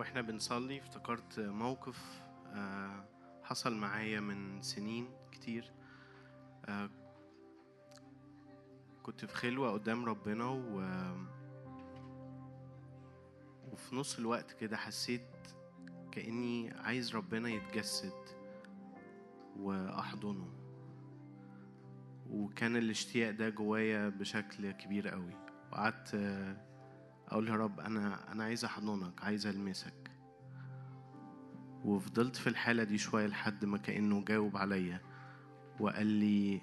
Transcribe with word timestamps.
وإحنا 0.00 0.20
بنصلي 0.20 0.78
افتكرت 0.78 1.40
موقف 1.40 2.22
آه، 2.46 3.04
حصل 3.42 3.76
معايا 3.76 4.20
من 4.20 4.62
سنين 4.62 5.08
كتير. 5.32 5.72
آه، 6.64 6.90
كنت 9.02 9.24
في 9.24 9.34
خلوة 9.34 9.72
قدام 9.72 10.04
ربنا 10.04 10.44
و 10.48 10.80
وفي 13.72 13.96
نص 13.96 14.18
الوقت 14.18 14.52
كده 14.52 14.76
حسيت 14.76 15.26
كأني 16.12 16.70
عايز 16.70 17.16
ربنا 17.16 17.48
يتجسد 17.48 18.24
وأحضنه. 19.56 20.52
وكان 22.30 22.76
الاشتياق 22.76 23.30
ده 23.30 23.48
جوايا 23.48 24.08
بشكل 24.08 24.70
كبير 24.70 25.08
قوي. 25.08 25.34
وقعدت 25.72 26.14
أقول 27.30 27.48
يا 27.48 27.54
رب 27.54 27.80
أنا 27.80 28.32
أنا 28.32 28.44
عايز 28.44 28.64
أحضنك 28.64 29.24
عايز 29.24 29.46
ألمسك. 29.46 30.10
وفضلت 31.84 32.36
في 32.36 32.46
الحالة 32.46 32.84
دي 32.84 32.98
شوية 32.98 33.26
لحد 33.26 33.64
ما 33.64 33.78
كأنه 33.78 34.24
جاوب 34.24 34.56
عليا 34.56 35.00
وقال 35.80 36.06
لي 36.06 36.60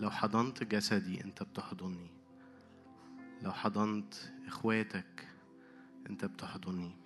لو 0.00 0.10
حضنت 0.10 0.62
جسدي 0.64 1.24
أنت 1.24 1.42
بتحضني 1.42 2.10
لو 3.42 3.52
حضنت 3.52 4.14
إخواتك 4.46 5.28
أنت 6.10 6.24
بتحضني. 6.24 6.96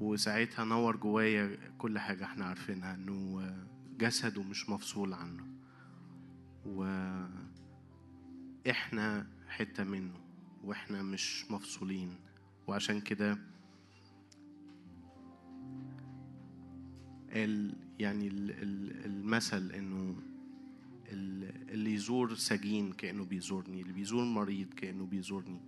وساعتها 0.00 0.64
نور 0.64 0.96
جوايا 0.96 1.56
كل 1.78 1.98
حاجة 1.98 2.24
إحنا 2.24 2.44
عارفينها 2.44 2.94
إنه 2.94 3.52
جسده 3.98 4.42
مش 4.42 4.68
مفصول 4.70 5.12
عنه. 5.12 5.46
وإحنا 8.66 9.26
حتة 9.48 9.84
منه. 9.84 10.21
وإحنا 10.64 11.02
مش 11.02 11.50
مفصولين. 11.50 12.14
وعشان 12.66 13.00
كده 13.00 13.38
ال 17.32 17.74
يعني 17.98 18.28
ال 18.28 18.50
ال 18.50 19.04
المثل 19.06 19.70
إنه 19.72 20.16
ال- 21.12 21.70
اللي 21.70 21.94
يزور 21.94 22.34
سجين 22.34 22.92
كأنه 22.92 23.24
بيزورني 23.24 23.82
اللي 23.82 23.92
بيزور 23.92 24.24
مريض 24.24 24.74
كأنه 24.74 25.06
بيزورني. 25.06 25.60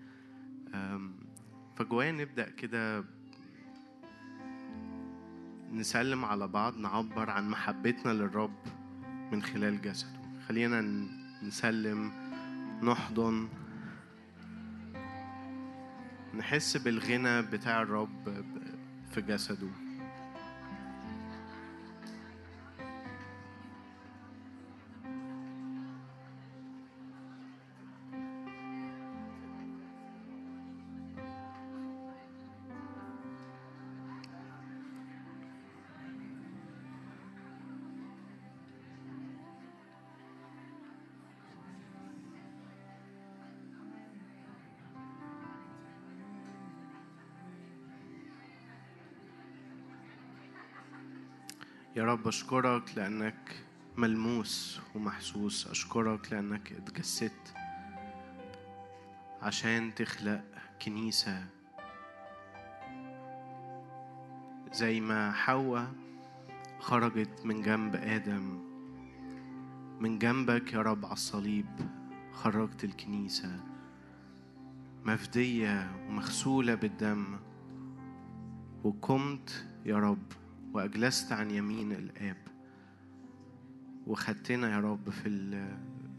فجوايا 1.76 2.12
نبدأ 2.12 2.50
كده 2.50 3.04
نسلم 5.72 6.24
على 6.24 6.48
بعض 6.48 6.76
نعبر 6.78 7.30
عن 7.30 7.48
محبتنا 7.50 8.12
للرب 8.12 8.54
من 9.32 9.42
خلال 9.42 9.82
جسده. 9.82 10.20
خلينا 10.48 10.80
نسلم 11.42 12.12
نحضن 12.82 13.48
نحس 16.38 16.76
بالغنى 16.76 17.42
بتاع 17.42 17.82
الرب 17.82 18.44
في 19.14 19.20
جسده. 19.20 19.83
رب 52.04 52.28
أشكرك 52.28 52.90
لأنك 52.96 53.56
ملموس 53.96 54.80
ومحسوس. 54.94 55.66
أشكرك 55.66 56.32
لأنك 56.32 56.72
اتجسدت 56.72 57.54
عشان 59.42 59.94
تخلق 59.94 60.44
كنيسة 60.82 61.46
زي 64.72 65.00
ما 65.00 65.32
حواء 65.32 65.92
خرجت 66.80 67.40
من 67.44 67.62
جنب 67.62 67.96
آدم. 67.96 68.58
من 70.00 70.18
جنبك 70.18 70.72
يا 70.72 70.82
رب 70.82 71.04
على 71.04 71.12
الصليب 71.12 71.66
خرجت 72.32 72.84
الكنيسة 72.84 73.60
مفدية 75.04 75.90
ومغسولة 76.08 76.74
بالدم. 76.74 77.38
وقمت 78.84 79.66
يا 79.84 79.98
رب 79.98 80.32
وأجلست 80.74 81.32
عن 81.32 81.50
يمين 81.50 81.92
الآب. 81.92 82.36
وخدتنا 84.06 84.70
يا 84.70 84.80
رب 84.80 85.10
في 85.10 85.50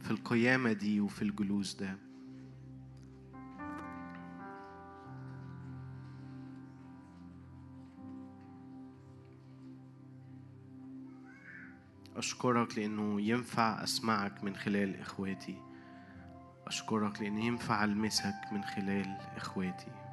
في 0.01 0.11
القيامة 0.11 0.73
دي 0.73 1.01
وفي 1.01 1.21
الجلوس 1.21 1.75
ده. 1.75 1.97
أشكرك 12.16 12.77
لأنه 12.77 13.22
ينفع 13.22 13.83
أسمعك 13.83 14.43
من 14.43 14.55
خلال 14.55 14.99
إخواتي. 14.99 15.61
أشكرك 16.67 17.22
لأنه 17.22 17.45
ينفع 17.45 17.83
ألمسك 17.83 18.35
من 18.51 18.63
خلال 18.63 19.17
إخواتي. 19.35 20.04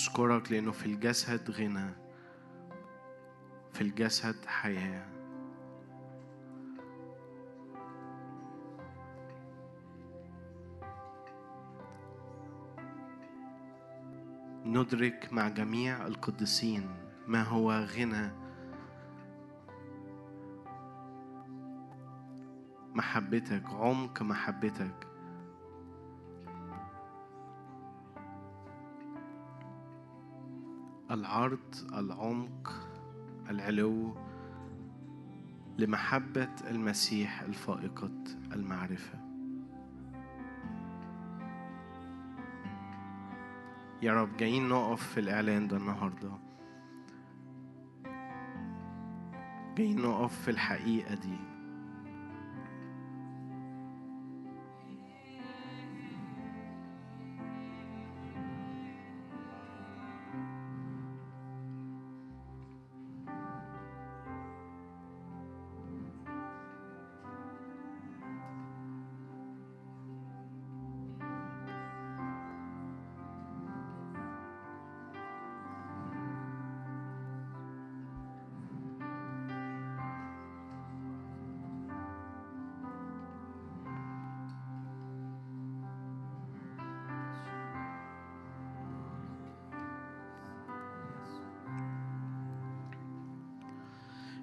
أشكرك 0.00 0.52
لأنه 0.52 0.72
في 0.72 0.86
الجسد 0.86 1.50
غنى 1.50 1.90
في 3.72 3.80
الجسد 3.80 4.44
حياة. 4.46 5.06
ندرك 14.64 15.28
مع 15.32 15.48
جميع 15.48 16.06
القديسين 16.06 16.90
ما 17.26 17.42
هو 17.42 17.72
غنى. 17.72 18.30
محبتك 22.94 23.64
عمق 23.70 24.22
محبتك. 24.22 25.09
العرض 31.10 31.74
العمق 31.94 32.88
العلو 33.50 34.16
لمحبة 35.78 36.48
المسيح 36.70 37.40
الفائقة 37.40 38.24
المعرفة. 38.52 39.18
يا 44.02 44.12
رب 44.12 44.36
جايين 44.36 44.68
نقف 44.68 45.02
في 45.02 45.20
الإعلان 45.20 45.68
ده 45.68 45.76
النهاردة. 45.76 46.32
جايين 49.76 50.02
نقف 50.02 50.42
في 50.42 50.50
الحقيقة 50.50 51.14
دي. 51.14 51.49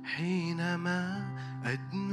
حينما 0.07 1.01
أدنو 1.65 2.06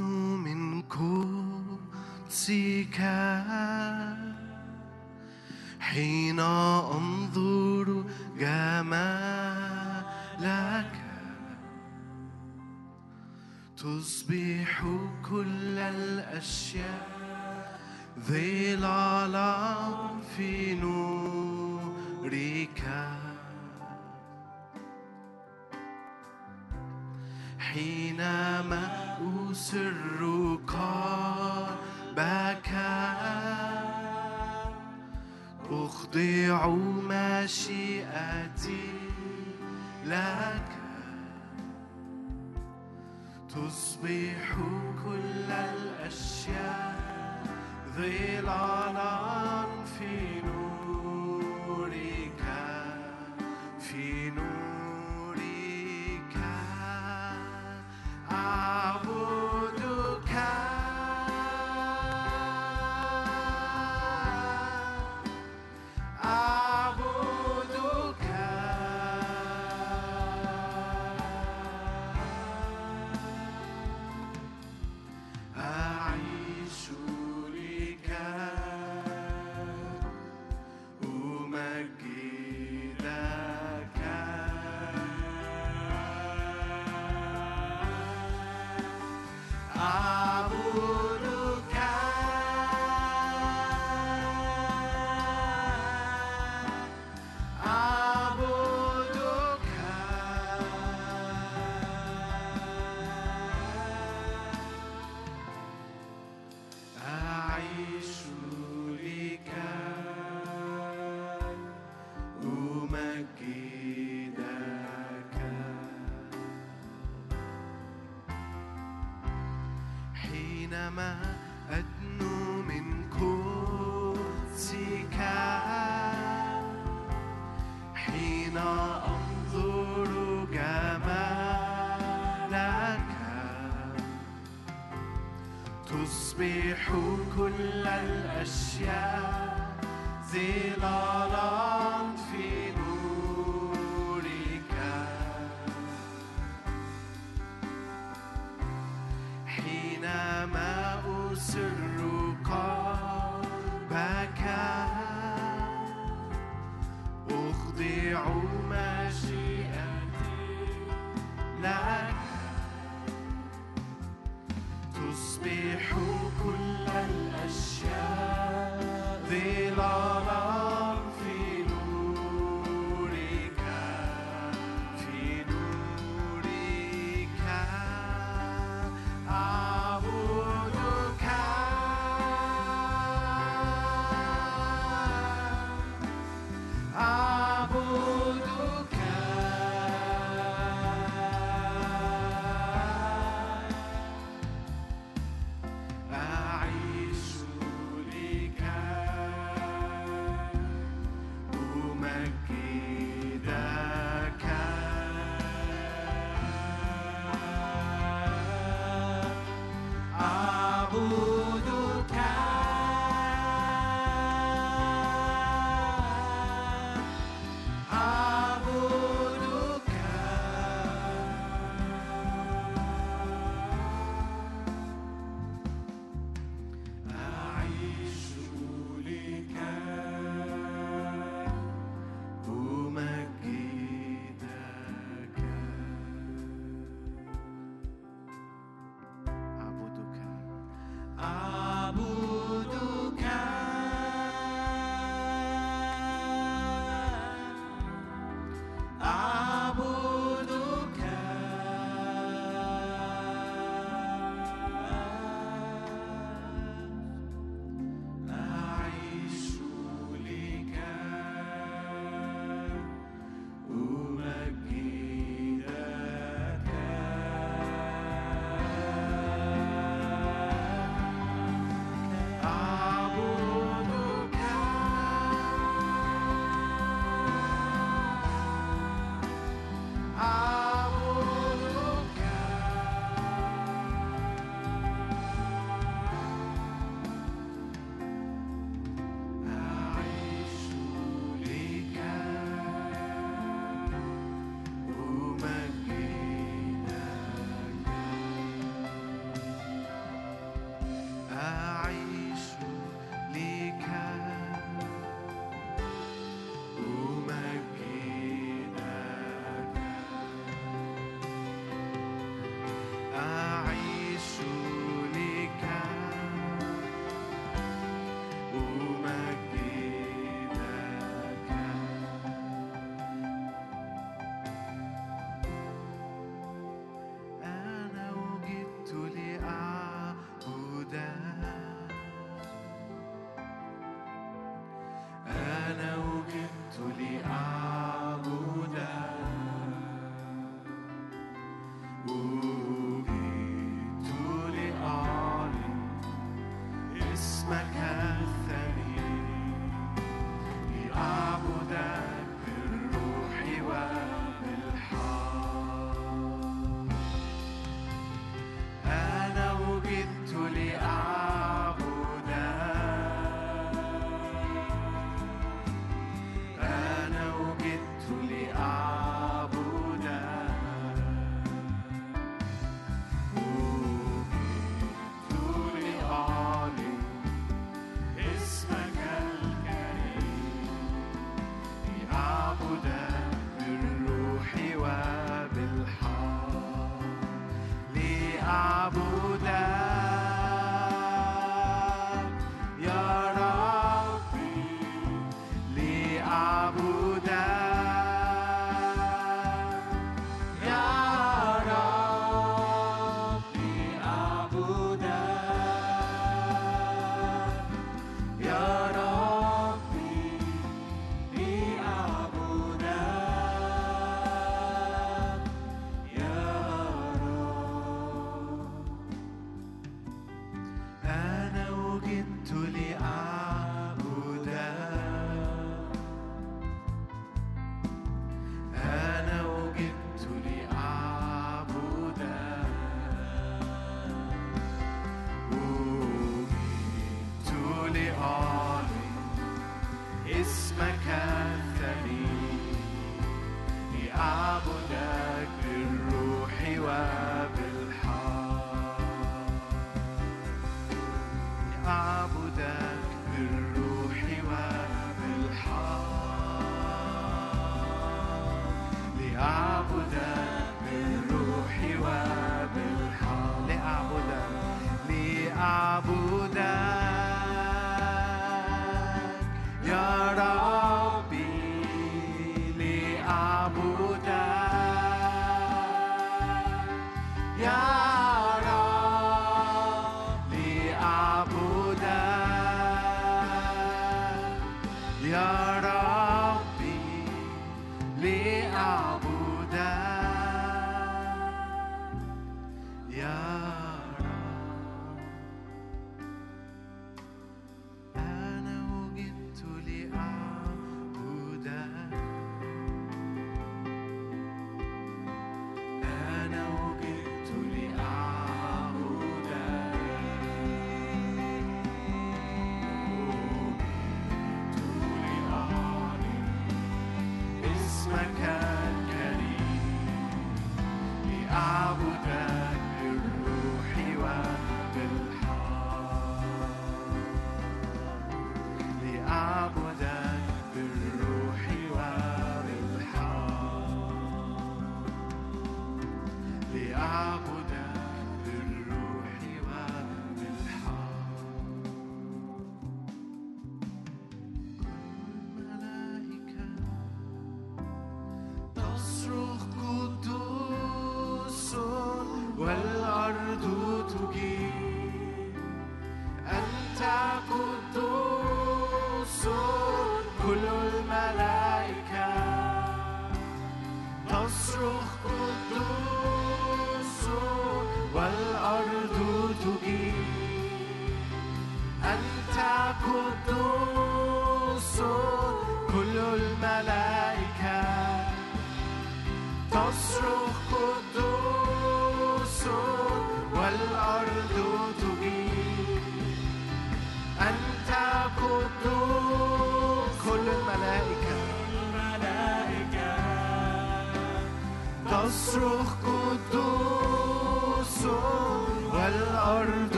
حينما 120.75 121.14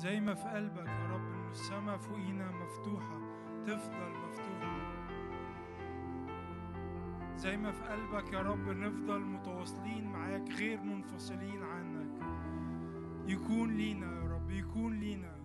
زي 0.00 0.20
ما 0.20 0.34
في 0.34 0.48
قلبك 0.48 0.86
يا 0.86 1.06
رب 1.12 1.32
إن 1.32 1.50
السماء 1.50 1.96
فوقينا 1.96 2.50
مفتوحة 2.50 3.20
تفضل 3.66 4.12
مفتوحة. 4.28 4.80
زي 7.36 7.56
ما 7.56 7.72
في 7.72 7.82
قلبك 7.82 8.32
يا 8.32 8.40
رب 8.40 8.68
نفضل 8.68 9.20
متواصلين 9.20 10.12
معاك 10.12 10.50
غير 10.50 10.80
منفصلين 10.80 11.62
عنك. 11.62 12.22
يكون 13.26 13.76
لينا 13.76 14.06
يا 14.06 14.28
رب 14.28 14.50
يكون 14.50 15.00
لينا. 15.00 15.39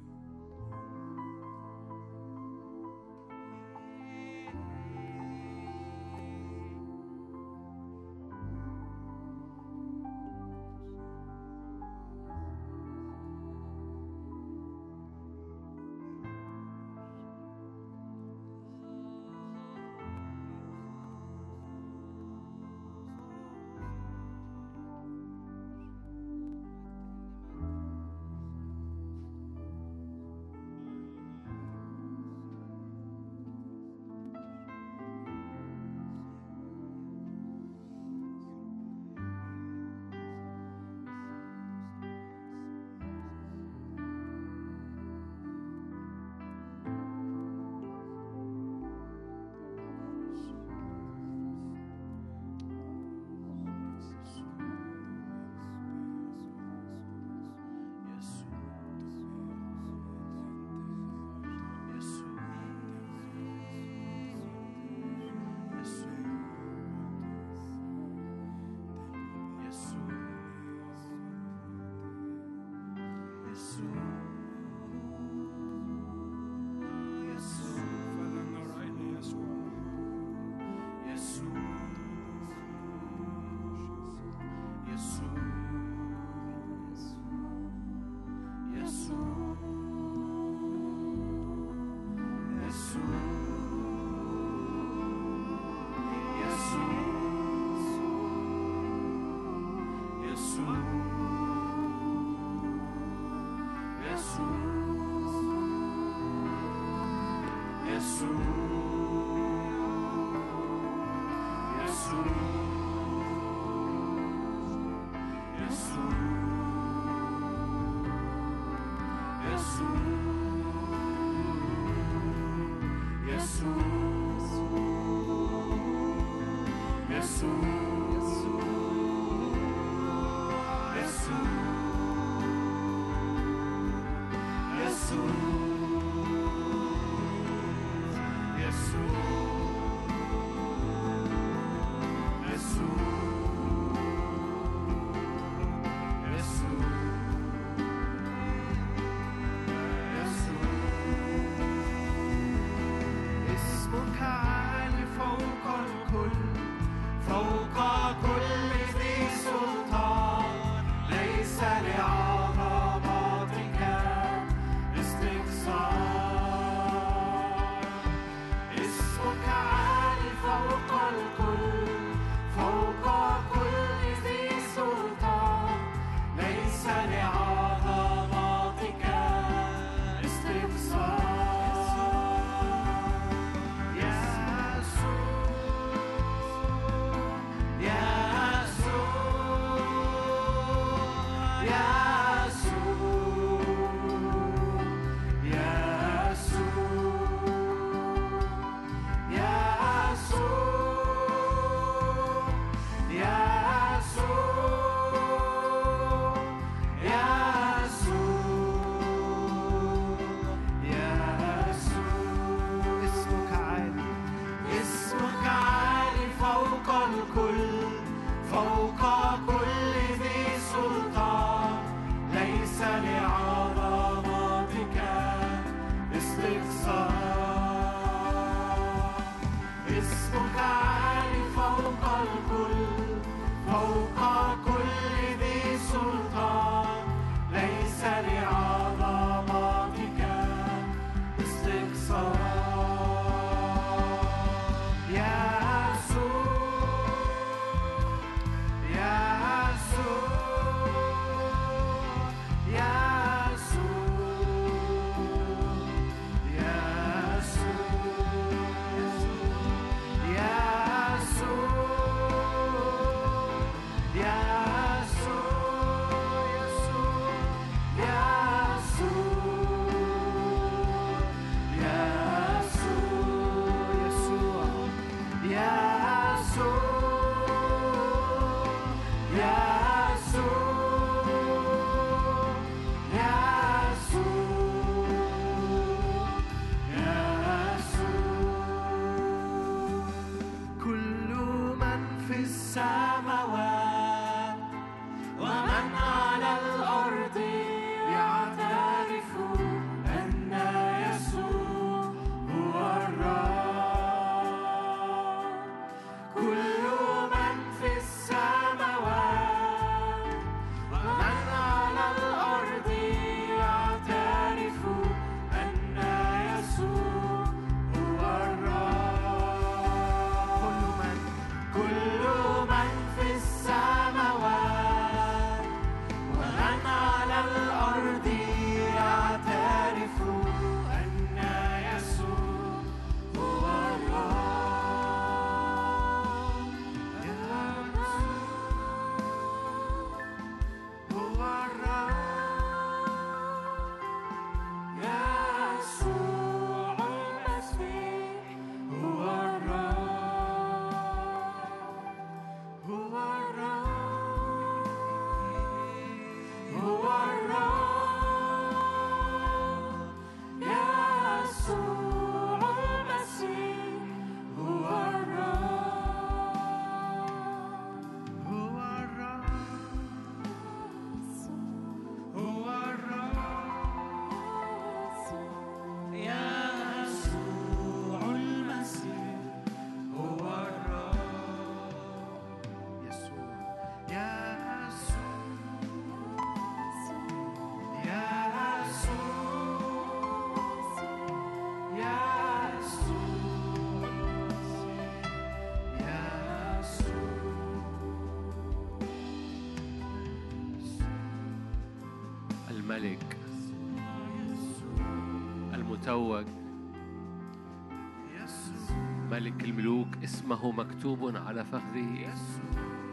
اسمه 410.45 410.71
مكتوب 410.71 411.35
على 411.35 411.65
فخذه. 411.65 412.33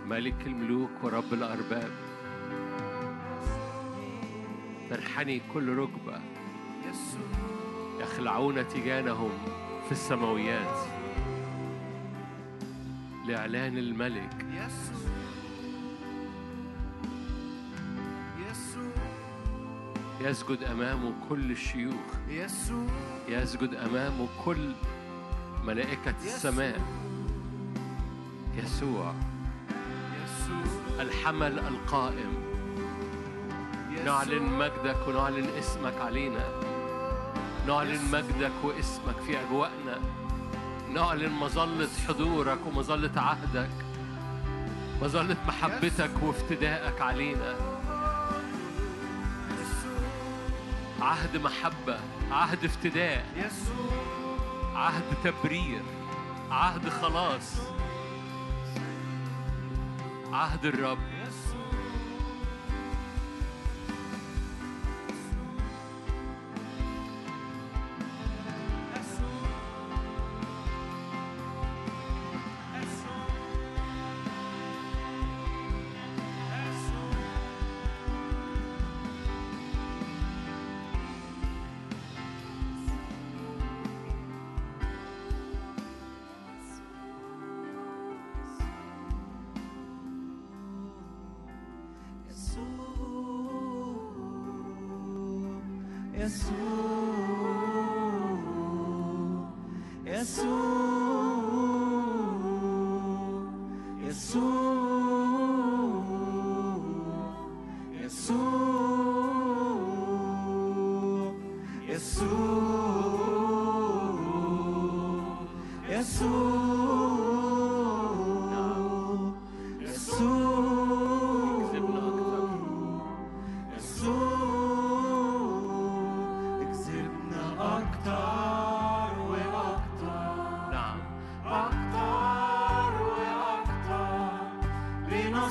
ملك 0.06 0.46
الملوك 0.46 0.90
ورب 1.02 1.32
الأرباب. 1.32 1.90
تنحني 4.90 5.40
كل 5.54 5.76
ركبة. 5.76 6.20
يخلعون 8.00 8.68
تيجانهم 8.68 9.30
في 9.86 9.92
السماويات. 9.92 10.76
لإعلان 13.26 13.78
الملك. 13.78 14.46
يسجد 20.20 20.62
أمامه 20.62 21.12
كل 21.28 21.50
الشيوخ. 21.50 22.30
يسجد 23.28 23.74
أمامه 23.74 24.28
كل 24.44 24.72
ملائكة 25.64 26.14
السماء. 26.24 27.01
يسوع. 28.56 29.14
الحمل 31.00 31.58
القائم. 31.58 32.32
نعلن 34.04 34.42
مجدك 34.42 35.08
ونعلن 35.08 35.48
اسمك 35.58 35.94
علينا. 36.00 36.48
نعلن 37.66 38.10
مجدك 38.12 38.52
واسمك 38.62 39.16
في 39.26 39.40
أجواءنا. 39.40 39.98
نعلن 40.94 41.32
مظلة 41.32 41.88
حضورك 42.08 42.58
ومظلة 42.66 43.20
عهدك. 43.20 43.70
مظلة 45.02 45.36
محبتك 45.48 46.22
وافتدائك 46.22 47.00
علينا. 47.00 47.54
عهد 51.00 51.36
محبة 51.36 51.98
عهد 52.30 52.64
افتداء 52.64 53.26
عهد 54.74 55.04
تبرير 55.24 55.82
عهد 56.50 56.88
خلاص. 56.88 57.58
عهد 60.32 60.66
الرب. 60.66 60.98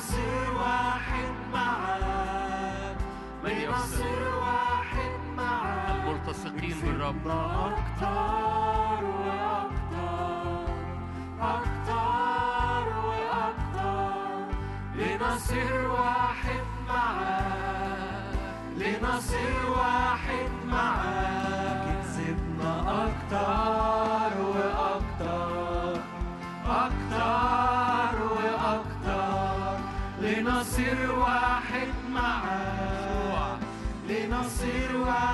لنصير 0.02 0.54
واحد 0.56 1.32
معاك. 1.52 2.96
من؟ 3.44 3.50
لنصير 3.50 4.34
واحد 4.40 5.20
معاك. 5.36 5.90
الملتصقين 5.90 6.80
بالرب. 6.82 7.28
أكتر 7.28 9.04
وأكتر. 9.04 10.66
أكتر 11.40 12.86
وأكتر. 13.06 14.56
لنصير 14.94 15.90
واحد 15.90 16.64
معاك. 16.88 18.34
لنصير 18.76 19.70
واحد 19.76 20.50
معاك. 20.66 21.86
اكسبنا 21.86 23.04
أكتر. 23.04 24.21
لنصير 30.62 31.12
واحد 31.12 31.88
معاك. 32.12 33.58
لنصير 34.08 34.96
واحد 34.96 35.31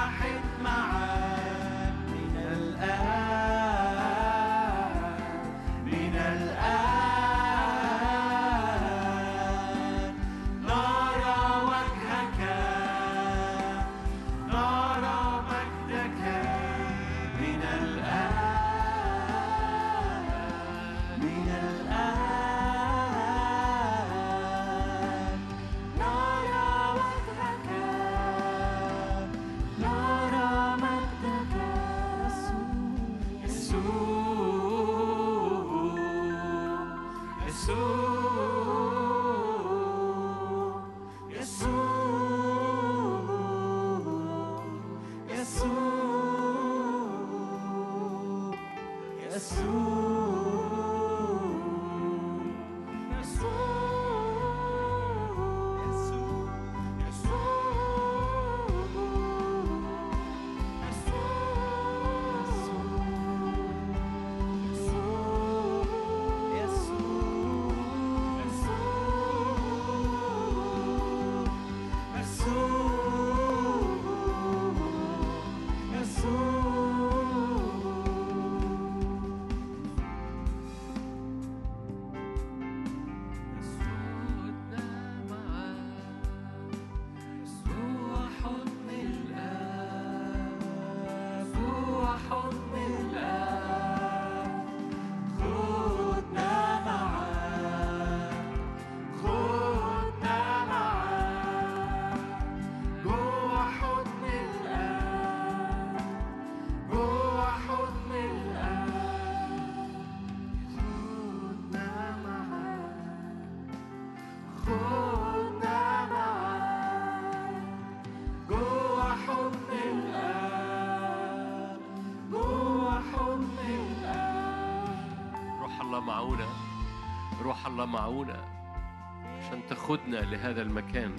تاخدنا 129.88 130.16
لهذا 130.16 130.62
المكان. 130.62 131.12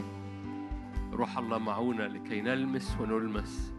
روح 1.14 1.38
الله 1.38 1.58
معونا 1.58 2.04
لكي 2.04 2.42
نلمس 2.42 2.98
ونلمس. 3.00 3.74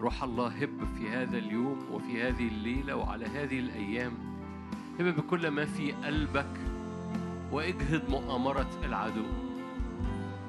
روح 0.00 0.22
الله 0.22 0.46
هب 0.46 0.84
في 0.98 1.08
هذا 1.08 1.38
اليوم 1.38 1.78
وفي 1.92 2.22
هذه 2.22 2.48
الليلة 2.48 2.96
وعلى 2.96 3.26
هذه 3.26 3.58
الأيام. 3.58 4.12
هب 5.00 5.04
بكل 5.04 5.48
ما 5.48 5.64
في 5.64 5.92
قلبك 5.92 6.60
واجهد 7.52 8.10
مؤامرة 8.10 8.70
العدو. 8.84 9.24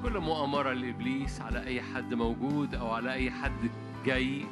كل 0.02 0.18
مؤامرة 0.18 0.72
لإبليس 0.72 1.40
على 1.40 1.66
أي 1.66 1.82
حد 1.82 2.14
موجود 2.14 2.74
أو 2.74 2.90
على 2.90 3.12
أي 3.12 3.30
حد 3.30 3.70
جاي. 4.06 4.44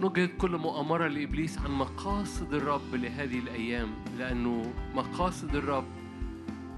نجهد 0.00 0.28
كل 0.28 0.56
مؤامرة 0.56 1.08
لإبليس 1.08 1.58
عن 1.58 1.70
مقاصد 1.70 2.54
الرب 2.54 2.94
لهذه 2.94 3.38
الأيام 3.38 3.88
لأنه 4.18 4.72
مقاصد 4.94 5.56
الرب 5.56 5.84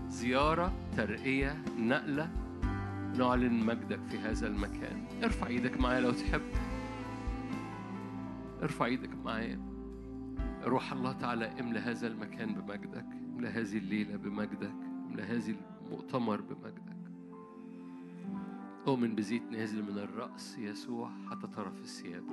زيارة 0.09 0.73
ترقية 0.97 1.63
نقلة 1.79 2.31
نعلن 3.19 3.67
مجدك 3.67 4.01
في 4.11 4.19
هذا 4.19 4.47
المكان. 4.47 5.05
ارفع 5.25 5.47
إيدك 5.47 5.81
معايا 5.81 6.01
لو 6.01 6.11
تحب. 6.11 6.43
ارفع 8.63 8.85
إيدك 8.85 9.15
معايا. 9.25 9.61
روح 10.65 10.93
الله 10.93 11.13
تعالى 11.13 11.61
املى 11.61 11.79
هذا 11.79 12.07
المكان 12.07 12.55
بمجدك 12.55 13.07
املى 13.35 13.49
هذه 13.49 13.79
الليلة 13.79 14.17
بمجدك 14.17 14.75
املى 15.11 15.23
هذه 15.23 15.55
المؤتمر 15.85 16.41
بمجدك. 16.41 16.97
أؤمن 18.87 19.15
بزيت 19.15 19.43
نازل 19.51 19.83
من 19.83 19.99
الرأس 19.99 20.59
يسوع 20.59 21.11
حتى 21.31 21.47
طرف 21.47 21.81
الثياب 21.81 22.25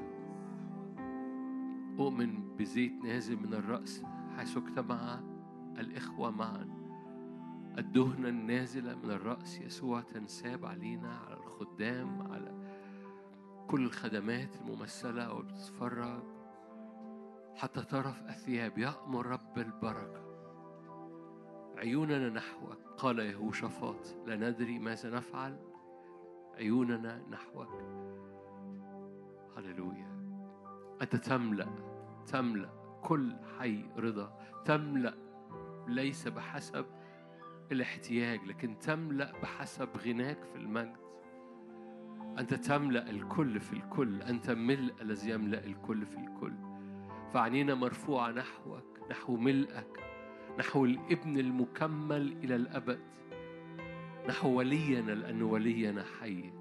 أؤمن 1.99 2.57
بزيت 2.59 2.93
نازل 3.03 3.35
من 3.35 3.53
الرأس 3.53 4.03
حيث 4.37 4.57
اجتمع 4.57 5.19
الإخوة 5.79 6.31
معا. 6.31 6.82
الدهنة 7.77 8.29
النازلة 8.29 8.95
من 8.95 9.11
الرأس 9.11 9.61
يسوع 9.61 10.01
تنساب 10.01 10.65
علينا 10.65 11.17
على 11.17 11.37
الخدام 11.37 12.31
على 12.31 12.53
كل 13.67 13.85
الخدمات 13.85 14.55
الممثلة 14.55 15.23
أو 15.23 15.41
بتتفرج 15.41 16.23
حتى 17.55 17.81
طرف 17.81 18.21
الثياب 18.21 18.77
يأمر 18.77 19.25
رب 19.25 19.57
البركة. 19.57 20.23
عيوننا 21.77 22.29
نحوك 22.29 22.77
قال 22.97 23.19
يهوشافاط 23.19 24.15
لا 24.25 24.35
ندري 24.35 24.79
ماذا 24.79 25.09
نفعل. 25.09 25.59
عيوننا 26.55 27.23
نحوك 27.29 27.69
هللويا. 29.57 30.13
أنت 31.01 31.15
تملأ 31.15 31.67
تملأ 32.27 32.69
كل 33.03 33.35
حي 33.59 33.85
رضا. 33.97 34.37
تملأ 34.65 35.13
ليس 35.87 36.27
بحسب 36.27 36.85
الاحتياج 37.71 38.45
لكن 38.47 38.77
تملأ 38.79 39.31
بحسب 39.41 39.89
غناك 39.97 40.43
في 40.43 40.55
المجد. 40.55 40.97
أنت 42.39 42.53
تملأ 42.53 43.09
الكل 43.09 43.59
في 43.59 43.73
الكل 43.73 44.21
أنت 44.21 44.51
ملء 44.51 44.93
الذي 45.01 45.29
يملأ 45.29 45.65
الكل 45.65 46.05
في 46.05 46.17
الكل. 46.17 46.53
فعنينا 47.33 47.75
مرفوعة 47.75 48.31
نحوك 48.31 48.99
نحو 49.11 49.35
ملئك 49.35 50.03
نحو 50.59 50.85
الابن 50.85 51.37
المكمل 51.37 52.35
إلى 52.43 52.55
الأبد. 52.55 52.99
نحو 54.29 54.49
ولينا 54.49 55.11
لأن 55.11 55.41
ولينا 55.41 56.03
حي. 56.19 56.53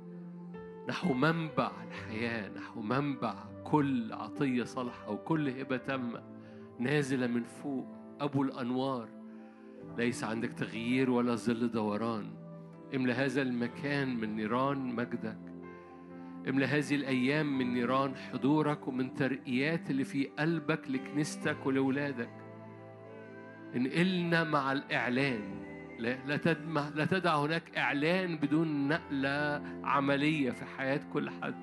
نحو 0.88 1.14
منبع 1.14 1.70
الحياة 1.88 2.48
نحو 2.48 2.82
منبع 2.82 3.34
كل 3.64 4.12
عطية 4.12 4.64
صالحة 4.64 5.10
وكل 5.10 5.48
هبة 5.48 5.76
تامة 5.76 6.22
نازلة 6.78 7.26
من 7.26 7.44
فوق 7.44 7.86
أبو 8.20 8.42
الأنوار. 8.42 9.21
ليس 9.98 10.24
عندك 10.24 10.52
تغيير 10.52 11.10
ولا 11.10 11.34
ظل 11.34 11.70
دوران. 11.70 12.30
املى 12.94 13.12
هذا 13.12 13.42
المكان 13.42 14.16
من 14.16 14.36
نيران 14.36 14.78
مجدك. 14.78 15.38
املى 16.48 16.66
هذه 16.66 16.94
الأيام 16.94 17.58
من 17.58 17.74
نيران 17.74 18.16
حضورك 18.16 18.88
ومن 18.88 19.14
ترقيات 19.14 19.90
اللي 19.90 20.04
في 20.04 20.24
قلبك 20.24 20.90
لكنيستك 20.90 21.66
ولولادك 21.66 22.30
انقلنا 23.76 24.44
مع 24.44 24.72
الإعلان. 24.72 25.62
لا 25.98 26.26
لا 26.26 26.36
تدمع 26.36 26.88
لا 26.88 27.04
تدع 27.04 27.36
هناك 27.36 27.76
إعلان 27.76 28.36
بدون 28.36 28.88
نقلة 28.88 29.62
عملية 29.84 30.50
في 30.50 30.64
حياة 30.64 31.00
كل 31.12 31.30
حد. 31.30 31.54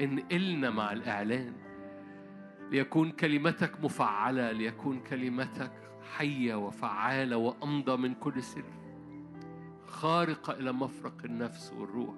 انقلنا 0.00 0.70
مع 0.70 0.92
الإعلان. 0.92 1.52
ليكون 2.70 3.10
كلمتك 3.10 3.84
مفعلة 3.84 4.52
ليكون 4.52 5.00
كلمتك 5.00 5.72
حية 6.16 6.54
وفعالة 6.54 7.36
وأمضى 7.36 7.96
من 7.96 8.14
كل 8.14 8.42
سر 8.42 8.64
خارقة 9.86 10.52
إلى 10.52 10.72
مفرق 10.72 11.24
النفس 11.24 11.72
والروح 11.72 12.14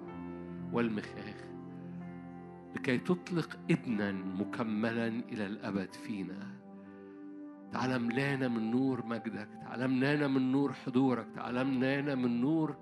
والمخاخ 0.71 1.53
لكي 2.75 2.97
تطلق 2.97 3.59
ابنا 3.71 4.11
مكملا 4.11 5.07
إلى 5.07 5.45
الأبد 5.45 5.93
فينا. 5.93 6.53
تعالى 7.71 7.99
ملانا 7.99 8.47
من 8.47 8.71
نور 8.71 9.05
مجدك 9.05 9.49
تعالى 9.61 9.87
ملانا 9.87 10.27
من 10.27 10.51
نور 10.51 10.73
حضورك 10.73 11.27
تعالى 11.35 11.63
ملانا 11.63 12.15
من 12.15 12.41
نور 12.41 12.75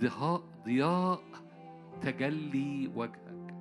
ضياء 0.00 0.42
ضياء 0.64 1.22
تجلي 2.02 2.90
وجهك. 2.94 3.54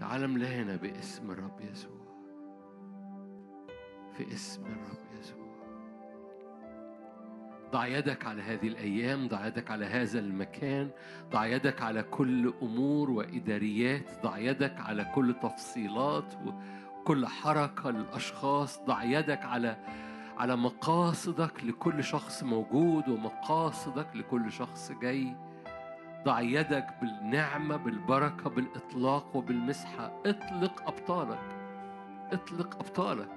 تعالى 0.00 0.26
ملانا 0.26 0.76
باسم 0.76 1.30
الرب 1.30 1.60
يسوع 1.60 2.04
في 4.16 4.32
اسم 4.34 4.62
الرب. 4.62 5.03
ضع 7.74 7.86
يدك 7.86 8.26
على 8.26 8.42
هذه 8.42 8.68
الأيام 8.68 9.28
ضع 9.28 9.46
يدك 9.46 9.70
على 9.70 9.86
هذا 9.86 10.18
المكان 10.18 10.90
ضع 11.30 11.46
يدك 11.46 11.82
على 11.82 12.02
كل 12.02 12.54
أمور 12.62 13.10
وإداريات 13.10 14.22
ضع 14.22 14.38
يدك 14.38 14.80
على 14.80 15.04
كل 15.14 15.34
تفصيلات 15.42 16.34
وكل 16.46 17.26
حركة 17.26 17.90
للأشخاص 17.90 18.80
ضع 18.80 19.02
يدك 19.02 19.44
على 19.44 19.76
على 20.38 20.56
مقاصدك 20.56 21.64
لكل 21.64 22.04
شخص 22.04 22.42
موجود 22.42 23.08
ومقاصدك 23.08 24.06
لكل 24.14 24.52
شخص 24.52 24.92
جاي. 24.92 25.36
ضع 26.24 26.40
يدك 26.40 26.86
بالنعمة 27.00 27.76
بالبركة 27.76 28.50
بالإطلاق 28.50 29.36
وبالمسحة. 29.36 30.22
اطلق 30.26 30.88
أبطالك. 30.88 31.56
اطلق 32.32 32.74
أبطالك. 32.74 33.30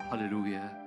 هللويا. 0.00 0.84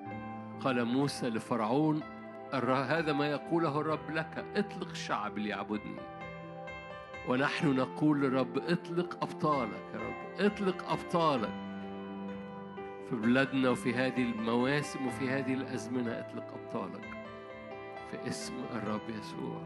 قال 0.60 0.86
موسى 0.86 1.30
لفرعون 1.30 2.17
هذا 2.54 3.14
ما 3.14 3.28
يقوله 3.28 3.82
الرب 3.82 4.12
لك. 4.12 4.46
اطلق 4.56 4.90
الشعب 4.90 5.38
ليعبدني. 5.38 6.02
ونحن 7.28 7.76
نقول 7.76 8.22
للرب 8.22 8.58
اطلق 8.58 9.24
أبطالك 9.24 9.84
يا 9.94 10.00
رب. 10.00 10.46
اطلق 10.46 10.90
أبطالك 10.90 11.54
في 13.10 13.16
بلادنا 13.16 13.70
وفي 13.70 13.94
هذه 13.94 14.22
المواسم 14.22 15.08
وفي 15.08 15.30
هذه 15.30 15.54
الأزمنة. 15.54 16.12
اطلق 16.12 16.54
أبطالك 16.54 17.06
في 18.12 18.28
اسم 18.28 18.54
الرب 18.74 19.10
يسوع. 19.10 19.62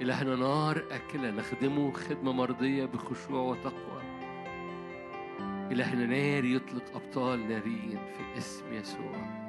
إلهنا 0.00 0.36
نار 0.36 0.82
أكلة. 0.90 1.30
نخدمه 1.30 1.92
خدمة 1.92 2.32
مرضية 2.32 2.84
بخشوع 2.84 3.40
وتقوى. 3.40 4.02
إلهنا 5.72 6.06
نار 6.06 6.44
يطلق 6.44 6.84
أبطال 6.94 7.48
ناريين 7.48 7.98
في 8.16 8.38
اسم 8.38 8.72
يسوع. 8.72 9.41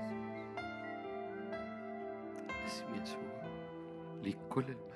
اسم 2.66 2.86
يسوع 3.02 3.44
لكل 4.24 4.62
المجد 4.64 4.93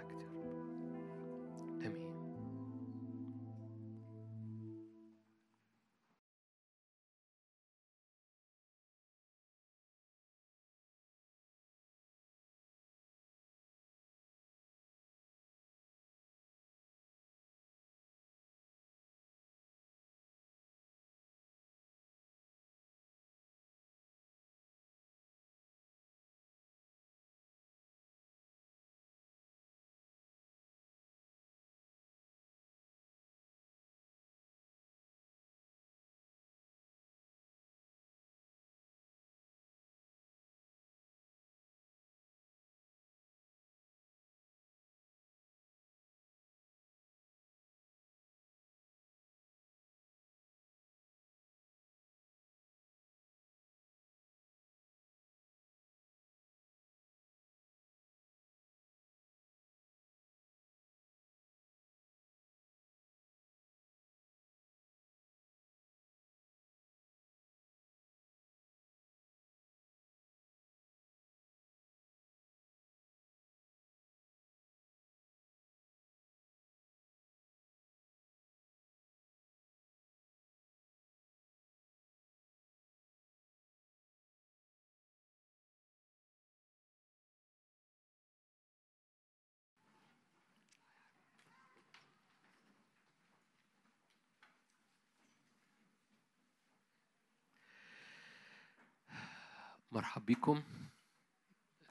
مرحب 99.91 100.25
بكم. 100.25 100.63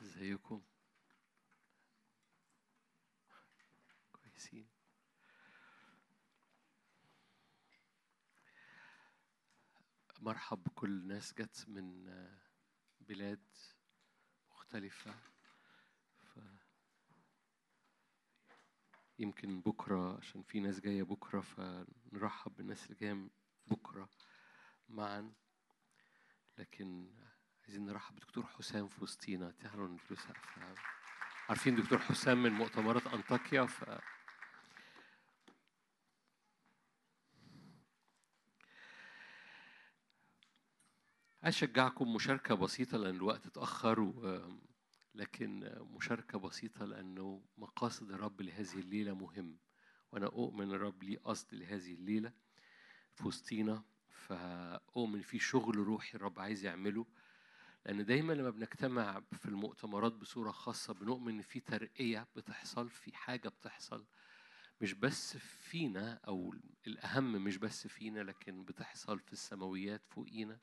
ازيكم؟ 0.03 0.63
كويسين. 4.13 4.69
مرحب 10.21 10.63
بكل 10.63 11.07
ناس 11.07 11.35
جت 11.35 11.65
من 11.69 12.05
بلاد 13.01 13.45
مختلفة. 14.51 15.15
ف 16.23 16.39
يمكن 19.19 19.61
بكرة 19.61 20.17
عشان 20.19 20.43
في 20.43 20.61
ناس 20.61 20.81
جاية 20.81 21.03
بكرة 21.03 21.41
فنرحب 21.41 22.57
بالناس 22.57 22.85
اللي 22.85 22.97
جاية 22.97 23.29
بكرة 23.67 24.11
معا. 24.89 25.35
لكن 26.59 27.15
عايزين 27.67 27.87
نرحب 27.87 28.17
بدكتور 28.17 28.47
حسام 28.47 28.89
في 28.89 29.05
وسطينا 29.05 29.51
تعالوا 29.51 29.99
سقف 30.15 30.59
عارفين 31.49 31.77
دكتور 31.77 31.99
حسام 31.99 32.43
من 32.43 32.53
مؤتمرات 32.53 33.07
أنطاكيا 33.07 33.67
ف 33.67 33.85
أشجعكم 41.43 42.15
مشاركة 42.15 42.55
بسيطة 42.55 42.99
لأن 42.99 43.15
الوقت 43.17 43.47
اتأخر 43.47 44.01
و... 44.01 44.43
لكن 45.15 45.79
مشاركة 45.81 46.39
بسيطة 46.39 46.85
لأنه 46.85 47.43
مقاصد 47.59 48.11
الرب 48.11 48.43
لهذه 48.43 48.75
الليلة 48.75 49.15
مهم 49.15 49.59
وأنا 50.13 50.27
أؤمن 50.27 50.73
الرب 50.73 51.03
ليه 51.03 51.19
قصد 51.19 51.55
لهذه 51.55 51.95
الليلة 51.95 52.33
في 53.15 53.29
وسطينا 53.29 53.85
فأؤمن 54.11 55.21
في 55.21 55.39
شغل 55.39 55.77
روحي 55.77 56.17
الرب 56.17 56.41
عايز 56.41 56.65
يعمله. 56.65 57.07
لأن 57.87 58.05
دايما 58.05 58.33
لما 58.33 58.51
بنجتمع 58.51 59.21
في 59.33 59.47
المؤتمرات 59.47 60.13
بصورة 60.13 60.51
خاصة 60.51 60.95
بنؤمن 60.95 61.35
إن 61.35 61.43
في 61.43 61.61
ترقية 61.61 62.27
بتحصل 62.37 62.91
في 62.91 63.17
حاجة 63.17 63.49
بتحصل 63.49 64.07
مش 64.81 64.93
بس 64.93 65.37
فينا 65.37 66.21
أو 66.29 66.55
الأهم 66.87 67.33
مش 67.45 67.57
بس 67.57 67.87
فينا 67.87 68.21
لكن 68.21 68.65
بتحصل 68.65 69.21
في 69.21 69.33
السماويات 69.33 70.03
فوقينا 70.09 70.59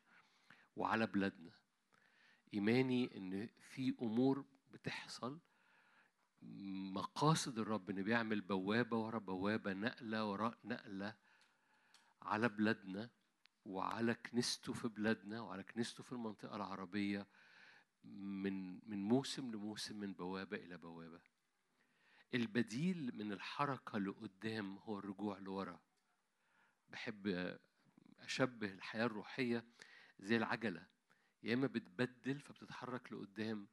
وعلى 0.76 1.08
بلادنا. 1.08 1.52
إيماني 2.54 3.18
إن 3.18 3.50
في 3.60 3.96
أمور 4.02 4.46
بتحصل 4.72 5.40
مقاصد 6.94 7.60
الرب 7.60 7.90
إنه 7.90 8.02
بيعمل 8.02 8.42
بوابة 8.42 8.98
ورا 8.98 9.20
بوابة 9.20 9.74
نقلة 9.74 10.26
وراء 10.26 10.58
نقلة 10.64 11.16
على 12.22 12.50
بلادنا. 12.50 13.10
وعلى 13.66 14.14
كنيسته 14.14 14.74
في 14.74 14.88
بلادنا 14.88 15.42
وعلى 15.42 15.64
كنيسته 15.64 16.04
في 16.04 16.12
المنطقة 16.12 16.56
العربية 16.56 17.28
من 18.04 18.74
من 18.90 19.04
موسم 19.04 19.52
لموسم 19.52 20.00
من 20.00 20.14
بوابة 20.14 20.58
إلى 20.58 20.78
بوابة. 20.78 21.22
البديل 22.34 23.12
من 23.16 23.32
الحركة 23.32 24.00
لقدام 24.00 24.78
هو 24.78 25.00
الرجوع 25.00 25.38
لورا. 25.38 25.80
بحب 26.90 27.58
أشبه 28.20 28.68
الحياة 28.72 29.06
الروحية 29.06 29.66
زي 30.20 30.38
العجلة. 30.38 30.88
يا 31.44 31.54
إما 31.54 31.68
بتبدل 31.68 32.40
فبتتحرك 32.40 33.14
لقدام 33.14 33.68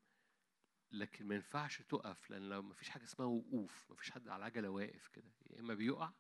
لكن 0.93 1.27
ما 1.27 1.35
ينفعش 1.35 1.83
تقف 1.83 2.31
لأن 2.31 2.49
لو 2.49 2.63
ما 2.63 2.75
فيش 2.75 2.89
حاجة 2.91 3.05
اسمها 3.05 3.27
وقوف 3.29 3.91
ما 3.91 3.97
فيش 3.97 4.11
حد 4.11 4.29
على 4.29 4.37
العجلة 4.37 4.69
واقف 4.69 5.09
كده. 5.09 5.33
يا 5.51 5.61
إما 5.61 5.75
بيقع 5.75 6.13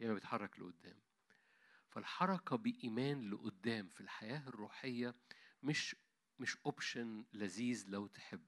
يا 0.00 0.06
إما 0.06 0.14
بيتحرك 0.14 0.58
لقدام. 0.58 1.00
فالحركة 1.90 2.56
بإيمان 2.56 3.30
لقدام 3.30 3.88
في 3.88 4.00
الحياة 4.00 4.48
الروحية 4.48 5.14
مش 5.62 5.96
مش 6.38 6.56
اوبشن 6.66 7.24
لذيذ 7.32 7.84
لو 7.88 8.06
تحب 8.06 8.46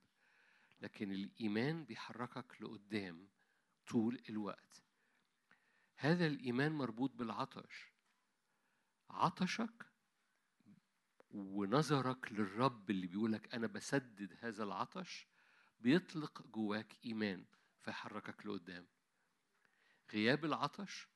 لكن 0.81 1.13
الإيمان 1.13 1.85
بيحركك 1.85 2.63
لقدام 2.63 3.29
طول 3.87 4.23
الوقت. 4.29 4.83
هذا 5.97 6.27
الإيمان 6.27 6.73
مربوط 6.73 7.11
بالعطش. 7.15 7.93
عطشك 9.11 9.87
ونظرك 11.31 12.33
للرب 12.33 12.91
اللي 12.91 13.07
بيقولك 13.07 13.55
أنا 13.55 13.67
بسدد 13.67 14.37
هذا 14.41 14.65
العطش 14.65 15.29
بيطلق 15.81 16.43
جواك 16.43 16.97
إيمان 17.05 17.45
فيحركك 17.81 18.47
لقدام. 18.47 18.87
غياب 20.13 20.45
العطش 20.45 21.09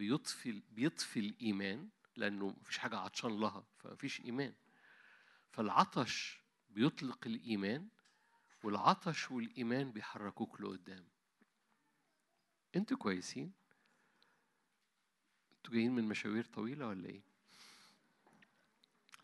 بيطفي 0.00 0.62
بيطفي 0.70 1.20
الإيمان 1.20 1.88
لأنه 2.16 2.46
مفيش 2.46 2.78
حاجة 2.78 2.96
عطشان 2.96 3.40
لها 3.40 3.64
فمفيش 3.78 4.20
إيمان. 4.20 4.54
فالعطش 5.50 6.40
بيطلق 6.70 7.26
الإيمان 7.26 7.88
والعطش 8.62 9.30
والإيمان 9.30 9.92
بيحركوك 9.92 10.60
لقدام. 10.60 11.08
أنتوا 12.76 12.96
كويسين؟ 12.96 13.52
أنتوا 15.56 15.74
جايين 15.74 15.94
من 15.94 16.04
مشاوير 16.04 16.44
طويلة 16.44 16.86
ولا 16.86 17.08
إيه؟ 17.08 17.22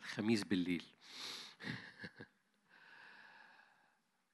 الخميس 0.01 0.45
بالليل. 0.45 0.85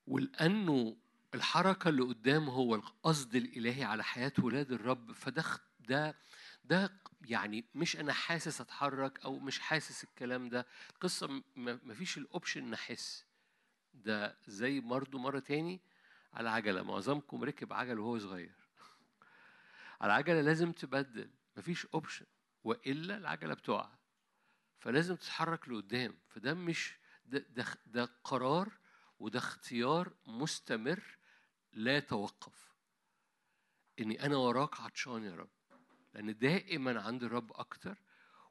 ولأنه 0.06 0.96
الحركة 1.34 1.88
اللي 1.88 2.02
قدام 2.02 2.48
هو 2.48 2.74
القصد 2.74 3.34
الإلهي 3.34 3.84
على 3.84 4.04
حياة 4.04 4.32
ولاد 4.38 4.72
الرب 4.72 5.12
فده 5.12 5.44
ده 5.88 6.16
ده 6.64 6.92
يعني 7.24 7.64
مش 7.74 7.96
أنا 7.96 8.12
حاسس 8.12 8.60
أتحرك 8.60 9.24
أو 9.24 9.38
مش 9.38 9.58
حاسس 9.58 10.04
الكلام 10.04 10.48
ده. 10.48 10.66
قصة 11.00 11.42
ما 11.56 11.94
فيش 11.94 12.18
الأوبشن 12.18 12.70
نحس 12.70 13.24
ده 13.94 14.36
زي 14.46 14.80
برضه 14.80 15.18
مرة 15.18 15.38
تاني 15.38 15.80
على 16.32 16.50
عجلة. 16.50 16.82
معظمكم 16.82 17.44
ركب 17.44 17.72
عجل 17.72 17.98
وهو 17.98 18.18
صغير. 18.18 18.54
على 20.00 20.12
عجلة 20.12 20.40
لازم 20.40 20.72
تبدل. 20.72 21.30
مفيش 21.56 21.86
اوبشن 21.86 22.26
وإلا 22.64 23.16
العجلة 23.16 23.54
بتقع. 23.54 23.90
فلازم 24.80 25.16
تتحرك 25.16 25.68
لقدام. 25.68 26.18
فده 26.28 26.54
مش 26.54 26.94
ده, 27.24 27.38
ده, 27.38 27.64
ده 27.86 28.04
قرار 28.24 28.72
وده 29.18 29.38
اختيار 29.38 30.12
مستمر 30.26 31.02
لا 31.72 31.96
يتوقف. 31.96 32.72
إني 34.00 34.26
أنا 34.26 34.36
وراك 34.36 34.80
عطشان 34.80 35.24
يا 35.24 35.34
رب. 35.34 35.48
لأن 36.14 36.38
دائما 36.38 37.00
عند 37.00 37.22
الرب 37.22 37.52
أكتر 37.52 37.98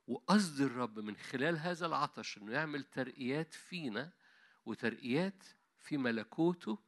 وقصد 0.08 0.62
الرب 0.62 1.00
من 1.00 1.18
خلال 1.18 1.58
هذا 1.58 1.86
العطش 1.86 2.38
إنه 2.38 2.52
يعمل 2.52 2.84
ترقيات 2.84 3.54
فينا 3.54 4.12
وترقيات 4.66 5.44
في 5.80 5.98
ملكوته 5.98 6.80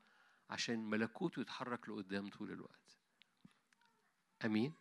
عشان 0.49 0.89
ملكوته 0.89 1.39
يتحرك 1.39 1.89
لقدام 1.89 2.29
طول 2.29 2.51
الوقت. 2.51 2.97
آمين؟ 4.45 4.73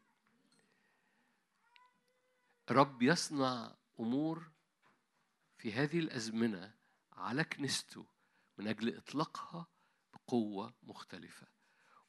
رب 2.71 3.03
يصنع 3.03 3.75
أمور 4.01 4.51
في 5.59 5.73
هذه 5.73 5.99
الأزمنة 5.99 6.75
على 7.13 7.45
كنيسته 7.45 8.07
من 8.59 8.69
أجل 8.69 8.97
إطلاقها 8.97 9.67
بقوة 10.13 10.75
مختلفة. 10.83 11.47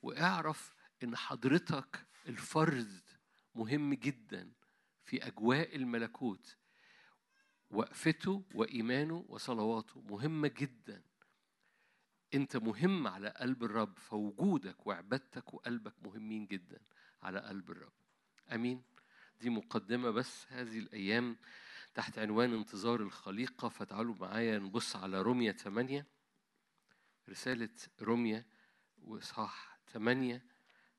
واعرف 0.01 0.73
إن 1.03 1.15
حضرتك 1.15 2.07
الفرد 2.27 3.02
مهم 3.55 3.93
جدا 3.93 4.51
في 5.03 5.27
أجواء 5.27 5.75
الملكوت 5.75 6.57
وقفته 7.69 8.45
وإيمانه 8.53 9.25
وصلواته 9.29 10.01
مهمة 10.01 10.47
جدا. 10.47 11.03
أنت 12.33 12.57
مهم 12.57 13.07
على 13.07 13.29
قلب 13.29 13.63
الرب 13.63 13.97
فوجودك 13.97 14.87
وعبادتك 14.87 15.53
وقلبك 15.53 15.93
مهمين 16.03 16.47
جدا 16.47 16.81
على 17.21 17.39
قلب 17.39 17.71
الرب. 17.71 17.93
آمين. 18.51 18.83
دي 19.41 19.49
مقدمة 19.49 20.09
بس 20.11 20.45
هذه 20.49 20.79
الأيام 20.79 21.37
تحت 21.93 22.19
عنوان 22.19 22.53
انتظار 22.53 23.01
الخليقة. 23.01 23.69
فتعالوا 23.69 24.15
معايا 24.15 24.59
نبص 24.59 24.95
على 24.95 25.21
رومية 25.21 25.51
8 25.51 26.07
رسالة 27.29 27.69
رومية 28.01 28.47
وإصحاح 28.97 29.79
8 29.87 30.45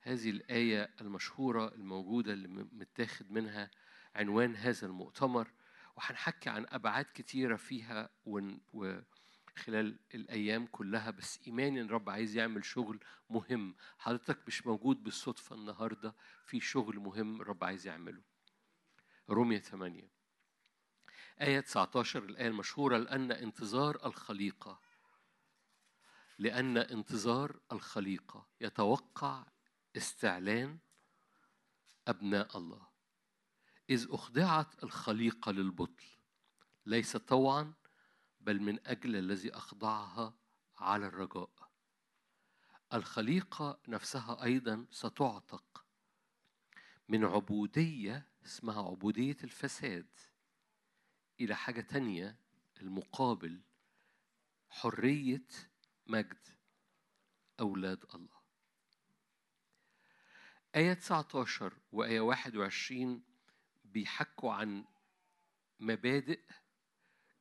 هذه 0.07 0.31
الآية 0.31 0.91
المشهورة 1.01 1.75
الموجودة 1.75 2.33
اللي 2.33 2.49
متاخد 2.49 3.31
منها 3.31 3.71
عنوان 4.15 4.57
هذا 4.57 4.87
المؤتمر 4.87 5.53
وهنحكي 5.97 6.51
عن 6.51 6.67
أبعاد 6.69 7.07
كتيرة 7.15 7.57
فيها 7.57 8.11
وخلال 8.27 9.99
الأيام 10.15 10.67
كلها. 10.67 11.11
بس 11.11 11.41
إيماني 11.47 11.81
إن 11.81 11.87
الرب 11.87 12.11
عايز 12.11 12.37
يعمل 12.37 12.65
شغل 12.65 13.01
مهم. 13.31 13.75
حضرتك 13.99 14.39
مش 14.47 14.67
موجود 14.67 15.03
بالصدفة 15.03 15.57
النهاردة 15.57 16.15
في 16.47 16.61
شغل 16.61 16.99
مهم 16.99 17.41
الرب 17.41 17.65
عايز 17.65 17.87
يعمله. 17.87 18.23
رومية 19.31 19.59
8 19.59 20.11
آية 21.41 21.61
19 21.61 22.25
الآية 22.25 22.49
المشهورة 22.49 22.99
لأن 22.99 23.33
انتظار 23.33 24.07
الخليقة. 24.07 24.81
لأن 26.39 26.77
انتظار 26.77 27.61
الخليقة. 27.73 28.47
يتوقع 28.61 29.55
استعلان 29.97 30.79
أبناء 32.09 32.59
الله. 32.59 32.89
إذ 33.91 34.07
أخضعت 34.11 34.85
الخليقة 34.85 35.53
للبطل 35.53 36.05
ليس 36.87 37.17
طوعا 37.17 37.75
بل 38.41 38.61
من 38.61 38.87
أجل 38.87 39.17
الذي 39.17 39.55
أخضعها 39.55 40.35
على 40.77 41.07
الرجاء. 41.07 41.51
الخليقة 42.93 43.81
نفسها 43.89 44.45
أيضا 44.45 44.87
ستعتق 44.91 45.87
من 47.09 47.25
عبودية 47.25 48.29
اسمها 48.45 48.83
عبودية 48.83 49.37
الفساد 49.45 50.07
إلى 51.41 51.57
حاجة 51.57 51.81
تانية 51.81 52.39
المقابل 52.81 53.61
حرية 54.69 55.47
مجد 56.07 56.49
أولاد 57.61 58.05
الله. 58.15 58.44
آية 60.77 60.93
19 60.95 61.73
وآية 61.93 62.21
21 62.21 63.23
بيحكوا 63.85 64.53
عن 64.53 64.85
مبادئ 65.81 66.41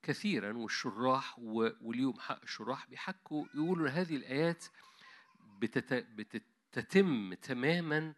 كثيرا 0.04 0.58
والشراح 0.58 1.40
و- 1.40 1.70
وليهم 1.82 2.20
حق 2.20 2.42
الشراح 2.44 2.88
بيحكوا 2.88 3.46
يقولوا 3.56 3.90
هذه 3.90 4.16
الآيات 4.16 4.66
بتت... 5.60 5.94
بتتم 6.74 7.34
تماما 7.34 8.14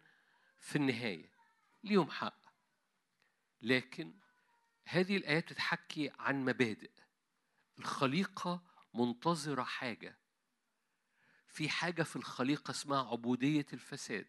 في 0.60 0.76
النهاية 0.76 1.30
ليهم 1.84 2.10
حق. 2.10 2.40
لكن 3.62 4.14
هذه 4.84 5.16
الآيات 5.16 5.52
بتحكي 5.52 6.10
عن 6.18 6.44
مبادئ. 6.44 6.90
الخليقة 7.78 8.62
منتظرة 8.94 9.62
حاجة. 9.62 10.18
في 11.48 11.68
حاجة 11.68 12.02
في 12.02 12.16
الخليقة 12.16 12.70
اسمها 12.70 13.10
عبودية 13.10 13.66
الفساد. 13.72 14.28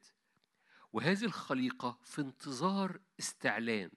وهذه 0.93 1.25
الخليقة 1.25 1.99
في 2.03 2.21
انتظار 2.21 2.99
استعلان. 3.19 3.91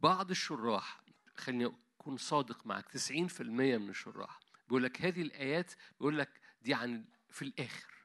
بعض 0.00 0.30
الشراح 0.30 1.00
خليني 1.34 1.66
أكون 2.00 2.16
صادق 2.16 2.66
معك 2.66 2.88
90% 2.88 3.40
من 3.40 3.88
الشراح 3.90 4.40
بيقول 4.68 4.82
لك 4.82 5.02
هذه 5.02 5.22
الآيات 5.22 5.72
بيقول 5.98 6.18
لك 6.18 6.40
دي 6.62 6.74
عن 6.74 7.04
في 7.30 7.42
الآخر. 7.42 7.98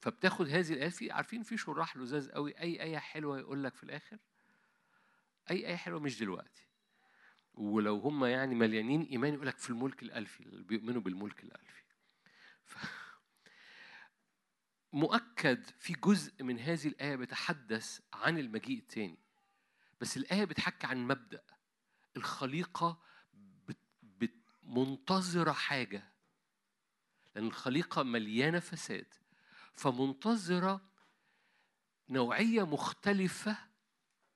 فبتاخد 0.00 0.48
هذه 0.48 0.72
الآيات 0.72 0.92
في 0.92 1.10
عارفين 1.10 1.42
في 1.42 1.56
شراح 1.56 1.96
لزاز 1.96 2.28
قوي 2.28 2.58
أي 2.58 2.82
آية 2.82 2.98
حلوة 2.98 3.38
يقول 3.38 3.64
لك 3.64 3.74
في 3.74 3.84
الآخر؟ 3.84 4.18
أي 5.50 5.66
آية 5.66 5.76
حلوة 5.76 6.00
مش 6.00 6.18
دلوقتي. 6.18 6.68
ولو 7.54 7.98
هم 7.98 8.24
يعني 8.24 8.54
مليانين 8.54 9.02
إيمان 9.02 9.34
يقول 9.34 9.46
لك 9.46 9.58
في 9.58 9.70
الملك 9.70 10.02
الألفي 10.02 10.40
اللي 10.40 10.64
بيؤمنوا 10.64 11.00
بالملك 11.00 11.44
الألفي. 11.44 11.82
ف... 12.64 13.03
مؤكد 14.94 15.64
في 15.78 15.92
جزء 15.92 16.42
من 16.42 16.58
هذه 16.58 16.88
الآية 16.88 17.16
بيتحدث 17.16 18.00
عن 18.12 18.38
المجيء 18.38 18.78
التاني. 18.78 19.18
بس 20.00 20.16
الآية 20.16 20.44
بتحكي 20.44 20.86
عن 20.86 21.06
مبدأ. 21.06 21.42
الخليقة. 22.16 23.02
منتظرة 24.62 25.52
حاجة. 25.52 26.12
لأن 27.34 27.46
الخليقة 27.46 28.02
مليانة 28.02 28.58
فساد. 28.58 29.14
فمنتظرة 29.74 30.80
نوعية 32.08 32.66
مختلفة 32.66 33.56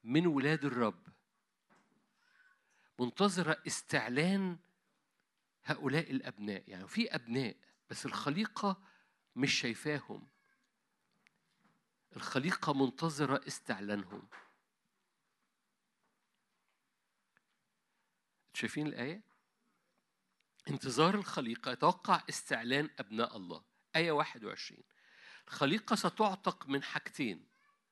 من 0.05 0.27
ولاد 0.27 0.65
الرب. 0.65 1.07
منتظرة 2.99 3.63
استعلان 3.67 4.59
هؤلاء 5.65 6.11
الأبناء. 6.11 6.65
يعني 6.67 6.89
في 6.89 7.15
أبناء 7.15 7.57
بس 7.91 8.07
الخليقة 8.07 8.83
مش 9.37 9.53
شايفاهم. 9.53 10.29
الخليقة 12.17 12.73
منتظرة 12.73 13.47
استعلانهم. 13.47 14.29
شايفين 18.55 18.87
الآية؟ 18.87 19.23
انتظار 20.69 21.15
الخليقة 21.15 21.73
يتوقع 21.73 22.23
استعلان 22.29 22.91
أبناء 22.99 23.37
الله. 23.37 23.65
آية 23.97 24.13
21 24.13 24.83
الخليقة 25.49 25.97
ستعتق 25.97 26.69
من 26.69 26.83
حاجتين. 26.83 27.49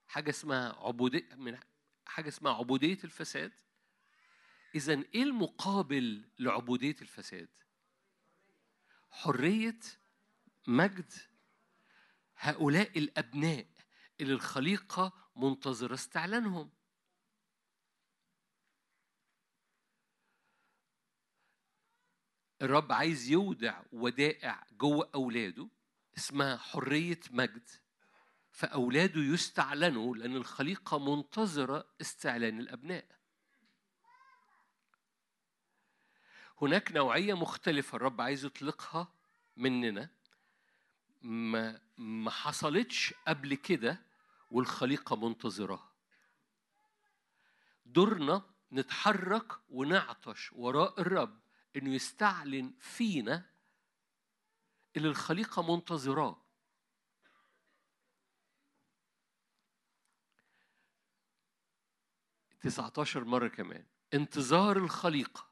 حاجة 0.09 0.31
اسمها 0.31 0.87
عبودية 0.87 1.35
من 1.35 1.59
حاجة 2.07 2.29
اسمها 2.29 2.53
عبودية 2.53 2.99
الفساد. 3.05 3.53
إذا 4.75 5.03
إيه 5.15 5.23
المقابل 5.23 6.25
لعبودية 6.39 6.97
الفساد؟ 7.03 7.49
حرية 9.11 9.79
مجد 10.67 11.13
هؤلاء 12.37 12.99
الأبناء. 12.99 13.67
اللي 14.21 14.33
الخليقة 14.33 15.13
منتظرة 15.37 15.95
استعلانهم. 15.95 16.71
الرب 22.63 22.93
عايز 22.93 23.31
يودع 23.31 23.83
ودائع 23.93 24.67
جوه 24.73 25.11
أولاده 25.15 25.69
اسمها 26.17 26.57
حرية 26.57 27.21
مجد. 27.31 27.69
فأولاده 28.51 29.21
يستعلنوا 29.21 30.17
لأن 30.17 30.37
الخليقة 30.37 30.99
منتظرة 30.99 31.89
استعلان 32.01 32.61
الأبناء. 32.61 33.07
هناك 36.63 36.93
نوعية 36.93 37.35
مختلفة 37.35 37.97
الرب 37.97 38.21
عايز 38.21 38.45
يطلقها 38.45 39.13
مننا. 39.57 40.11
ما 41.23 41.81
ما 41.97 42.31
حصلتش 42.31 43.15
قبل 43.29 43.55
كده 43.55 44.06
والخليقة 44.57 45.17
منتظراها 45.17 45.93
دورنا 47.87 48.43
نتحرك 48.73 49.53
ونعطش 49.69 50.53
وراء 50.53 51.01
الرب 51.01 51.41
إنه 51.77 51.95
يستعلن 51.95 52.75
فينا 52.81 53.51
اللي 54.97 55.09
الخليقة 55.09 55.75
منتظراه 55.75 56.43
تسعة 62.61 62.93
عشر 62.99 63.25
مرة 63.25 63.49
كمان. 63.49 63.87
انتظار 64.15 64.77
الخليقة. 64.77 65.51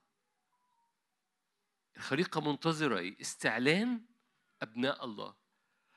الخليقة 1.97 2.41
منتظرة 2.41 2.99
إيه؟ 2.99 3.21
استعلان 3.21 4.05
أبناء 4.63 5.05
الله. 5.05 5.35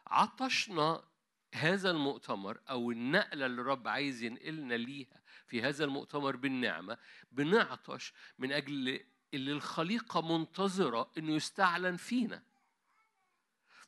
عطشنا 0.07 1.06
هذا 1.53 1.91
المؤتمر 1.91 2.59
أو 2.69 2.91
النقلة 2.91 3.45
اللي 3.45 3.61
الرب 3.61 3.87
عايز 3.87 4.23
ينقلنا 4.23 4.73
ليها 4.73 5.21
في 5.47 5.61
هذا 5.61 5.85
المؤتمر 5.85 6.35
بالنعمة 6.35 6.97
بنعطش 7.31 8.13
من 8.39 8.51
أجل 8.51 9.05
اللي 9.33 9.51
الخليقة 9.51 10.37
منتظرة 10.37 11.11
إنه 11.17 11.35
يستعلن 11.35 11.95
فينا. 11.95 12.43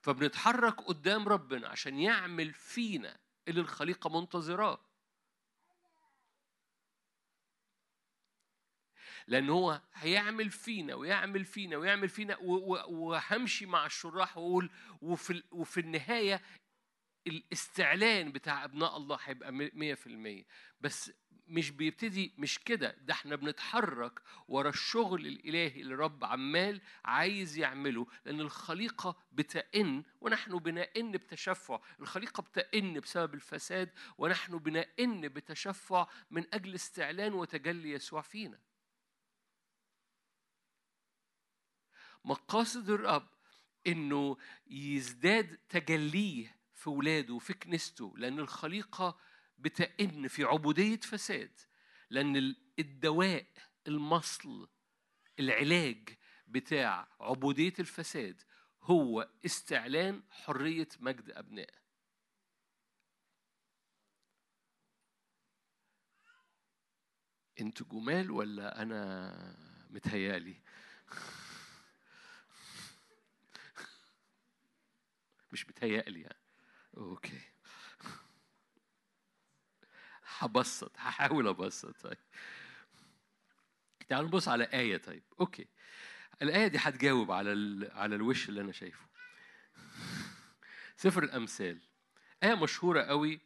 فبنتحرك 0.02 0.82
قدام 0.82 1.28
ربنا 1.28 1.68
عشان 1.68 2.00
يعمل 2.00 2.54
فينا 2.54 3.20
اللي 3.48 3.62
الخليقة 3.62 4.20
منتظراه. 4.20 4.80
لأن 9.28 9.50
هو 9.50 9.82
هيعمل 9.94 10.50
فينا 10.50 10.96
ويعمل 10.96 11.46
فينا 11.46 11.78
ويعمل 11.78 12.10
فينا 12.10 12.38
وهمشي 12.40 13.66
مع 13.66 13.86
الشراح 13.86 14.38
وأقول 14.38 14.72
وفي, 15.02 15.44
وفي 15.52 15.80
النهاية 15.80 16.42
الاستعلان 17.28 18.32
بتاع 18.32 18.64
أبناء 18.64 18.98
الله 18.98 19.18
هيبقى 19.24 19.52
م- 19.52 19.72
مية 19.74 19.94
في 19.94 20.08
المية. 20.08 20.46
بس 20.82 21.12
مش 21.48 21.72
بيبتدي 21.72 22.34
مش 22.38 22.60
كده. 22.60 22.96
ده 23.02 23.14
إحنا 23.14 23.36
بنتحرك 23.36 24.22
ورا 24.48 24.70
الشغل 24.70 25.28
الإلهي 25.28 25.82
اللي 25.82 25.94
الرب 25.94 26.24
عمال 26.24 26.82
عايز 27.06 27.58
يعمله. 27.58 28.08
لأن 28.26 28.40
الخليقة 28.42 29.18
بتئن 29.32 30.04
ونحن 30.22 30.58
بنئن 30.58 31.12
بتشفع. 31.12 31.80
الخليقة 32.00 32.42
بتئن 32.42 33.00
بسبب 33.00 33.34
الفساد 33.34 33.92
ونحن 34.18 34.58
بنئن 34.58 35.22
بتشفع 35.28 36.08
من 36.32 36.46
أجل 36.54 36.76
استعلان 36.76 37.34
وتجلي 37.34 37.92
يسوع 37.92 38.22
فينا. 38.22 38.60
مقاصد 42.26 42.90
الرب 42.90 43.28
إنه 43.88 44.38
يزداد 44.68 45.58
تجليه 45.70 46.59
في 46.80 46.90
ولاده 46.90 47.34
وفي 47.34 47.54
كنيسته 47.54 48.14
لأن 48.18 48.40
الخليقة 48.40 49.18
بتئن 49.58 50.28
في 50.28 50.44
عبودية 50.44 51.00
فساد 51.00 51.60
ال- 52.36 52.56
الدواء 52.80 53.46
المصل 53.88 54.70
العلاج 55.40 56.10
بتاع 56.48 57.08
عبودية 57.20 57.74
الفساد 57.80 58.42
هو 58.84 59.30
استعلان 59.46 60.24
حرية 60.30 60.88
مجد 61.00 61.32
أبناء. 61.32 61.70
أنتوا 67.62 67.86
جمال 67.92 68.32
ولا 68.32 68.82
أنا 68.82 69.56
متهيألي؟ 69.90 70.56
مش 75.52 75.66
بتهيألي 75.66 76.22
يعني. 76.22 76.39
okay. 77.00 77.42
هبسط 80.38 80.92
هحاول 80.98 81.48
أبسط 81.48 82.02
طيب. 82.02 82.18
تعالوا 84.10 84.28
نبص 84.28 84.48
على 84.48 84.64
آية 84.64 84.98
طيب. 84.98 85.24
okay. 85.40 85.68
الآية 86.42 86.68
دي 86.68 86.78
هتجاوب 86.78 87.32
على 87.32 87.54
ال... 87.54 87.92
على 87.92 88.16
الوش 88.16 88.50
اللي 88.50 88.62
أنا 88.62 88.72
شايفه. 88.72 89.06
سفر 90.98 91.24
الأمثال. 91.24 91.82
آية 92.44 92.56
مشهورة 92.56 93.02
قوي 93.02 93.42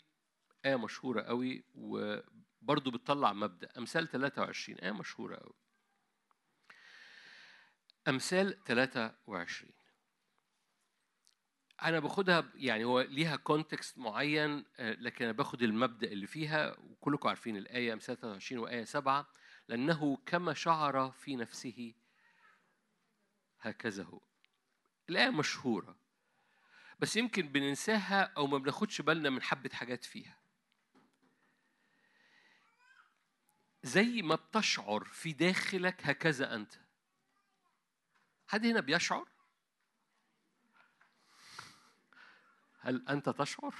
آية 0.66 0.76
مشهورة 0.76 1.22
قوي 1.22 1.64
وبرضه 1.76 2.92
بتطلع 2.92 3.34
مبدأ. 3.34 3.70
أمثال 3.78 4.08
23 4.08 4.80
آية 4.80 4.92
مشهورة 4.92 5.36
قوي 5.36 5.54
أمثال 8.08 8.64
23 8.64 9.72
أنا 11.84 12.00
باخدها 12.00 12.50
يعني 12.56 12.84
هو 12.84 13.02
ليها 13.02 13.36
كونتكست 13.36 13.98
معين 13.98 14.66
آه، 14.78 14.94
لكن 14.94 15.26
أنا 15.26 15.34
باخد 15.34 15.62
المبدأ 15.64 16.08
اللي 16.08 16.28
فيها 16.28 16.80
وكلكم 16.80 17.30
عارفين 17.30 17.58
الآية 17.58 17.94
أمثال 17.94 18.18
23 18.20 18.62
وآية 18.62 18.84
7 18.84 19.28
لأنه 19.68 20.18
كما 20.26 20.54
شعر 20.54 21.12
في 21.12 21.36
نفسه 21.36 21.94
هكذا 23.62 24.04
هو. 24.04 24.22
الآية 25.10 25.30
مشهورة 25.30 25.98
بس 27.00 27.16
يمكن 27.16 27.48
بننساها 27.52 28.34
أو 28.38 28.48
ما 28.48 28.58
بناخدش 28.58 29.02
بالنا 29.02 29.30
من 29.30 29.42
حبة 29.42 29.70
حاجات 29.74 30.06
فيها. 30.06 30.38
زي 33.84 34.22
ما 34.22 34.36
بتشعر 34.36 35.04
في 35.04 35.34
داخلك 35.34 36.08
هكذا 36.08 36.56
أنت. 36.56 36.74
حد 38.48 38.66
هنا 38.66 38.80
بيشعر؟ 38.80 39.33
هل 42.84 43.08
أنت 43.10 43.30
تشعر؟ 43.30 43.76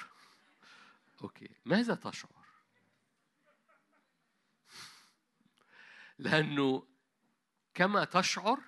أوكي 1.22 1.50
ماذا 1.66 1.96
تشعر؟ 1.96 2.46
لأنه 6.20 6.88
كما 7.74 8.06
تشعر 8.06 8.60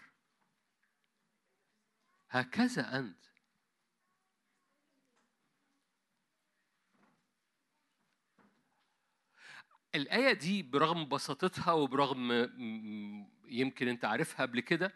هكذا 2.29 2.99
أنت 2.99 3.25
الآية 9.95 10.33
دي 10.33 10.63
برغم 10.63 11.09
بساطتها 11.09 11.71
وبرغم 11.73 12.31
يمكن 13.45 13.88
أنت 13.88 14.05
عارفها 14.05 14.45
قبل 14.45 14.59
كده 14.59 14.95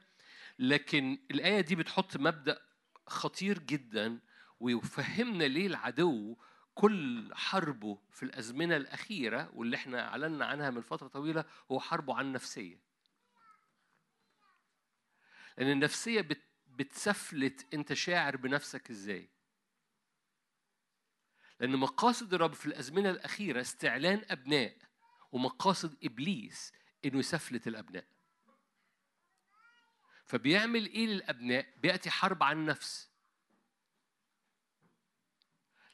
لكن 0.60 1.20
الآية 1.32 1.62
دي 1.62 1.76
بتحط 1.76 2.18
مبدأ 2.18 2.62
خطير 3.08 3.60
جدا 3.60 4.20
ويفهمنا 4.60 5.44
ليه 5.44 5.68
العدو 5.68 6.38
كل 6.76 7.30
حربه 7.36 7.98
في 8.12 8.24
الأزمنة 8.24 8.76
الأخيرة 8.76 9.50
واللي 9.54 9.76
إحنا 9.76 10.08
أعلنا 10.08 10.46
عنها 10.46 10.70
من 10.70 10.82
فترة 10.82 11.08
طويلة 11.08 11.46
هو 11.72 11.80
حربه 11.80 12.16
عن 12.16 12.26
النفسية. 12.26 12.80
لأن 15.58 15.72
النفسية 15.72 16.22
بت 16.22 16.42
بتسفلت 16.68 17.74
أنت 17.74 17.94
شاعر 17.94 18.38
بنفسك 18.38 18.90
إزاي. 18.90 19.30
لأن 21.60 21.76
مقاصد 21.76 22.34
الرب 22.34 22.54
في 22.54 22.66
الأزمنة 22.66 23.10
الأخيرة 23.10 23.62
استعلان 23.62 24.22
أبناء 24.30 24.78
ومقاصد 25.32 25.98
إبليس 26.04 26.74
إنه 27.06 27.20
يسفلت 27.20 27.68
الأبناء. 27.68 28.06
فبيعمل 30.26 30.86
إيه 30.86 31.06
للأبناء؟ 31.06 31.68
بيأتي 31.78 32.10
حرب 32.10 32.44
عن 32.44 32.58
النفس. 32.58 33.09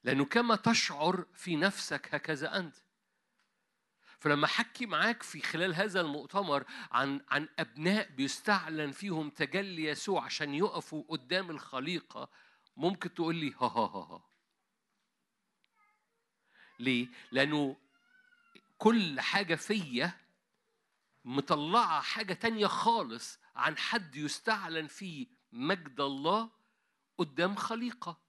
لأنه 0.06 0.26
كما 0.26 0.56
تشعر 0.56 1.26
في 1.34 1.56
نفسك 1.56 2.16
هكذا 2.16 2.58
أنت. 2.58 2.76
فلما 4.20 4.48
حكي 4.48 4.86
معاك 4.86 5.24
في 5.24 5.42
خلال 5.42 5.76
هذا 5.76 6.02
المؤتمر 6.02 6.66
عن 6.92 7.22
عن 7.30 7.50
أبناء 7.60 8.10
بيستعلن 8.10 8.92
فيهم 8.92 9.30
تجلي 9.30 9.84
يسوع 9.84 10.24
عشان 10.24 10.54
يقفوا 10.54 11.04
قدام 11.10 11.50
الخليقة 11.50 12.30
ممكن 12.78 13.14
تقول 13.14 13.36
لي 13.36 13.52
ها 13.52 13.68
ها 13.68 13.86
ها 13.86 14.08
ها. 14.12 14.24
ليه؟ 16.80 17.08
لأنه 17.32 17.78
كل 18.78 19.22
حاجة 19.22 19.56
فيا 19.56 20.12
مطلعة 21.26 22.02
حاجة 22.02 22.34
تانية 22.34 22.68
خالص 22.68 23.40
عن 23.56 23.78
حد 23.78 24.16
يستعلن 24.16 24.88
فيه 24.88 25.28
مجد 25.52 26.00
الله 26.02 26.50
قدام 27.18 27.56
خليقة. 27.56 28.25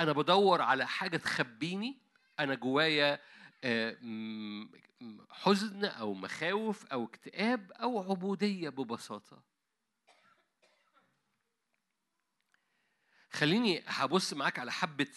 أنا 0.00 0.12
بدور 0.12 0.62
على 0.62 0.86
حاجة 0.86 1.16
تخبيني 1.16 1.98
أنا 2.40 2.54
جوايا 2.54 3.20
آه، 3.64 3.96
حزن 5.30 5.84
أو 5.84 6.14
مخاوف 6.14 6.86
أو 6.86 7.04
اكتئاب 7.04 7.72
أو 7.72 8.10
عبودية 8.10 8.68
ببساطة. 8.68 9.42
خليني 13.30 13.82
هبص 13.86 14.32
معاك 14.32 14.58
على 14.58 14.72
حبة 14.72 15.08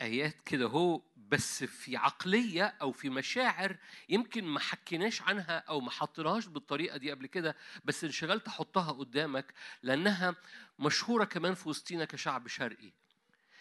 آيات 0.00 0.40
كده 0.40 0.66
هو 0.66 1.02
بس 1.16 1.64
في 1.64 1.96
عقلية 1.96 2.64
أو 2.64 2.92
في 2.92 3.10
مشاعر 3.10 3.76
يمكن 4.08 4.44
ما 4.44 4.60
حكيناش 4.60 5.22
عنها 5.22 5.58
أو 5.58 5.80
ما 5.80 5.90
حطيناهاش 5.90 6.46
بالطريقة 6.46 6.96
دي 6.96 7.10
قبل 7.10 7.26
كده 7.26 7.56
بس 7.84 8.04
انشغلت 8.04 8.46
أحطها 8.48 8.92
قدامك 8.92 9.54
لأنها 9.82 10.34
مشهورة 10.78 11.24
كمان 11.24 11.54
في 11.54 11.68
وسطينا 11.68 12.04
كشعب 12.04 12.48
شرقي. 12.48 12.99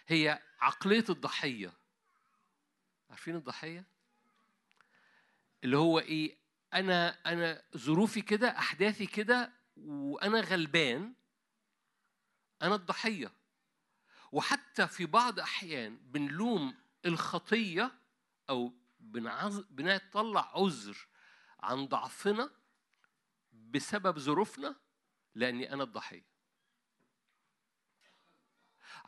هي 0.09 0.41
عقلية 0.59 1.05
الضحية 1.09 1.73
عارفين 3.09 3.35
الضحية؟ 3.35 3.85
اللي 5.63 5.77
هو 5.77 5.99
إيه؟ 5.99 6.37
أنا 6.73 7.17
أنا 7.25 7.63
ظروفي 7.77 8.21
كده 8.21 8.47
أحداثي 8.57 9.05
كده 9.05 9.51
وأنا 9.77 10.39
غلبان 10.41 11.13
أنا 12.61 12.75
الضحية 12.75 13.31
وحتى 14.31 14.87
في 14.87 15.05
بعض 15.05 15.39
أحيان 15.39 15.97
بنلوم 15.97 16.75
الخطية 17.05 17.91
أو 18.49 18.73
بنعز... 18.99 19.59
بنطلع 19.59 20.51
عذر 20.55 21.07
عن 21.59 21.85
ضعفنا 21.85 22.49
بسبب 23.51 24.19
ظروفنا 24.19 24.75
لأني 25.35 25.73
أنا 25.73 25.83
الضحية 25.83 26.25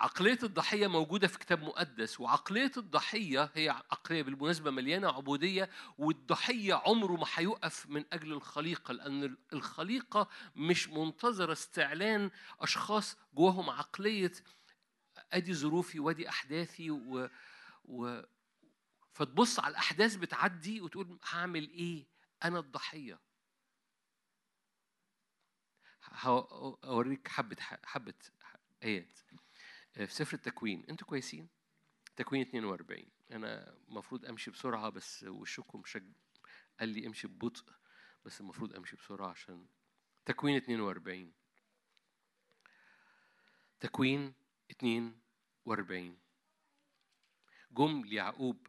عقلية 0.01 0.39
الضحية 0.43 0.87
موجودة 0.87 1.27
في 1.27 1.39
كتاب 1.39 1.63
مقدس 1.63 2.19
وعقلية 2.19 2.71
الضحية 2.77 3.51
هي 3.55 3.69
عقلية 3.69 4.23
بالمناسبة 4.23 4.71
مليانة 4.71 5.07
عبودية 5.07 5.69
والضحية 5.97 6.73
عمره 6.73 7.11
ما 7.17 7.25
هيقف 7.35 7.89
من 7.89 8.05
أجل 8.13 8.33
الخليقة 8.33 8.91
لأن 8.91 9.37
الخليقة 9.53 10.29
مش 10.55 10.87
منتظرة 10.89 11.51
استعلان 11.51 12.31
أشخاص 12.59 13.17
جواهم 13.33 13.69
عقلية 13.69 14.31
أدي 15.33 15.53
ظروفي 15.53 15.99
وأدي 15.99 16.29
أحداثي 16.29 16.91
و... 16.91 17.29
و... 17.85 18.21
فتبص 19.13 19.59
على 19.59 19.71
الأحداث 19.71 20.15
بتعدي 20.15 20.81
وتقول 20.81 21.19
هعمل 21.29 21.69
إيه؟ 21.69 22.05
أنا 22.43 22.59
الضحية. 22.59 23.19
ه- 26.03 26.77
اوريك 26.83 27.27
حبة 27.27 27.57
حبة 27.85 28.13
آيات. 28.83 29.19
في 29.93 30.07
سفر 30.07 30.33
التكوين. 30.33 30.85
أنتوا 30.89 31.07
كويسين؟ 31.07 31.49
تكوين 32.15 32.41
42 32.41 33.05
أنا 33.31 33.75
المفروض 33.89 34.25
أمشي 34.25 34.51
بسرعة 34.51 34.89
بس 34.89 35.23
وشكم 35.23 35.83
شج... 35.85 36.03
قال 36.79 36.89
لي 36.89 37.07
امشي 37.07 37.27
ببطء 37.27 37.63
بس 38.25 38.41
المفروض 38.41 38.75
أمشي 38.75 38.95
بسرعة 38.95 39.29
عشان 39.29 39.67
تكوين 40.25 40.55
42 40.55 41.33
تكوين 43.79 44.33
42 44.71 46.17
جم 47.71 48.05
ليعقوب 48.05 48.67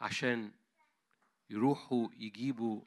عشان 0.00 0.52
يروحوا 1.50 2.08
يجيبوا 2.12 2.84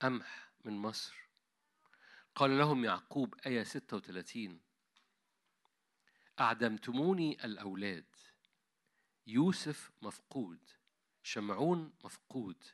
قمح 0.00 0.52
من 0.64 0.72
مصر. 0.72 1.26
قال 2.34 2.58
لهم 2.58 2.84
يعقوب 2.84 3.34
آية 3.46 3.62
36 3.62 4.60
أعدمتموني 6.40 7.44
الأولاد. 7.44 8.16
يوسف 9.26 9.90
مفقود 10.02 10.70
شمعون 11.22 11.94
مفقود 12.04 12.64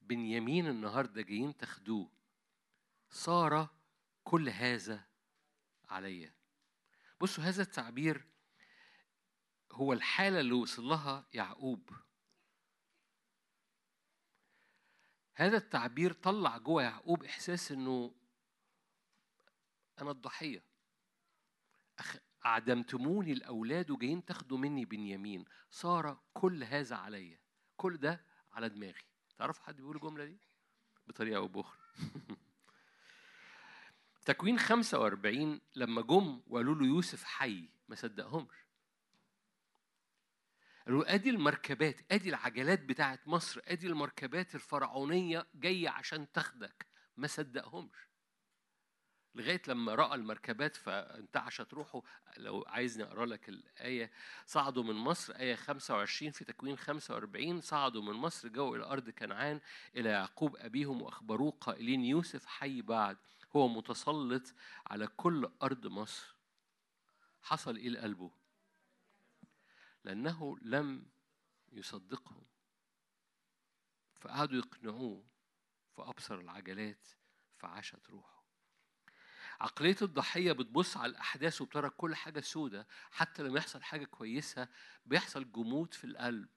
بنيامين 0.00 0.66
النهارده 0.66 1.22
جايين 1.22 1.56
تاخدوه. 1.56 2.10
صار 3.10 3.68
كل 4.24 4.48
هذا 4.48 5.04
عليا. 5.88 6.34
بصوا 7.20 7.44
هذا 7.44 7.62
التعبير 7.62 8.31
هو 9.72 9.92
الحالة 9.92 10.40
اللي 10.40 10.52
وصل 10.52 10.82
لها 10.82 11.26
يعقوب. 11.32 11.90
هذا 15.34 15.56
التعبير 15.56 16.12
طلع 16.12 16.58
جوه 16.58 16.82
يعقوب 16.82 17.24
إحساس 17.24 17.72
إنه 17.72 18.14
أنا 20.00 20.10
الضحية. 20.10 20.64
أخ... 21.98 22.16
أعدمتموني 22.46 23.32
الأولاد 23.32 23.90
وجايين 23.90 24.24
تاخدوا 24.24 24.58
مني 24.58 24.84
بنيامين. 24.84 25.44
صار 25.70 26.20
كل 26.34 26.64
هذا 26.64 26.96
عليا. 26.96 27.40
كل 27.76 27.96
ده 27.96 28.24
على 28.52 28.68
دماغي. 28.68 29.04
تعرفوا 29.38 29.64
حد 29.64 29.76
بيقول 29.76 29.96
الجملة 29.96 30.24
دي؟ 30.24 30.40
بطريقة 31.06 31.36
أو 31.36 31.48
بأخرى. 31.48 31.78
تكوين 34.26 34.58
45 34.58 35.60
لما 35.74 36.02
جم 36.02 36.42
وقالوا 36.46 36.74
له 36.74 36.86
يوسف 36.86 37.24
حي 37.24 37.68
ما 37.88 37.96
صدقهمش. 37.96 38.61
قالوا 40.86 41.14
أدي 41.14 41.30
المركبات 41.30 42.12
أدي 42.12 42.28
العجلات 42.28 42.80
بتاعت 42.80 43.28
مصر 43.28 43.60
أدي 43.64 43.86
المركبات 43.86 44.54
الفرعونية 44.54 45.46
جاية 45.54 45.88
عشان 45.88 46.32
تاخدك. 46.32 46.86
ما 47.16 47.26
صدقهمش. 47.26 47.96
لغاية 49.34 49.62
لما 49.68 49.94
رأى 49.94 50.14
المركبات 50.14 50.76
فانتعشت 50.76 51.74
روحه. 51.74 52.02
لو 52.36 52.64
عايزني 52.68 53.04
أقرأ 53.04 53.26
لك 53.26 53.48
الآية 53.48 54.10
صعدوا 54.46 54.82
من 54.82 54.94
مصر 54.94 55.34
آية 55.36 55.54
25 55.54 56.32
في 56.32 56.44
تكوين 56.44 56.76
45 56.76 57.60
صعدوا 57.60 58.02
من 58.02 58.12
مصر 58.12 58.48
جاءوا 58.48 58.76
إلى 58.76 58.84
أرض 58.84 59.10
كنعان 59.10 59.60
إلى 59.96 60.08
يعقوب 60.08 60.56
أبيهم 60.56 61.02
وأخبروه 61.02 61.50
قائلين 61.50 62.04
يوسف 62.04 62.46
حي 62.46 62.82
بعد. 62.82 63.16
هو 63.56 63.68
متسلط 63.68 64.54
على 64.86 65.06
كل 65.06 65.50
أرض 65.62 65.86
مصر. 65.86 66.34
حصل 67.42 67.76
إيه 67.76 67.88
لقلبه؟ 67.88 68.41
لأنه 70.04 70.58
لم 70.62 71.06
يصدقهم 71.72 72.46
فقعدوا 74.20 74.58
يقنعوه 74.58 75.24
فأبصر 75.92 76.34
العجلات 76.34 77.08
فعاشت 77.56 78.10
روحه. 78.10 78.42
عقلية 79.60 79.96
الضحية 80.02 80.52
بتبص 80.52 80.96
على 80.96 81.10
الأحداث 81.10 81.62
وبترى 81.62 81.90
كل 81.90 82.14
حاجة 82.14 82.40
سودة. 82.40 82.86
حتى 83.10 83.42
لما 83.42 83.58
يحصل 83.58 83.82
حاجة 83.82 84.04
كويسة 84.04 84.68
بيحصل 85.06 85.52
جمود 85.52 85.94
في 85.94 86.04
القلب. 86.04 86.48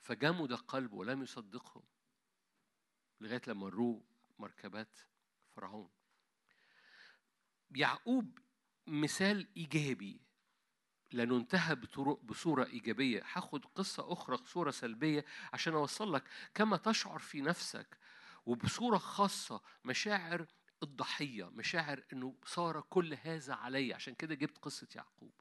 فجمد 0.00 0.52
قلبه 0.52 0.96
ولم 0.96 1.22
يصدقهم 1.22 1.82
لغاية 3.20 3.42
لما 3.46 3.68
روه 3.68 4.04
مركبات 4.38 4.98
فرعون. 5.56 5.90
يعقوب 7.70 8.38
مثال 8.86 9.48
إيجابي. 9.56 10.20
انتهى 11.20 11.74
بطرق 11.74 12.20
بصورة 12.22 12.64
إيجابية. 12.64 13.22
هاخد 13.32 13.64
قصة 13.74 14.12
أخرى 14.12 14.36
صورة 14.36 14.70
سلبية 14.70 15.24
عشان 15.52 15.74
أوصل 15.74 16.12
لك 16.14 16.24
كما 16.54 16.76
تشعر 16.76 17.18
في 17.18 17.40
نفسك. 17.40 17.98
وبصورة 18.46 18.98
خاصة 18.98 19.60
مشاعر 19.84 20.46
الضحية 20.82 21.50
مشاعر 21.50 22.04
إنه 22.12 22.34
صار 22.46 22.80
كل 22.80 23.18
هذا 23.22 23.54
علي. 23.54 23.94
عشان 23.94 24.14
كده 24.14 24.34
جبت 24.34 24.58
قصة 24.58 24.88
يعقوب. 24.94 25.32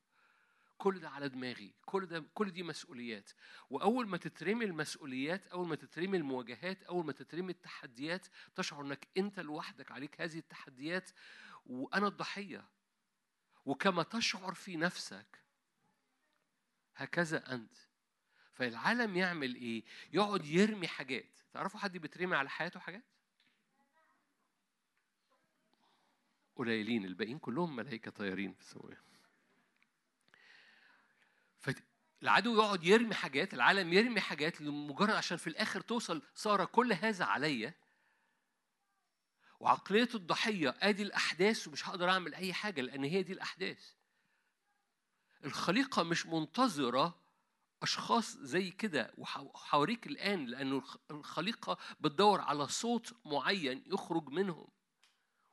كل 0.78 1.00
ده 1.00 1.10
على 1.10 1.30
دماغي. 1.30 1.74
كل 1.86 2.06
ده 2.06 2.24
كل 2.34 2.52
دي 2.52 2.64
مسؤوليات. 2.64 3.32
وأول 3.70 4.08
ما 4.08 4.18
تترمي 4.18 4.66
المسؤوليات 4.66 5.48
أول 5.48 5.68
ما 5.68 5.76
تترمي 5.76 6.18
المواجهات 6.18 6.84
أول 6.84 7.06
ما 7.06 7.12
تترمي 7.12 7.52
التحديات 7.52 8.28
تشعر 8.56 8.82
إنك 8.82 9.08
أنت 9.18 9.40
لوحدك 9.40 9.92
عليك 9.92 10.22
هذه 10.22 10.38
التحديات. 10.38 11.10
وأنا 11.66 12.08
الضحية. 12.08 12.66
وكما 13.66 14.04
تشعر 14.04 14.54
في 14.54 14.76
نفسك 14.76 15.42
هكذا 16.96 17.54
أنت. 17.54 17.76
فالعالم 18.54 19.18
يعمل 19.18 19.56
إيه؟ 19.56 19.84
يقعد 20.14 20.46
يرمي 20.46 20.88
حاجات. 20.88 21.40
تعرفوا 21.54 21.80
حد 21.80 21.98
بيترمي 21.98 22.36
على 22.36 22.50
حياته 22.50 22.80
حاجات؟ 22.80 23.04
قليلين 26.56 27.06
الباقيين 27.06 27.40
كلهم 27.40 27.76
ملائكة 27.76 28.12
طيارين 28.12 28.54
في 28.54 28.60
السماء 28.62 28.98
فالعدو 31.60 32.56
يقعد 32.56 32.84
يرمي 32.84 33.16
حاجات 33.16 33.54
العالم 33.54 33.94
يرمي 33.94 34.22
حاجات 34.22 34.62
لمجرد 34.62 35.10
عشان 35.10 35.38
في 35.38 35.48
الآخر 35.48 35.82
توصل 35.82 36.22
صار 36.36 36.66
كل 36.66 36.94
هذا 36.94 37.26
عليا. 37.26 37.74
وعقلية 39.60 40.10
الضحية 40.16 40.76
آدي 40.82 41.04
الأحداث 41.04 41.68
ومش 41.68 41.88
هقدر 41.88 42.10
أعمل 42.10 42.36
أي 42.36 42.54
حاجة 42.54 42.82
لأن 42.82 43.04
هي 43.04 43.24
دي 43.24 43.34
الأحداث. 43.34 43.94
الخليقة 45.46 46.04
مش 46.04 46.26
منتظرة 46.26 47.22
أشخاص 47.84 48.38
زي 48.38 48.72
كده 48.72 49.14
وهوريك 49.18 50.08
الآن 50.08 50.46
لأنه 50.46 50.84
الخليقة 51.12 51.78
بتدور 52.00 52.42
على 52.42 52.68
صوت 52.68 53.14
معين 53.26 53.84
يخرج 53.88 54.30
منهم. 54.30 54.68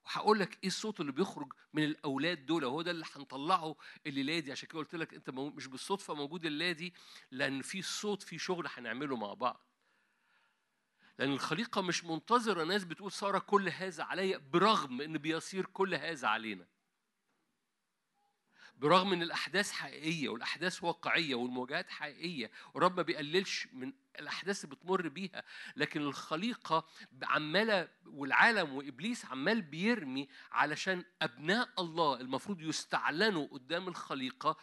وهقول 0.05 0.41
لك 0.41 0.59
إيه 0.63 0.69
الصوت 0.69 1.01
اللي 1.01 1.13
بيخرج 1.13 1.53
من 1.73 1.85
الأولاد 1.85 2.47
دول؟ 2.47 2.65
هو 2.65 2.83
ده 2.83 2.91
اللي 2.91 3.05
هنطلعه 3.17 3.77
الليلة 4.07 4.39
دي. 4.39 4.53
عشان 4.53 4.69
كده 4.69 4.79
قلت 4.79 4.95
لك 4.95 5.15
أنت 5.15 5.31
مش 5.31 5.67
بالصدفة 5.67 6.15
موجود 6.15 6.45
الليلة 6.47 6.73
دي 6.73 6.95
لأن 7.31 7.63
في 7.63 7.83
صوت 7.83 8.23
في 8.23 8.39
شغل 8.39 8.69
هنعمله 8.75 9.17
مع 9.17 9.35
بعض. 9.35 9.65
لأن 11.19 11.33
الخليقة 11.33 11.81
مش 11.81 12.05
منتظرة 12.05 12.65
ناس 12.65 12.85
بتقول 12.85 13.13
صار 13.13 13.39
كل 13.39 13.69
هذا 13.69 14.05
عليا 14.05 14.39
برغم 14.39 15.01
إن 15.01 15.19
بيصير 15.19 15.67
كل 15.67 15.95
هذا 15.95 16.29
علينا. 16.29 16.67
برغم 18.79 19.13
إن 19.13 19.23
الأحداث 19.23 19.71
حقيقية 19.71 20.29
والأحداث 20.29 20.85
واقعية 20.85 21.35
والمواجهات 21.35 21.91
حقيقية 21.91 22.51
ورب 22.75 22.97
ما 22.97 23.03
بيقللش 23.03 23.69
من 23.73 23.93
الأحداث 24.19 24.65
اللي 24.65 24.77
بتمر 24.77 25.09
بيها 25.09 25.45
لكن 25.77 26.01
الخليقة 26.01 26.87
عمالة 27.23 27.89
والعالم 28.07 28.73
وإبليس 28.75 29.25
عمال 29.25 29.63
بيرمي 29.63 30.29
علشان 30.53 31.05
أبناء 31.23 31.69
الله 31.79 32.21
المفروض 32.21 32.61
يستعلنوا 32.61 33.47
قدام 33.47 33.89
الخليقة 33.89 34.57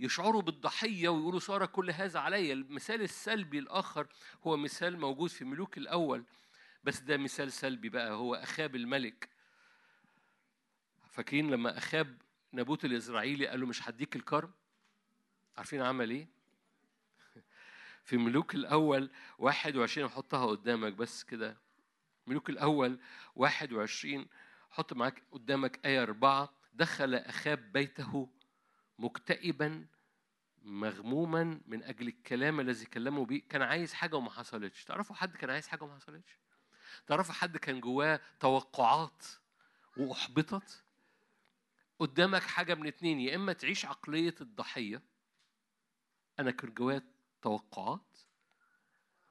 يشعروا 0.00 0.42
بالضحية 0.42 1.08
ويقولوا 1.08 1.40
صار 1.40 1.66
كل 1.66 1.90
هذا 1.90 2.20
عليا. 2.20 2.52
المثال 2.52 3.02
السلبي 3.02 3.58
الآخر 3.58 4.06
هو 4.46 4.56
مثال 4.56 4.98
موجود 5.00 5.30
في 5.30 5.44
ملوك 5.44 5.78
الأول 5.78 6.24
بس 6.84 7.00
ده 7.00 7.16
مثال 7.16 7.52
سلبي 7.52 7.88
بقى 7.88 8.10
هو 8.12 8.34
أخاب 8.34 8.76
الملك. 8.76 9.28
فاكرين 11.10 11.50
لما 11.50 11.78
أخاب 11.78 12.22
نابوت 12.54 12.84
الإسرائيلي 12.84 13.46
قال 13.46 13.60
له 13.60 13.66
مش 13.66 13.88
هديك 13.88 14.16
الكرم؟ 14.16 14.52
عارفين 15.56 15.82
عمل 15.82 16.10
إيه؟ 16.10 16.28
في 18.04 18.16
ملوك 18.16 18.54
الأول 18.54 19.10
21 19.38 20.08
حطها 20.08 20.46
قدامك 20.46 20.92
بس 20.92 21.24
كده. 21.24 21.56
ملوك 22.26 22.50
الأول 22.50 22.98
21 23.36 24.26
حط 24.70 24.92
معاك 24.92 25.22
قدامك 25.32 25.86
آية 25.86 26.02
أربعة. 26.02 26.54
دخل 26.72 27.14
أخاب 27.14 27.72
بيته 27.72 28.28
مكتئبا 28.98 29.86
مغموما 30.62 31.60
من 31.66 31.82
أجل 31.82 32.08
الكلام 32.08 32.60
الذي 32.60 32.86
كلمه 32.86 33.26
به. 33.26 33.42
كان 33.48 33.62
عايز 33.62 33.92
حاجة 33.92 34.16
وما 34.16 34.30
حصلتش. 34.30 34.84
تعرفوا 34.84 35.16
حد 35.16 35.36
كان 35.36 35.50
عايز 35.50 35.68
حاجة 35.68 35.84
وما 35.84 35.94
حصلتش؟ 35.94 36.38
تعرفوا 37.06 37.34
حد 37.34 37.56
كان 37.56 37.80
جواه 37.80 38.20
توقعات 38.40 39.24
وأحبطت؟ 39.96 40.83
قدامك 41.98 42.42
حاجة 42.42 42.74
من 42.74 42.86
اتنين 42.86 43.20
يا 43.20 43.34
إما 43.36 43.52
تعيش 43.52 43.86
عقلية 43.86 44.34
الضحية 44.40 45.02
أنا 46.38 46.50
كان 46.50 46.74
جوايا 46.74 47.02
توقعات 47.42 48.18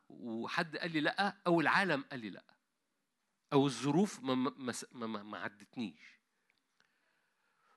وحد 0.09 0.77
قال 0.77 0.91
لي 0.91 0.99
لأ 0.99 1.41
أو 1.47 1.61
العالم 1.61 2.03
قال 2.03 2.19
لي 2.19 2.29
لأ 2.29 2.57
أو 3.53 3.65
الظروف 3.65 4.19
ما, 4.19 4.35
ما, 4.35 4.73
ما, 4.91 5.23
ما 5.23 5.37
عدتنيش. 5.37 6.19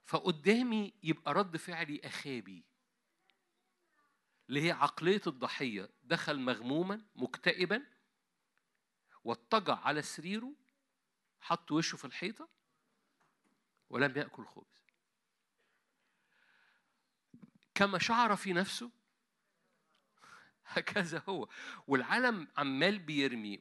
فقدامي 0.05 0.95
يبقى 1.03 1.35
رد 1.35 1.57
فعلي 1.57 2.01
أخابي 2.05 2.65
اللي 4.49 4.63
هي 4.67 4.71
عقلية 4.71 5.23
الضحية 5.27 5.91
دخل 6.03 6.41
مغموما 6.41 7.07
مكتئبا 7.17 7.87
واضطجع 9.25 9.75
على 9.75 10.03
سريره 10.03 10.55
حط 11.41 11.73
وشه 11.73 11.97
في 11.97 12.05
الحيطة 12.05 12.56
ولم 13.91 14.17
يأكل 14.17 14.45
خبز. 14.47 14.87
كما 17.75 17.99
شعر 17.99 18.37
في 18.37 18.53
نفسه 18.53 18.91
هكذا 20.67 21.23
هو. 21.29 21.49
والعالم 21.87 22.49
عمال 22.57 22.99
بيرمي 22.99 23.61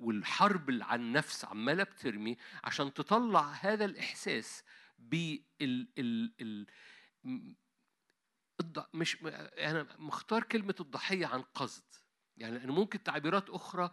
والحرب 0.00 0.70
عن 0.82 1.00
النفس 1.00 1.44
عمالة 1.44 1.82
بترمي 1.82 2.36
عشان 2.64 2.94
تطلع 2.94 3.52
هذا 3.52 3.84
الإحساس 3.84 4.64
بال 4.98 5.42
ال 5.60 6.32
ال 6.40 6.66
مش 8.94 9.16
أنا 9.58 9.86
مختار 9.98 10.42
كلمة 10.42 10.74
الضحية 10.80 11.26
عن 11.26 11.42
قصد. 11.42 11.84
يعني 12.36 12.58
لأن 12.58 12.70
ممكن 12.70 13.02
تعبيرات 13.02 13.50
أخرى 13.50 13.90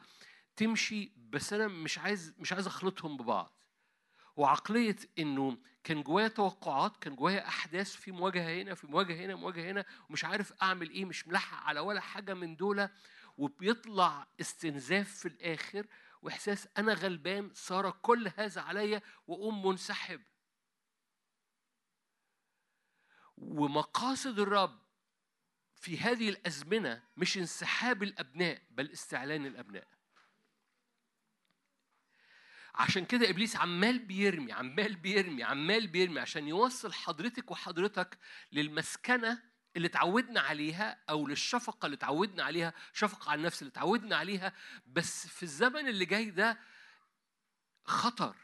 تمشي 0.56 1.12
بس 1.18 1.54
أنا 1.54 1.68
مش 1.68 1.98
عايز 1.98 2.36
مش 2.38 2.54
عايز 2.54 2.68
أخلطهم 2.68 3.18
ببعض. 3.18 3.59
وعقلية 4.40 4.96
إنه 5.20 5.58
كان 5.84 6.04
جوايا 6.04 6.28
توقعات 6.28 6.98
كان 6.98 7.16
جوايا 7.16 7.48
أحداث 7.48 7.92
في 7.96 8.12
مواجهة 8.12 8.62
هنا 8.62 8.76
في 8.76 8.88
مواجهة 8.88 9.26
هنا 9.26 9.36
مواجهة 9.36 9.72
هنا 9.72 9.86
ومش 10.10 10.26
عارف 10.26 10.54
أعمل 10.62 10.90
إيه 10.90 11.06
مش 11.06 11.28
ملحق 11.28 11.64
على 11.64 11.80
ولا 11.80 12.02
حاجة 12.02 12.34
من 12.34 12.56
دول 12.56 12.90
وبيطلع 13.38 14.28
استنزاف 14.42 15.10
في 15.10 15.28
الآخر 15.28 15.88
وإحساس 16.22 16.68
أنا 16.78 16.94
غلبان 16.94 17.52
صار 17.54 17.92
كل 17.92 18.32
هذا 18.38 18.62
عليا 18.62 19.02
وأقوم 19.28 19.66
منسحب. 19.66 20.22
ومقاصد 23.38 24.40
الرب 24.40 24.80
في 25.76 25.98
هذه 25.98 26.30
الأزمنة 26.30 27.04
مش 27.18 27.38
انسحاب 27.38 28.04
الأبناء 28.04 28.62
بل 28.70 28.92
استعلان 28.92 29.46
الأبناء. 29.46 29.99
عشان 32.80 33.06
كده 33.06 33.30
إبليس 33.30 33.56
عمال 33.56 34.00
بيرمي 34.00 34.52
عمال 34.52 34.96
بيرمي 34.96 35.44
عمال 35.44 35.88
بيرمي 35.88 36.20
عشان 36.20 36.48
يوصل 36.48 36.94
حضرتك 36.94 37.52
وحضرتك 37.52 38.18
للمسكنة 38.52 39.44
اللي 39.76 39.88
اتعودنا 39.88 40.42
عليها 40.42 41.04
أو 41.10 41.28
للشفقة 41.28 41.86
اللي 41.86 41.96
اتعودنا 41.96 42.44
عليها 42.44 42.74
شفقة 42.94 43.32
على 43.32 43.40
النفس 43.40 43.62
اللي 43.62 43.72
اتعودنا 43.72 44.16
عليها. 44.18 44.54
بس 44.86 45.28
في 45.28 45.44
الزمن 45.44 45.88
اللي 45.88 46.06
جاي 46.06 46.30
ده 46.30 46.60
خطر. 47.84 48.36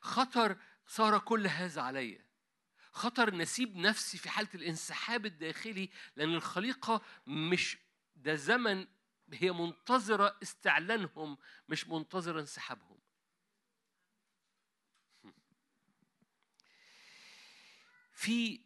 خطر 0.00 0.56
صار 0.86 1.18
كل 1.18 1.46
هذا 1.46 1.82
عليا 1.82 2.26
خطر 2.92 3.34
نسيب 3.34 3.76
نفسي 3.76 4.18
في 4.18 4.28
حالة 4.28 4.48
الانسحاب 4.54 5.26
الداخلي 5.26 5.90
لأن 6.16 6.34
الخليقة 6.34 7.02
مش 7.26 7.78
ده 8.16 8.34
زمن 8.34 8.86
هي 9.32 9.52
منتظرة 9.52 10.38
استعلانهم 10.42 11.38
مش 11.68 11.88
منتظرة 11.88 12.40
انسحابهم. 12.40 12.98
في 18.12 18.60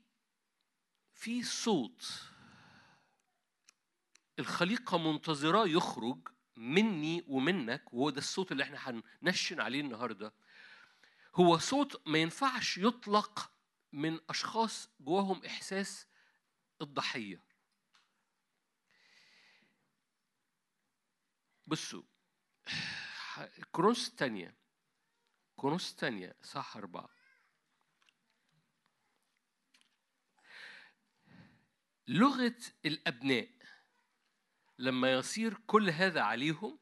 في 1.15 1.43
صوت 1.43 2.23
الخليقة 4.39 4.99
منتظراه 4.99 5.67
يخرج 5.67 6.29
مني 6.57 7.25
ومنك 7.27 7.95
وهو 7.95 8.11
ده 8.11 8.19
الصوت 8.19 8.53
اللي 8.53 8.63
إحنا 8.63 9.03
هننشن 9.23 9.61
عليه 9.61 9.81
النهارده. 9.81 10.33
هو 11.35 11.59
صوت 11.59 12.03
ما 12.09 12.19
ينفعش 12.19 12.79
يطلق 12.79 13.53
من 13.93 14.21
أشخاص 14.31 14.89
جواهم 15.01 15.45
إحساس 15.45 16.07
الضحية. 16.83 17.50
بصوا 21.71 22.03
كورنثوس 23.73 24.09
الثانية 24.09 24.57
كورنثوس 25.57 25.91
الثانية 25.91 26.37
صح 26.43 26.77
أربعة. 26.77 27.11
لغة 32.09 32.57
الأبناء 32.85 33.49
لما 34.79 35.13
يصير 35.13 35.55
كل 35.67 35.91
هذا 35.91 36.21
عليهم 36.21 36.79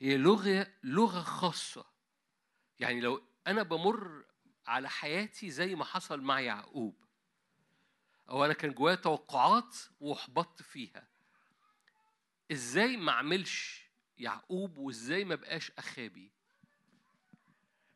هي 0.00 0.16
لغة 0.16 0.74
لغة 0.82 1.22
خاصة. 1.22 1.84
يعني 2.78 3.00
لو 3.00 3.22
أنا 3.46 3.62
بمر 3.62 4.24
على 4.66 4.90
حياتي 4.90 5.50
زي 5.50 5.74
ما 5.74 5.84
حصل 5.84 6.20
مع 6.20 6.40
يعقوب 6.40 7.04
أو 8.28 8.44
أنا 8.44 8.52
كان 8.52 8.72
جوايا 8.74 8.94
توقعات 8.94 9.76
وأحبطت 10.00 10.62
فيها 10.62 11.17
إزاي 12.52 12.96
ما 12.96 13.12
أعملش 13.12 13.88
يعقوب 14.18 14.78
وإزاي 14.78 15.24
ما 15.24 15.34
بقاش 15.34 15.72
أخابي؟ 15.78 16.32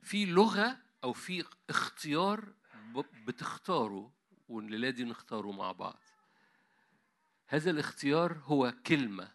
في 0.02 0.24
لغة 0.24 0.78
أو 1.04 1.12
في 1.12 1.44
اختيار 1.70 2.52
بتختاره 3.26 4.12
والليلة 4.48 4.90
دي 4.90 5.04
نختاره 5.04 5.52
مع 5.52 5.72
بعض. 5.72 6.02
هذا 7.46 7.70
الاختيار 7.70 8.38
هو 8.44 8.74
كلمة 8.86 9.32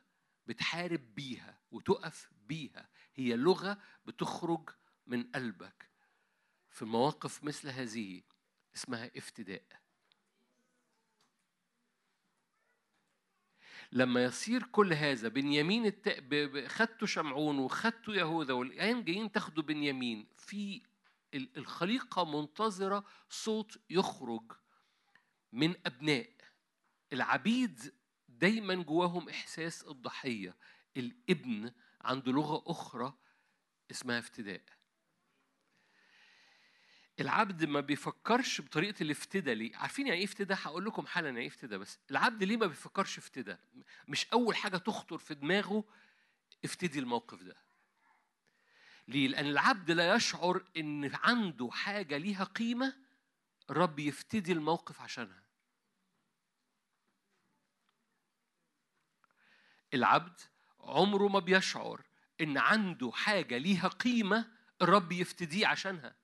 بتحارب 0.47 1.15
بيها 1.15 1.59
وتقف 1.71 2.31
بيها. 2.47 2.89
هي 3.15 3.35
لغة 3.35 3.77
بتخرج 4.05 4.69
من 5.07 5.23
قلبك. 5.23 5.89
في 6.69 6.85
مواقف 6.85 7.43
مثل 7.43 7.69
هذه 7.69 8.21
اسمها 8.75 9.11
افتداء. 9.17 9.63
لما 13.91 14.23
يصير 14.23 14.63
كل 14.63 14.93
هذا 14.93 15.27
بنيامين 15.27 15.85
الت... 15.85 16.09
ب... 16.09 16.67
خدتوا 16.67 17.07
شمعون 17.07 17.59
وخدتوا 17.59 18.13
يهوذا 18.13 18.53
والآن 18.53 19.03
جايين 19.03 19.31
تاخدوا 19.31 19.63
بنيامين 19.63 20.27
في 20.37 20.81
ال- 21.33 21.57
الخليقة 21.57 22.25
منتظرة 22.41 23.05
صوت 23.29 23.79
يخرج 23.89 24.51
من 25.53 25.75
أبناء. 25.85 26.29
العبيد 27.13 27.93
دايما 28.29 28.75
جواهم 28.75 29.29
إحساس 29.29 29.83
الضحية. 29.83 30.55
الابن 30.97 31.71
عنده 32.01 32.31
لغة 32.31 32.71
أخرى 32.71 33.13
اسمها 33.91 34.19
افتداء. 34.19 34.61
العبد 37.19 37.65
ما 37.65 37.79
بيفكرش 37.79 38.61
بطريقة 38.61 39.03
الافتداء 39.03 39.55
ليه؟ 39.55 39.75
عارفين 39.75 40.07
يعني 40.07 40.19
إيه 40.19 40.25
افتداء؟ 40.25 40.57
هقول 40.61 40.85
لكم 40.85 41.07
حالا 41.07 41.27
يعني 41.27 41.41
إيه 41.41 41.47
افتداء 41.47 41.79
بس 41.79 41.99
العبد 42.11 42.43
ليه 42.43 42.57
ما 42.57 42.65
بيفكرش 42.67 43.17
افتداء؟ 43.17 43.59
مش 44.07 44.27
أول 44.33 44.55
حاجة 44.55 44.77
تخطر 44.77 45.17
في 45.17 45.33
دماغه 45.33 45.83
افتدي 46.65 46.99
الموقف 46.99 47.43
ده. 47.43 47.55
ليه؟ 49.07 49.27
لأن 49.27 49.45
العبد 49.45 49.91
لا 49.91 50.15
يشعر 50.15 50.63
إن 50.77 51.11
عنده 51.15 51.69
حاجة 51.71 52.17
ليها 52.17 52.43
قيمة 52.43 52.95
الرب 53.69 53.99
يفتدي 53.99 54.51
الموقف 54.51 55.01
عشانها. 55.01 55.43
العبد 59.93 60.39
عمره 60.79 61.27
ما 61.27 61.39
بيشعر 61.39 62.01
إن 62.41 62.57
عنده 62.57 63.11
حاجة 63.11 63.57
ليها 63.57 63.87
قيمة 63.87 64.51
الرب 64.81 65.11
يفتديه 65.11 65.67
عشانها. 65.67 66.15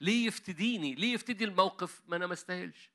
ليه 0.00 0.26
يفتديني؟ 0.26 0.94
ليه 0.94 1.12
يفتدي 1.14 1.44
الموقف؟ 1.44 2.02
ما 2.06 2.16
أنا 2.16 2.26
ما 2.26 2.32
استاهلش. 2.32 2.90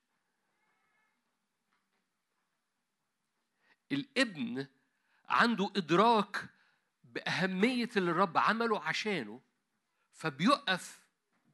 الابن 3.92 4.68
عنده 5.30 5.72
إدراك 5.76 6.50
بأهمية 7.04 7.90
اللي 7.98 8.12
الرب 8.12 8.38
عمله 8.38 8.84
عشانه 8.84 9.42
فبيقف 10.12 11.08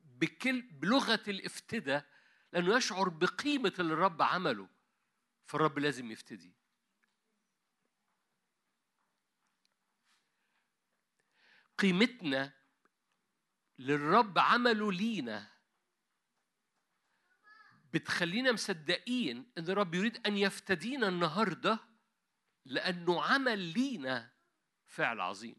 بكل 0.03 0.61
بلغة 0.61 1.23
الافتداء 1.27 2.05
لأنه 2.53 2.77
يشعر 2.77 3.09
بقيمة 3.09 3.73
اللي 3.79 3.93
الرب 3.93 4.21
عمله 4.21 4.69
فالرب 5.45 5.79
لازم 5.79 6.11
يفتدي 6.11 6.53
قيمتنا 11.77 12.53
للرب 13.79 14.39
عمله 14.39 14.91
لينا. 14.91 15.55
بتخلينا 17.93 18.51
مصدقين 18.51 19.51
إن 19.57 19.69
الرب 19.69 19.93
يريد 19.95 20.27
أن 20.27 20.37
يفتدينا 20.37 21.07
النهارده 21.07 21.79
لأنه 22.65 23.21
عمل 23.23 23.59
لينا 23.59 24.33
فعل 24.85 25.21
عظيم. 25.21 25.55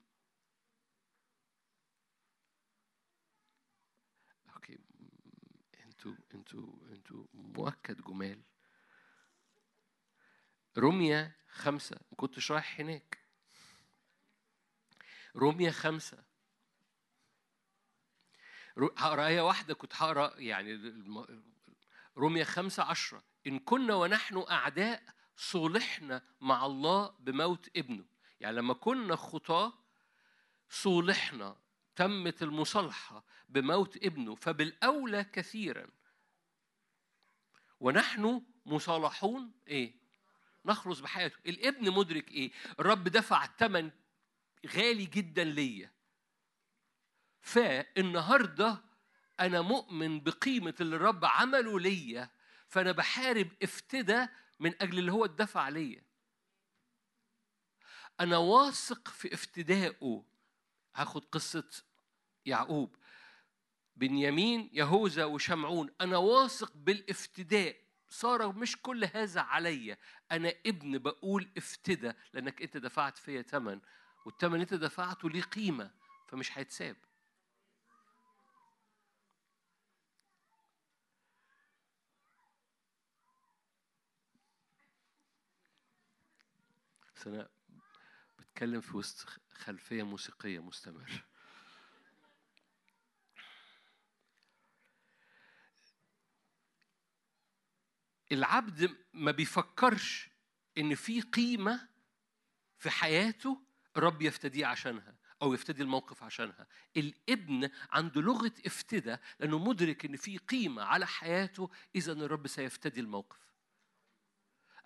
أوكي. 4.55 4.78
أنتوا 5.84 6.14
أنتوا 6.34 6.72
أنتوا 6.90 7.26
مؤكد 7.34 8.02
جمال. 8.02 8.43
رمية 10.78 11.36
خمسة. 11.48 11.97
ما 12.10 12.16
كنتش 12.16 12.52
رايح 12.52 12.80
هناك. 12.80 13.18
رمية 15.36 15.70
خمسة. 15.70 16.26
هقرأ 18.78 19.27
آية 19.27 19.40
واحدة 19.40 19.74
كنت 19.74 19.94
هقرأ 19.94 20.35
يعني 20.39 20.94
رمية 22.19 22.44
خمسة 22.44 22.82
عشرة. 22.82 23.23
إن 23.47 23.59
كنا 23.59 23.94
ونحن 23.94 24.44
أعداء 24.51 25.03
صولحنا 25.36 26.23
مع 26.40 26.66
الله 26.66 27.15
بموت 27.19 27.70
ابنه. 27.77 28.05
يعني 28.40 28.57
لما 28.57 28.74
كنا 28.74 29.16
خطاة 29.16 29.73
صولحنا 30.70 31.57
تمت 31.97 32.43
المصالحة 32.43 33.24
بموت 33.48 33.97
ابنه. 33.97 34.35
فبالأولى 34.35 35.24
كثيرا. 35.24 35.86
ونحن 37.81 38.43
مصالحون 38.66 39.53
إيه؟ 39.69 39.94
نخلص 40.65 41.01
بحياته. 41.01 41.36
الابن 41.47 41.90
مدرك 41.90 42.31
إيه؟ 42.31 42.53
الرب 42.81 43.05
دفع 43.05 43.47
ثمن 43.47 43.90
غالي 44.66 45.07
جدا 45.07 45.44
ليا. 45.44 45.95
فالنهاردة 47.47 48.82
أنا 49.40 49.60
مؤمن 49.60 50.20
بقيمة 50.20 50.74
اللي 50.81 50.97
الرب 50.97 51.24
عمله 51.24 51.81
ليا 51.81 52.31
فأنا 52.68 52.93
بحارب 52.93 53.48
افتدى 53.62 54.27
من 54.60 54.82
أجل 54.82 54.98
اللي 54.98 55.12
هو 55.12 55.24
اتدفع 55.24 55.68
ليا. 55.68 56.02
أنا 58.20 58.36
واثق 58.36 59.09
في 59.09 59.35
افتدائه 59.35 60.24
هاخد 60.97 61.24
قصة 61.24 61.82
يعقوب. 62.47 62.97
بنيامين 63.97 64.70
يهوذا 64.73 65.24
وشمعون. 65.24 65.90
أنا 66.01 66.16
واثق 66.16 66.73
بالافتداء. 66.74 67.77
صار 68.09 68.52
مش 68.52 68.77
كل 68.82 69.05
هذا 69.14 69.40
عليا. 69.40 69.97
أنا 70.32 70.55
ابن 70.66 70.98
بقول 70.98 71.48
افتدى 71.56 72.12
لأنك 72.32 72.62
أنت 72.62 72.77
دفعت 72.77 73.18
فيا 73.18 73.43
ثمن 73.43 73.81
والثمن 74.24 74.52
اللي 74.55 74.62
أنت 74.62 74.74
دفعته 74.74 75.31
ليه 75.31 75.43
قيمة 75.43 75.90
فمش 76.27 76.59
هيتساب. 76.59 76.97
أنا 87.27 87.48
بتكلم 88.39 88.81
في 88.81 88.97
وسط 88.97 89.28
خلفية 89.53 90.03
موسيقية 90.03 90.62
مستمرة. 90.62 91.07
العبد 98.32 98.97
ما 99.12 99.31
بيفكرش 99.31 100.31
إن 100.78 100.94
في 100.94 101.20
قيمة 101.20 101.89
في 102.78 102.90
حياته 102.90 103.62
الرب 103.97 104.23
يفتديه 104.23 104.66
عشانها 104.66 105.15
أو 105.43 105.55
يفتدي 105.55 105.82
الموقف 105.82 106.23
عشانها. 106.23 106.66
الابن 106.97 107.70
عنده 107.90 108.20
لغة 108.20 108.53
افتدى 108.66 109.16
لأنه 109.40 109.59
مدرك 109.59 110.05
إن 110.05 110.16
في 110.16 110.39
قيمة 110.39 110.82
على 110.82 111.07
حياته 111.07 111.70
إذا 111.94 112.12
الرب 112.12 112.47
سيفتدي 112.47 113.01
الموقف. 113.01 113.47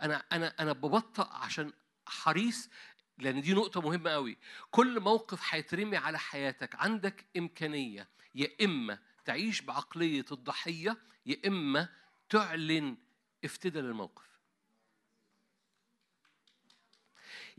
أنا 0.03 0.17
أنا 0.33 0.62
أنا 0.62 0.73
ببطأ 0.73 1.35
عشان 1.35 1.73
حريص 2.11 2.69
لأن 3.19 3.41
دي 3.41 3.55
نقطة 3.55 3.81
مهمة 3.81 4.11
قوي 4.11 4.39
كل 4.70 5.01
موقف 5.01 5.41
هيترمي 5.55 5.97
على 5.97 6.19
حياتك. 6.19 6.74
عندك 6.74 7.24
إمكانية 7.37 8.09
يا 8.35 8.49
إما 8.65 8.99
تعيش 9.24 9.61
بعقلية 9.61 10.24
الضحية 10.32 10.97
يا 11.27 11.37
إما 11.47 11.89
تعلن 12.28 12.97
افتدى 13.45 13.81
للموقف. 13.81 14.30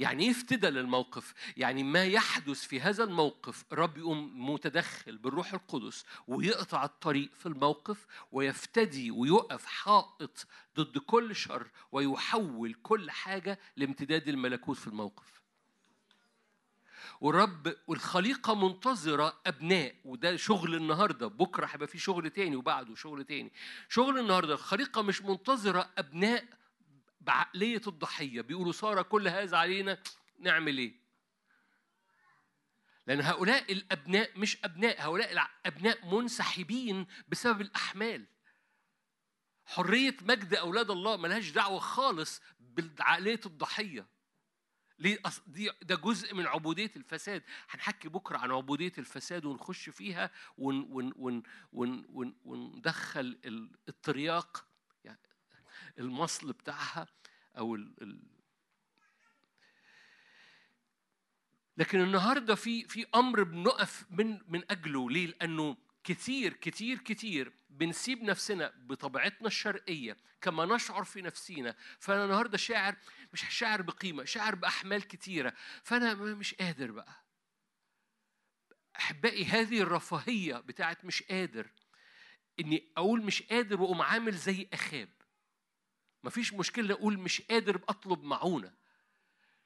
يعني 0.01 0.23
إيه 0.23 0.31
افتدى 0.31 0.67
للموقف؟ 0.69 1.33
يعني 1.57 1.83
ما 1.83 2.03
يحدث 2.05 2.63
في 2.67 2.81
هذا 2.81 3.03
الموقف 3.03 3.65
الرب 3.71 3.97
يقوم 3.97 4.49
متدخل 4.49 5.17
بالروح 5.17 5.53
القدس 5.53 6.05
ويقطع 6.27 6.85
الطريق 6.85 7.29
في 7.33 7.45
الموقف 7.45 8.05
ويفتدي 8.31 9.11
ويقف 9.11 9.65
حائط 9.65 10.47
ضد 10.77 10.97
كل 10.97 11.35
شر 11.35 11.67
ويحول 11.91 12.73
كل 12.73 13.11
حاجة 13.11 13.59
لامتداد 13.77 14.27
الملكوت 14.27 14.77
في 14.77 14.87
الموقف. 14.87 15.41
والرب 17.21 17.75
والخليقة 17.87 18.55
منتظرة 18.67 19.39
أبناء 19.45 19.95
وده 20.05 20.35
شغل 20.35 20.75
النهاردة 20.75 21.27
بكرة 21.27 21.65
هيبقى 21.65 21.87
في 21.87 21.97
شغل 21.97 22.29
تاني 22.29 22.55
وبعده 22.55 22.95
شغل 22.95 23.23
تاني 23.23 23.51
شغل 23.89 24.19
النهاردة 24.19 24.53
الخليقة 24.53 25.01
مش 25.01 25.21
منتظرة 25.21 25.89
أبناء 25.97 26.45
بعقلية 27.21 27.81
الضحية. 27.87 28.41
بيقولوا 28.41 28.71
سارة 28.71 29.01
كل 29.01 29.27
هذا 29.27 29.57
علينا 29.57 30.03
نعمل 30.39 30.77
إيه؟ 30.77 31.01
لأن 33.07 33.21
هؤلاء 33.21 33.71
الأبناء 33.71 34.39
مش 34.39 34.57
أبناء 34.63 35.01
هؤلاء 35.01 35.31
الأبناء 35.31 36.15
منسحبين 36.15 37.07
بسبب 37.27 37.61
الأحمال. 37.61 38.25
حرية 39.65 40.17
مجد 40.21 40.53
أولاد 40.53 40.91
الله 40.91 41.17
ملهاش 41.17 41.49
دعوة 41.49 41.79
خالص 41.79 42.41
بعقلية 42.59 43.39
الضحية. 43.45 44.07
ليه. 44.99 45.19
دي 45.47 45.71
ده 45.81 45.95
جزء 45.95 46.35
من 46.35 46.47
عبودية 46.47 46.91
الفساد. 46.95 47.43
هنحكي 47.69 48.09
بكرة 48.09 48.37
عن 48.37 48.51
عبودية 48.51 48.93
الفساد 48.97 49.45
ونخش 49.45 49.89
فيها 49.89 50.31
ون... 50.57 50.87
ون... 50.89 51.13
ون... 51.15 51.43
ون... 51.73 52.05
ون... 52.09 52.35
وندخل 52.43 53.39
ال- 53.45 53.71
الترياق 53.89 54.70
المصل 55.99 56.53
بتاعها 56.53 57.07
أو 57.57 57.75
ال... 57.75 58.21
لكن 61.77 62.01
النهارده 62.01 62.55
في 62.55 62.87
في 62.87 63.05
أمر 63.15 63.43
بنقف 63.43 64.05
من 64.09 64.39
من 64.47 64.71
أجله. 64.71 65.09
ليه؟ 65.09 65.27
لأنه 65.27 65.77
كتير 66.03 66.53
كتير 66.53 66.97
كتير 66.97 67.53
بنسيب 67.69 68.23
نفسنا 68.23 68.73
بطبيعتنا 68.75 69.47
الشرقية 69.47 70.17
كما 70.41 70.65
نشعر 70.65 71.03
في 71.03 71.21
نفسينا. 71.21 71.75
فأنا 71.99 72.25
النهارده 72.25 72.57
شاعر 72.57 72.95
مش 73.33 73.45
شاعر 73.49 73.81
بقيمة 73.81 74.25
شاعر 74.25 74.55
بأحمال 74.55 75.07
كتيرة. 75.07 75.53
فأنا 75.83 76.13
مش 76.13 76.53
قادر 76.53 76.91
بقى. 76.91 77.25
أحبائي 78.97 79.45
هذه 79.45 79.81
الرفاهية 79.81 80.55
بتاعت 80.55 81.05
مش 81.05 81.23
قادر. 81.23 81.71
إني 82.59 82.91
أقول 82.97 83.23
مش 83.23 83.43
قادر 83.43 83.81
وأقوم 83.81 84.01
عامل 84.01 84.33
زي 84.35 84.67
أخاب. 84.73 85.09
مفيش 86.23 86.53
مشكلة 86.53 86.93
أقول 86.93 87.19
مش 87.19 87.41
قادر 87.41 87.81
أطلب 87.89 88.23
معونة. 88.23 88.73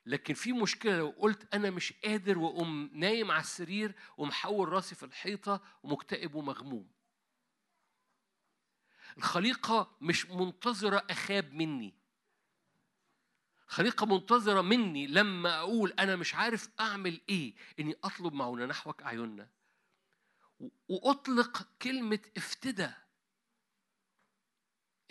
لكن 0.05 0.33
في 0.33 0.53
مشكلة 0.53 0.97
لو 0.97 1.09
قلت 1.17 1.53
أنا 1.55 1.69
مش 1.69 1.93
قادر 1.93 2.37
وأقوم 2.37 2.89
نايم 2.93 3.31
على 3.31 3.41
السرير 3.41 3.95
ومحول 4.17 4.69
راسي 4.69 4.95
في 4.95 5.03
الحيطة 5.03 5.61
ومكتئب 5.83 6.35
ومغموم. 6.35 6.91
الخليقة 9.17 9.97
مش 10.01 10.25
منتظرة 10.25 11.05
أخاب 11.09 11.53
مني. 11.53 11.93
خليقة 13.67 14.05
منتظرة 14.05 14.61
مني 14.61 15.07
لما 15.07 15.59
أقول 15.59 15.91
أنا 15.99 16.15
مش 16.15 16.35
عارف 16.35 16.69
أعمل 16.79 17.21
إيه 17.29 17.55
إني 17.79 17.95
أطلب 18.03 18.33
معونة 18.33 18.65
نحوك 18.65 19.01
أعيننا. 19.01 19.49
وأطلق 20.89 21.67
كلمة 21.81 22.19
افتدى. 22.37 22.89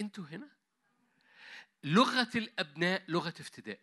أنتوا 0.00 0.24
هنا؟ 0.24 0.53
لغة 1.84 2.30
الأبناء 2.34 3.02
لغة 3.08 3.34
افتداء. 3.40 3.80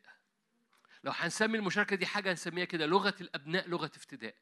لو 1.04 1.12
هنسمي 1.16 1.58
المشاركة 1.58 1.96
دي 1.96 2.06
حاجة 2.06 2.32
هنسميها 2.32 2.66
كده 2.66 2.86
لغة 2.86 3.16
الأبناء 3.22 3.70
لغة 3.70 3.92
افتداء. 3.96 4.36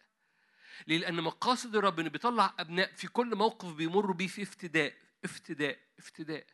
ليه؟ 0.87 0.97
لأن 0.97 1.21
مقاصد 1.23 1.75
الرب 1.75 1.99
إنه 1.99 2.09
بيطلع 2.09 2.53
أبناء 2.59 2.91
في 2.95 3.07
كل 3.07 3.35
موقف 3.35 3.73
بيمروا 3.73 4.15
بيه 4.15 4.27
في 4.27 4.43
افتداء 4.43 4.93
افتداء 5.23 5.79
افتداء. 5.99 6.45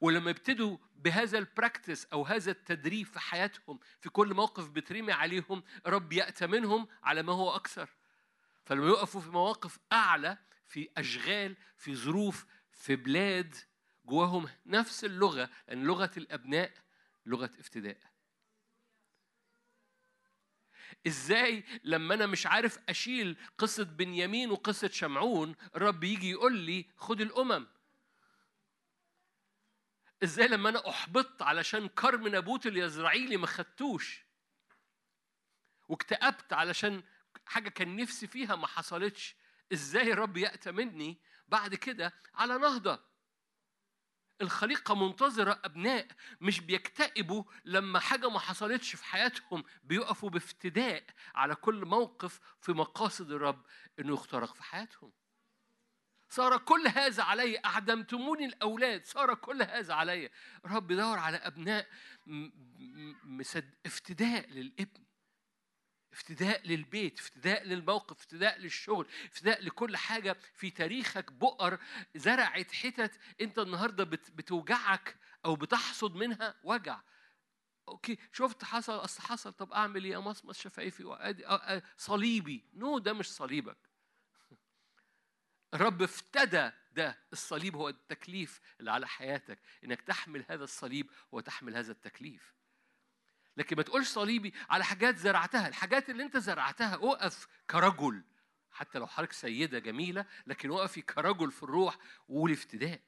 ولما 0.00 0.30
يبتدوا 0.30 0.78
بهذا 0.96 1.38
البراكتس 1.38 2.04
أو 2.04 2.22
هذا 2.22 2.50
التدريب 2.50 3.06
في 3.06 3.20
حياتهم 3.20 3.78
في 4.00 4.08
كل 4.08 4.34
موقف 4.34 4.68
بترمي 4.68 5.12
عليهم 5.12 5.62
رب 5.86 6.12
يأتى 6.12 6.46
منهم 6.46 6.88
على 7.02 7.22
ما 7.22 7.32
هو 7.32 7.56
أكثر. 7.56 7.88
فلما 8.64 8.86
يقفوا 8.86 9.20
في 9.20 9.30
مواقف 9.30 9.78
أعلى 9.92 10.38
في 10.66 10.88
أشغال 10.96 11.56
في 11.76 11.96
ظروف 11.96 12.46
في 12.72 12.96
بلاد 12.96 13.54
جواهم 14.06 14.48
نفس 14.66 15.04
اللغة 15.04 15.50
لأن 15.68 15.84
لغة 15.84 16.10
الأبناء 16.16 16.72
لغة 17.26 17.50
افتداء. 17.60 17.98
إزاي 21.06 21.64
لما 21.84 22.14
أنا 22.14 22.26
مش 22.26 22.46
عارف 22.46 22.78
أشيل 22.88 23.36
قصة 23.58 23.84
بنيامين 23.84 24.50
وقصة 24.50 24.88
شمعون 24.88 25.54
الرب 25.76 26.04
يجي 26.04 26.30
يقول 26.30 26.56
لي 26.58 26.86
خد 26.96 27.20
الأمم. 27.20 27.66
إزاي 30.22 30.48
لما 30.48 30.68
أنا 30.68 30.88
احبطت 30.88 31.42
علشان 31.42 31.88
كرم 31.88 32.28
نابوت 32.28 32.66
اليزرعيلي 32.66 33.36
ما 33.36 33.46
خدتوش؟ 33.46 34.24
واكتئبت 35.88 36.52
علشان 36.52 37.02
حاجة 37.46 37.68
كان 37.68 37.96
نفسي 37.96 38.26
فيها 38.26 38.56
ما 38.56 38.66
حصلتش. 38.66 39.36
إزاي 39.72 40.12
الرب 40.12 40.36
يأتى 40.36 40.72
مني 40.72 41.18
بعد 41.48 41.74
كده 41.74 42.12
على 42.34 42.58
نهضة؟ 42.58 43.15
الخليقة 44.42 44.94
منتظرة 44.94 45.60
أبناء 45.64 46.06
مش 46.40 46.60
بيكتئبوا 46.60 47.44
لما 47.64 47.98
حاجة 47.98 48.30
ما 48.30 48.38
حصلتش 48.38 48.96
في 48.96 49.04
حياتهم 49.04 49.64
بيقفوا 49.84 50.30
بافتداء 50.30 51.04
على 51.34 51.54
كل 51.54 51.84
موقف 51.84 52.40
في 52.60 52.72
مقاصد 52.72 53.30
الرب 53.30 53.64
إنه 53.98 54.14
يخترق 54.14 54.54
في 54.54 54.62
حياتهم. 54.62 55.12
صار 56.28 56.58
كل 56.58 56.88
هذا 56.88 57.22
علي. 57.22 57.58
أعدمتموني 57.64 58.44
الأولاد. 58.46 59.04
صار 59.04 59.34
كل 59.34 59.62
هذا 59.62 59.94
علي. 59.94 60.30
رب 60.64 60.92
دور 60.92 61.18
على 61.18 61.36
أبناء 61.36 61.88
افتداء 63.86 64.50
للابن. 64.50 65.05
افتداء 66.16 66.66
للبيت 66.66 67.18
افتداء 67.18 67.64
للموقف 67.64 68.16
افتداء 68.16 68.58
للشغل 68.58 69.06
افتداء 69.32 69.62
لكل 69.64 69.96
حاجة 69.96 70.36
في 70.54 70.70
تاريخك 70.70 71.32
بؤر 71.32 71.78
زرعت 72.14 72.72
حتت 72.72 73.20
انت 73.40 73.58
النهاردة 73.58 74.04
بت- 74.04 74.30
بتوجعك 74.30 75.16
أو 75.44 75.56
بتحصد 75.56 76.14
منها 76.14 76.54
وجع. 76.64 77.00
okay 77.88 78.18
شفت 78.32 78.64
حصل 78.64 78.92
أصل 78.92 79.22
حصل 79.22 79.52
طب 79.52 79.72
أعمل 79.72 80.04
إيه؟ 80.04 80.18
امصمص 80.18 80.60
شفايفي 80.60 81.02
أ- 81.04 82.00
صليبي. 82.00 82.64
no 82.74 82.98
ده 82.98 83.12
مش 83.12 83.32
صليبك. 83.32 83.78
الرب 85.74 86.02
افتدى 86.02 86.70
ده. 86.92 87.18
الصليب 87.32 87.76
هو 87.76 87.88
التكليف 87.88 88.60
اللي 88.80 88.90
على 88.90 89.08
حياتك 89.08 89.58
إنك 89.84 90.00
تحمل 90.00 90.44
هذا 90.48 90.64
الصليب 90.64 91.10
وتحمل 91.32 91.76
هذا 91.76 91.92
التكليف. 91.92 92.55
لكن 93.56 93.76
ما 93.76 93.82
تقولش 93.82 94.08
صليبي 94.08 94.54
على 94.70 94.84
حاجات 94.84 95.16
زرعتها. 95.16 95.68
الحاجات 95.68 96.10
اللي 96.10 96.22
انت 96.22 96.36
زرعتها 96.36 96.94
أقف 96.94 97.46
كرجل. 97.70 98.22
حتى 98.70 98.98
لو 98.98 99.06
حضرتك 99.06 99.32
سيدة 99.32 99.78
جميلة 99.78 100.26
لكن 100.46 100.70
وقفي 100.70 101.02
كرجل 101.02 101.52
في 101.52 101.62
الروح 101.62 101.98
وقولي 102.28 102.54
افتداء 102.54 103.00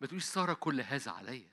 ما 0.00 0.06
تقوليش 0.06 0.24
صار 0.24 0.54
كل 0.54 0.80
هذا 0.80 1.10
عليا. 1.10 1.52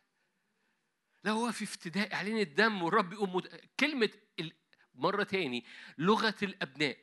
لا 1.24 1.32
هو 1.32 1.52
في 1.52 1.64
افتداء 1.64 2.14
اعلان 2.14 2.38
الدم 2.38 2.84
والرب 2.84 3.14
يقوم 3.14 3.36
مد... 3.36 3.62
كلمة 3.80 4.10
ال... 4.40 4.54
مرة 4.96 5.24
تاني 5.24 5.66
لغة 5.98 6.36
الأبناء. 6.44 6.98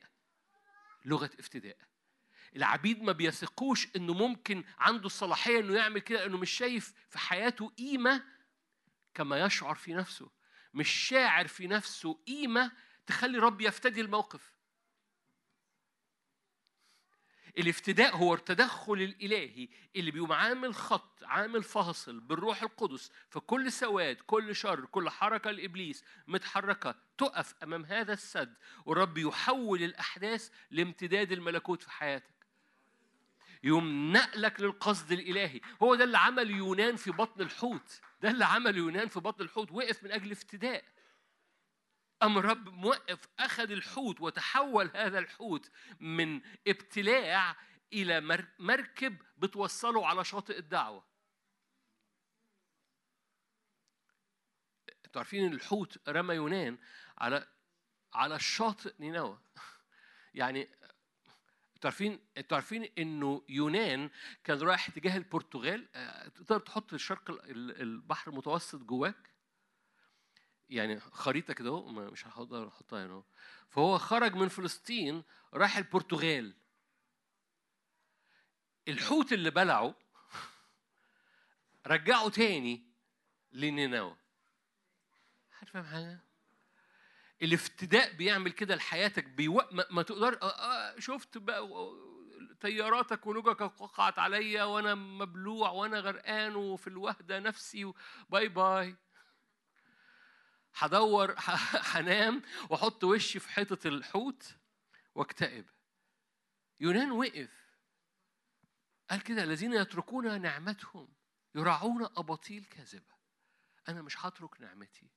لغة 1.05 1.30
افتداء. 1.38 1.76
العبيد 2.56 3.02
ما 3.02 3.12
بيثقوش 3.12 3.88
إنه 3.97 4.14
ممكن 4.14 4.64
عنده 4.78 5.06
الصلاحية 5.06 5.60
إنه 5.60 5.74
يعمل 5.74 6.01
كده 6.01 6.20
لأنه 6.20 6.36
مش 6.36 6.51
شايف 6.51 6.92
في 7.09 7.18
حياته 7.18 7.68
قيمة 7.68 8.24
كما 9.15 9.41
يشعر 9.41 9.74
في 9.74 9.95
نفسه 9.95 10.31
مش 10.74 10.91
شاعر 10.91 11.49
في 11.49 11.66
نفسه 11.66 12.15
قيمة 12.27 12.73
تخلي 13.07 13.39
رب 13.39 13.61
يفتدي 13.61 14.01
الموقف. 14.01 14.53
الافتداء 17.59 18.16
هو 18.16 18.35
التدخل 18.35 18.93
الإلهي 18.93 19.69
اللي 19.97 20.11
بيقوم 20.11 20.32
عامل 20.32 20.74
خط 20.74 21.24
عامل 21.24 21.62
فاصل 21.62 22.20
بالروح 22.20 22.62
القدس 22.62 23.12
فكل 23.28 23.73
سواد 23.73 24.16
كل 24.16 24.57
شر 24.57 24.85
كل 24.85 25.11
حركة 25.11 25.51
لإبليس 25.51 26.05
متحركة 26.27 26.95
تقف 27.19 27.55
أمام 27.62 27.85
هذا 27.85 28.12
السد 28.12 28.55
والرب 28.87 29.19
يحول 29.19 29.82
الأحداث 29.82 30.51
لامتداد 30.70 31.32
الملكوت 31.32 31.82
في 31.82 31.91
حياتك. 31.91 32.40
يوم 33.62 34.12
نقلك 34.12 34.61
للقصد 34.61 35.12
الإلهي. 35.12 35.61
هو 35.82 35.95
ده 35.95 36.05
اللي 36.05 36.19
عمل 36.19 36.51
يونان 36.51 36.97
في 36.97 37.11
بطن 37.11 37.41
الحوت. 37.41 38.01
ده 38.20 38.31
اللي 38.31 38.45
عمل 38.45 38.77
يونان 38.77 39.09
في 39.09 39.20
بطن 39.20 39.45
الحوت. 39.45 39.73
وقف 39.73 40.05
من 40.05 40.12
أجل 40.12 40.32
افتداء. 40.32 40.85
أم 42.23 42.39
رب 42.39 42.69
موقف 42.69 43.19
أخذ 43.39 43.70
الحوت 43.70 44.20
وتحول 44.20 44.91
هذا 44.95 45.19
الحوت 45.19 45.70
من 46.01 46.41
ابتلاع 46.69 47.57
إلى 47.93 48.20
مر- 48.20 48.49
مركب 48.59 49.16
بتوصله 49.37 50.07
على 50.07 50.24
شاطئ 50.24 50.59
الدعوة. 50.59 51.05
أنتوا 55.07 55.20
عارفين 55.20 55.45
إن 55.47 55.53
الحوت 55.53 56.09
رمى 56.09 56.35
يونان 56.35 56.78
على 57.19 57.49
على 58.15 58.35
الشاطئ 58.37 58.95
نينوى. 59.01 59.39
يعني 60.35 60.69
أنتوا 61.81 61.90
عارفين 61.90 62.20
أنتوا 62.36 62.57
عارفين 62.57 62.93
إنه 62.98 63.43
يونان 63.48 64.11
كان 64.44 64.59
رايح 64.59 64.89
اتجاه 64.89 65.16
البرتغال؟ 65.16 65.89
آه، 65.94 66.28
تقدر 66.28 66.59
تحط 66.61 66.93
الشرق 66.93 67.31
ال- 67.31 67.51
ال- 67.51 67.81
البحر 67.82 68.31
المتوسط 68.31 68.78
جواك؟ 68.82 69.31
يعني 70.70 71.01
خريطة 71.01 71.55
كده 71.55 71.82
مش 71.90 72.27
هقدر 72.27 72.69
أحطها 72.69 73.07
هنا. 73.07 73.23
فهو 73.69 73.98
خرج 73.98 74.35
من 74.35 74.48
فلسطين 74.48 75.23
راح 75.55 75.77
البرتغال. 75.77 76.55
الحوت 78.89 79.32
اللي 79.32 79.51
بلعه 79.51 79.94
رجعه 81.86 82.28
تاني 82.28 82.82
لنينوى. 83.52 84.16
حد 85.51 85.69
فاهم 85.69 85.85
حاجة 85.85 86.20
الافتداء 87.43 88.12
بيعمل 88.12 88.53
كده 88.53 88.75
لحياتك 88.75 89.25
بيو... 89.25 89.62
ما, 89.73 89.87
ما 89.91 90.03
تقدر 90.03 90.43
آه 90.43 90.47
آه 90.51 90.99
شفت 91.01 91.39
بقى 91.39 91.67
و- 91.67 92.11
طياراتك 92.61 93.27
ولجك 93.27 93.61
وقعت 93.61 94.19
عليا 94.19 94.65
وأنا 94.65 94.95
مبلوع 94.95 95.71
وأنا 95.71 96.01
غرقان 96.01 96.57
وفي 96.57 96.87
الوهدة 96.87 97.39
نفسي 97.39 97.93
باي 98.29 98.49
باي. 98.49 98.97
هدور 100.75 101.35
هنام 101.95 102.43
وأحط 102.71 103.05
وشي 103.05 103.39
في 103.39 103.49
حيطة 103.49 103.89
الحوت 103.89 104.57
وأكتئب. 105.15 105.67
يونان 106.81 107.11
وقف. 107.11 107.71
قال 109.11 109.23
كده 109.23 109.43
الذين 109.43 109.73
يتركون 109.73 110.41
نعمتهم 110.43 111.09
يراعون 111.55 112.05
أباطيل 112.05 112.65
كاذبة. 112.65 113.15
أنا 113.89 114.03
مش 114.03 114.27
هترك 114.27 114.61
نعمتي. 114.61 115.11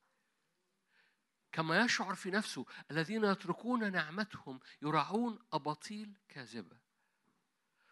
كما 1.54 1.80
يشعر 1.80 2.16
في 2.16 2.32
نفسه 2.32 2.66
الذين 2.92 3.24
يتركون 3.24 3.92
نعمتهم 3.92 4.60
يراعون 4.82 5.40
أباطيل 5.54 6.18
كاذبة. 6.30 6.78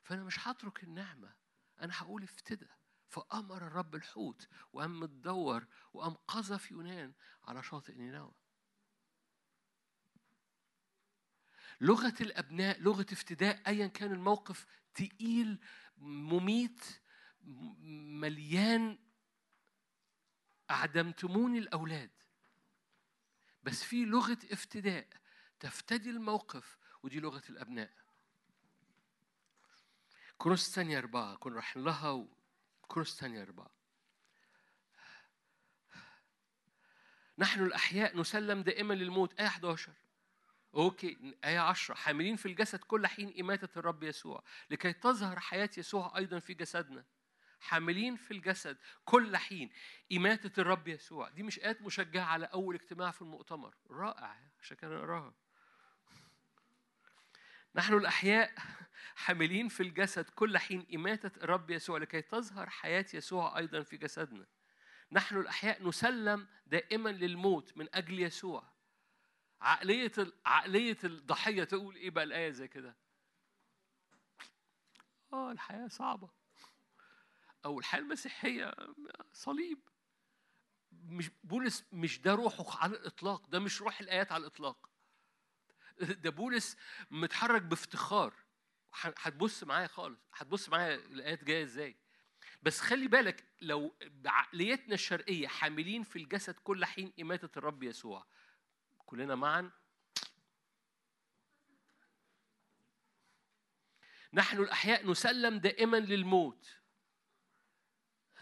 فأنا 0.04 0.24
مش 0.24 0.48
هترك 0.48 0.84
النعمة 0.84 1.34
أنا 1.82 1.94
هقول 1.96 2.24
افتدى. 2.24 2.68
فأمر 3.08 3.68
الرب 3.68 3.96
الحوت 3.96 4.48
وقام 4.74 5.00
متدور 5.00 5.68
وقام 5.94 6.14
قذف 6.14 6.72
يونان 6.72 7.14
على 7.44 7.64
شاطئ 7.64 7.94
نينوى. 7.94 8.32
لغة 11.82 12.16
الأبناء 12.22 12.80
لغة 12.80 13.06
افتداء 13.14 13.62
ايا 13.68 13.88
كان 13.88 14.12
الموقف 14.12 14.66
تقيل 14.94 15.60
مميت 15.98 16.86
مليان 18.22 19.00
أعدمتموني 20.72 21.60
الأولاد. 21.60 22.21
بس 23.64 23.84
في 23.84 24.06
لغة 24.06 24.38
افتداء 24.52 25.08
تفتدي 25.60 26.10
الموقف 26.10 26.78
ودي 27.04 27.20
لغة 27.20 27.44
الأبناء. 27.50 27.92
كروس 30.38 30.72
ثانية 30.72 30.98
أربعة 30.98 31.36
كنا 31.36 31.56
رايحين 31.56 31.84
لها 31.84 32.10
و... 32.10 32.28
كروس 32.82 33.20
ثانية 33.20 33.42
أربعة. 33.42 33.72
نحن 37.38 37.64
الأحياء 37.64 38.18
نسلم 38.18 38.62
دائما 38.62 38.94
للموت. 38.94 39.40
آية 39.40 39.48
11 39.48 39.94
أوكي 40.76 41.38
آية 41.46 41.60
10 41.60 41.96
حاملين 41.96 42.36
في 42.36 42.46
الجسد 42.46 42.80
كل 42.80 43.08
حين 43.08 43.40
إماتة 43.40 43.80
الرب 43.80 44.04
يسوع. 44.04 44.44
لكي 44.70 44.94
تظهر 44.94 45.40
حياة 45.40 45.70
يسوع 45.78 46.18
أيضا 46.18 46.40
في 46.40 46.54
جسدنا. 46.54 47.06
حاملين 47.62 48.16
في 48.16 48.32
الجسد 48.32 48.78
كل 49.06 49.38
حين. 49.38 49.70
إماتة 50.12 50.62
الرب 50.62 50.88
يسوع. 50.88 51.30
دي 51.30 51.44
مش 51.44 51.60
آيات 51.60 51.82
مشجعة 51.82 52.26
على 52.26 52.46
أول 52.46 52.76
اجتماع 52.76 53.12
في 53.12 53.22
المؤتمر. 53.22 53.76
رائع 53.90 54.38
عشان 54.62 54.78
كده 54.78 54.96
نقراها. 54.96 55.34
نحن 57.76 57.94
الأحياء 57.94 58.54
حاملين 59.16 59.68
في 59.68 59.84
الجسد 59.84 60.30
كل 60.30 60.58
حين 60.58 60.88
إماتة 60.94 61.44
الرب 61.44 61.70
يسوع 61.70 61.98
لكي 61.98 62.22
تظهر 62.22 62.70
حياة 62.70 63.06
يسوع 63.14 63.58
أيضا 63.58 63.84
في 63.84 63.98
جسدنا. 63.98 64.46
نحن 65.12 65.38
الأحياء 65.38 65.88
نسلم 65.88 66.48
دائما 66.68 67.10
للموت 67.10 67.78
من 67.78 67.88
أجل 67.94 68.20
يسوع. 68.20 68.72
عقلية 69.62 70.12
عقلية 70.46 70.98
الضحية 71.04 71.64
تقول 71.64 71.96
إيه 71.96 72.10
بقى 72.10 72.24
الآية 72.24 72.52
زي 72.52 72.68
كده؟ 72.68 72.96
آه 75.34 75.52
الحياة 75.52 75.88
صعبة. 75.88 76.41
أو 77.66 77.80
الحياة 77.80 78.02
المسيحية 78.02 78.74
صليب. 79.34 79.80
مش 80.92 81.32
بولس 81.44 81.84
مش 81.92 82.22
ده 82.22 82.34
روحه 82.36 82.84
على 82.84 82.96
الإطلاق 82.96 83.48
ده 83.48 83.60
مش 83.60 83.82
روح 83.82 84.00
الآيات 84.00 84.32
على 84.32 84.42
الإطلاق. 84.42 84.90
ده 86.00 86.30
بولس 86.30 86.78
متحرك 87.12 87.62
بافتخار. 87.62 88.34
هتبص 88.94 89.64
معايا 89.64 89.88
خالص 89.88 90.20
هتبص 90.34 90.70
معايا 90.70 90.96
الآيات 90.96 91.44
جاية 91.44 91.64
إزاي. 91.64 91.98
بس 92.64 92.80
خلي 92.82 93.08
بالك 93.08 93.46
لو 93.62 93.96
بعقليتنا 94.02 94.94
الشرقية 94.94 95.48
حاملين 95.48 96.04
في 96.04 96.16
الجسد 96.16 96.56
كل 96.56 96.86
حين 96.86 97.14
إماتة 97.22 97.58
الرب 97.60 97.84
يسوع. 97.84 98.26
كلنا 99.06 99.36
معا؟ 99.36 99.72
نحن 104.34 104.58
الأحياء 104.58 105.12
نسلم 105.12 105.58
دائما 105.58 105.98
للموت. 105.98 106.81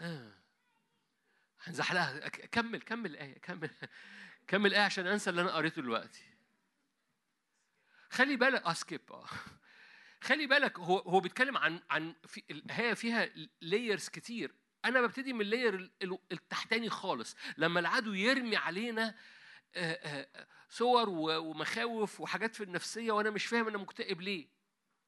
ها. 0.00 0.40
هنزحلقها. 1.62 2.28
كمل 2.28 2.82
كمل 2.82 3.10
الآية 3.10 3.38
كمل. 3.38 3.70
كمل 4.46 4.66
الآية 4.70 4.82
عشان 4.84 5.06
أنسى 5.06 5.30
اللي 5.30 5.40
أنا 5.42 5.52
قريته 5.54 5.82
دلوقتي. 5.82 6.22
خلي 8.10 8.36
بالك 8.36 8.62
skip 8.66 9.12
آه. 9.12 9.26
خلي 10.20 10.46
بالك 10.46 10.78
هو 10.78 10.98
هو 10.98 11.20
بيتكلم 11.20 11.56
عن 11.56 11.80
عن 11.90 12.14
في 12.26 12.42
الآية 12.50 12.94
فيها 12.94 13.28
layers 13.60 14.08
كتير. 14.08 14.54
أنا 14.84 15.00
ببتدي 15.00 15.32
من 15.32 15.40
ال 15.40 15.46
layer 15.46 15.74
ال- 15.74 15.92
ال- 16.02 16.18
التحتاني 16.32 16.90
خالص. 16.90 17.36
لما 17.58 17.80
العدو 17.80 18.12
يرمي 18.12 18.56
علينا 18.56 19.14
آه، 19.74 19.92
آه، 19.92 20.46
صور 20.68 21.08
ومخاوف 21.08 22.20
وحاجات 22.20 22.54
في 22.56 22.64
النفسية 22.64 23.12
وأنا 23.12 23.30
مش 23.30 23.46
فاهم 23.46 23.68
أنا 23.68 23.78
مكتئب 23.78 24.20
ليه. 24.20 24.48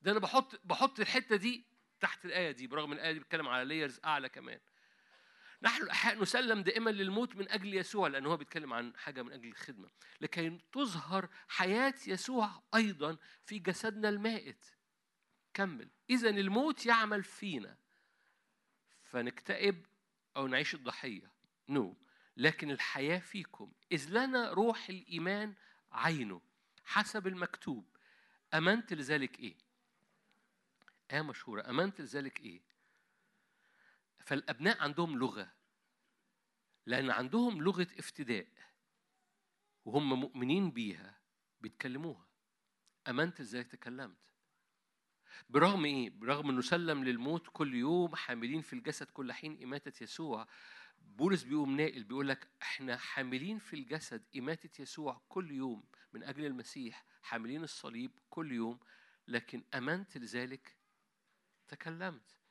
ده 0.03 0.13
أنا 0.13 0.19
بحط 0.21 0.61
بحط 0.65 1.01
الحتة 1.01 1.37
دي 1.37 1.67
تحت 2.01 2.25
الآية 2.25 2.51
دي 2.51 2.67
برغم 2.67 2.93
الآية 2.93 3.13
دي 3.13 3.19
بتتكلم 3.19 3.49
على 3.49 3.65
layers 3.65 4.01
أعلى 4.05 4.29
كمان. 4.29 4.61
نحن 5.63 5.83
الأحياء 5.83 6.23
نسلم 6.23 6.63
دائما 6.63 6.91
للموت 6.91 7.37
من 7.37 7.49
أجل 7.49 7.75
يسوع 7.75 8.09
لأنه 8.09 8.29
هو 8.29 8.37
بيتكلم 8.37 8.73
عن 8.73 8.97
حاجة 8.97 9.23
من 9.23 9.33
أجل 9.33 9.49
الخدمة. 9.49 9.91
لكي 10.21 10.59
تظهر 10.73 11.29
حياة 11.49 11.95
يسوع 12.07 12.63
أيضا 12.75 13.17
في 13.43 13.59
جسدنا 13.59 14.09
المائت. 14.09 14.67
كمل. 15.55 15.91
إذا 16.11 16.31
الموت 16.31 16.87
يعمل 16.87 17.25
فينا. 17.25 17.77
فنكتئب 19.03 19.87
أو 20.37 20.47
نعيش 20.47 20.75
الضحية. 20.75 21.33
نو 21.69 21.93
no. 21.93 21.97
لكن 22.37 22.71
الحياة 22.71 23.19
فيكم. 23.19 23.73
إذ 23.93 24.11
لنا 24.11 24.53
روح 24.53 24.89
الإيمان 24.89 25.55
عينه 25.93 26.41
حسب 26.85 27.27
المكتوب. 27.27 27.97
أمنت 28.55 28.93
لذلك 28.93 29.41
إيه؟ 29.41 29.57
آية 31.13 31.23
مشهورة. 31.23 31.71
أمنت 31.71 32.01
لذلك 32.01 32.41
إيه؟ 32.41 32.72
فالأبناء 34.25 34.81
عندهم 34.83 35.19
لغة. 35.19 35.53
لأن 36.87 37.11
عندهم 37.11 37.63
لغة 37.63 37.87
افتداء. 37.99 38.49
وهم 39.85 40.21
مؤمنين 40.21 40.71
بيها 40.71 41.21
بيتكلموها. 41.61 42.29
أمنت 43.09 43.41
إزاي 43.41 43.65
تكلمت؟ 43.65 44.35
برغم 45.49 45.85
إيه؟ 45.85 46.11
برغم 46.11 46.51
إنه 46.51 46.61
سلم 46.61 47.05
للموت 47.05 47.49
كل 47.53 47.75
يوم 47.75 48.17
حاملين 48.17 48.61
في 48.63 48.73
الجسد 48.73 49.11
كل 49.11 49.33
حين 49.33 49.63
إماتة 49.63 50.03
يسوع. 50.03 50.49
بولس 50.99 51.43
بيقوم 51.43 51.77
ناقل 51.77 52.05
بيقول 52.05 52.29
لك 52.29 52.51
إحنا 52.63 52.97
حاملين 52.97 53.59
في 53.59 53.77
الجسد 53.77 54.25
إماتة 54.37 54.83
يسوع 54.83 55.23
كل 55.29 55.51
يوم 55.51 55.85
من 56.13 56.23
أجل 56.23 56.45
المسيح 56.47 57.05
حاملين 57.23 57.65
الصليب 57.65 58.19
كل 58.31 58.53
يوم. 58.53 58.81
لكن 59.29 59.65
أمنت 59.75 60.19
لذلك؟ 60.19 60.77
تكلمت. 61.69 62.42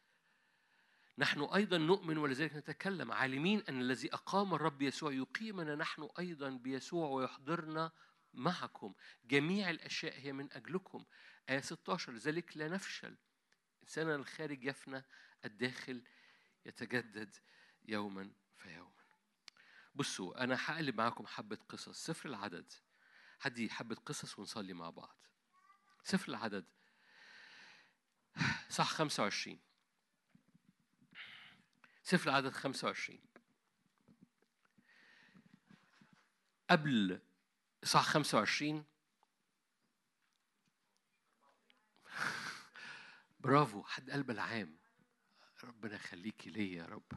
نحن 1.22 1.42
أيضا 1.42 1.78
نؤمن 1.78 2.18
ولذلك 2.18 2.56
نتكلم. 2.56 3.12
عالمين 3.12 3.64
أن 3.70 3.82
الذي 3.82 4.14
أقام 4.14 4.54
الرب 4.54 4.82
يسوع 4.82 5.14
يقيمنا 5.14 5.76
نحن 5.76 6.10
أيضا 6.20 6.50
بيسوع 6.50 7.10
ويحضرنا 7.10 7.92
معكم. 8.34 8.94
جميع 9.26 9.70
الأشياء 9.70 10.20
هي 10.20 10.34
من 10.34 10.54
أجلكم. 10.54 11.06
آية 11.50 11.60
16 11.60 12.14
لذلك 12.14 12.58
لا 12.58 12.68
نفشل. 12.68 13.18
إنساننا 13.84 14.16
الخارج 14.16 14.64
يفنى 14.64 15.06
الداخل 15.46 16.04
يتجدد 16.66 17.36
يوما 17.84 18.32
فيوما 18.58 18.92
بصوا 19.96 20.44
أنا 20.44 20.58
هقلب 20.60 20.96
معاكم 20.96 21.26
حبة 21.26 21.58
قصص. 21.70 22.06
سفر 22.06 22.30
العدد. 22.30 22.74
هدي 23.42 23.70
حبة 23.70 23.96
قصص 23.96 24.40
ونصلي 24.40 24.74
مع 24.74 24.90
بعض. 24.90 25.18
سفر 26.04 26.30
العدد. 26.30 26.66
صح 28.70 28.90
25 28.90 29.71
سفر 32.04 32.30
العدد 32.30 32.52
25 32.52 33.20
قبل 36.70 37.22
صح 37.84 38.04
25 38.06 38.86
برافو 43.40 43.84
حد 43.84 44.12
قلب 44.12 44.32
العام. 44.32 44.78
ربنا 45.64 45.96
يخليكي 45.96 46.50
ليا 46.50 46.78
يا 46.78 46.86
رب. 46.86 47.12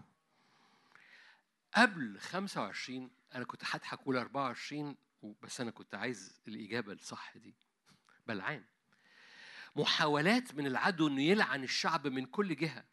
قبل 1.74 2.18
25 2.20 3.10
أنا 3.34 3.44
كنت 3.44 3.62
هضحك 3.64 4.00
أقول 4.00 4.16
24 4.16 4.96
بس 5.42 5.60
أنا 5.60 5.70
كنت 5.70 5.94
عايز 5.94 6.40
الإجابة 6.48 6.92
الصح 6.92 7.36
دي. 7.36 7.54
بلعام 8.26 8.64
محاولات 9.76 10.54
من 10.54 10.66
العدو 10.66 11.08
إنه 11.08 11.22
يلعن 11.22 11.64
الشعب 11.64 12.06
من 12.06 12.26
كل 12.26 12.56
جهة. 12.56 12.84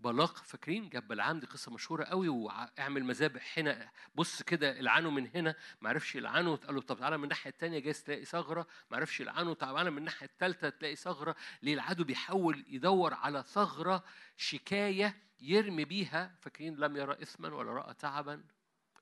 بلاق 0.00 0.36
فاكرين؟ 0.36 0.88
جاب 0.88 1.08
بلعام 1.08 1.40
دي 1.40 1.46
قصة 1.46 1.72
مشهورة 1.72 2.04
قوي 2.04 2.28
واعمل 2.28 3.04
مذابح 3.04 3.58
هنا 3.58 3.90
بص 4.14 4.42
كده 4.42 4.80
العنه 4.80 5.10
من 5.10 5.30
هنا 5.34 5.54
ما 5.80 5.88
عرفش 5.88 6.14
يلعنه 6.14 6.56
قال 6.56 6.74
له 6.74 6.80
طب 6.80 6.98
تعالى 6.98 7.16
من 7.18 7.24
الناحية 7.24 7.50
الثانية 7.50 7.78
جايز 7.78 8.02
تلاقي 8.04 8.24
ثغرة 8.24 8.66
ما 8.90 8.96
عرفش 8.96 9.20
يلعنه 9.20 9.54
تعالى 9.54 9.90
من 9.90 9.98
الناحية 9.98 10.26
الثالثه 10.26 10.68
تلاقي 10.68 10.96
ثغرة 10.96 11.36
ليه 11.62 11.74
العدو 11.74 12.04
بيحاول 12.04 12.64
يدور 12.68 13.14
على 13.14 13.42
ثغرة 13.42 14.04
شكاية 14.36 15.16
يرمي 15.40 15.84
بيها 15.84 16.34
فاكرين؟ 16.40 16.76
لم 16.76 16.96
يرى 16.96 17.22
اثما 17.22 17.54
ولا 17.54 17.72
رأى 17.72 17.94
تعبا. 17.94 18.44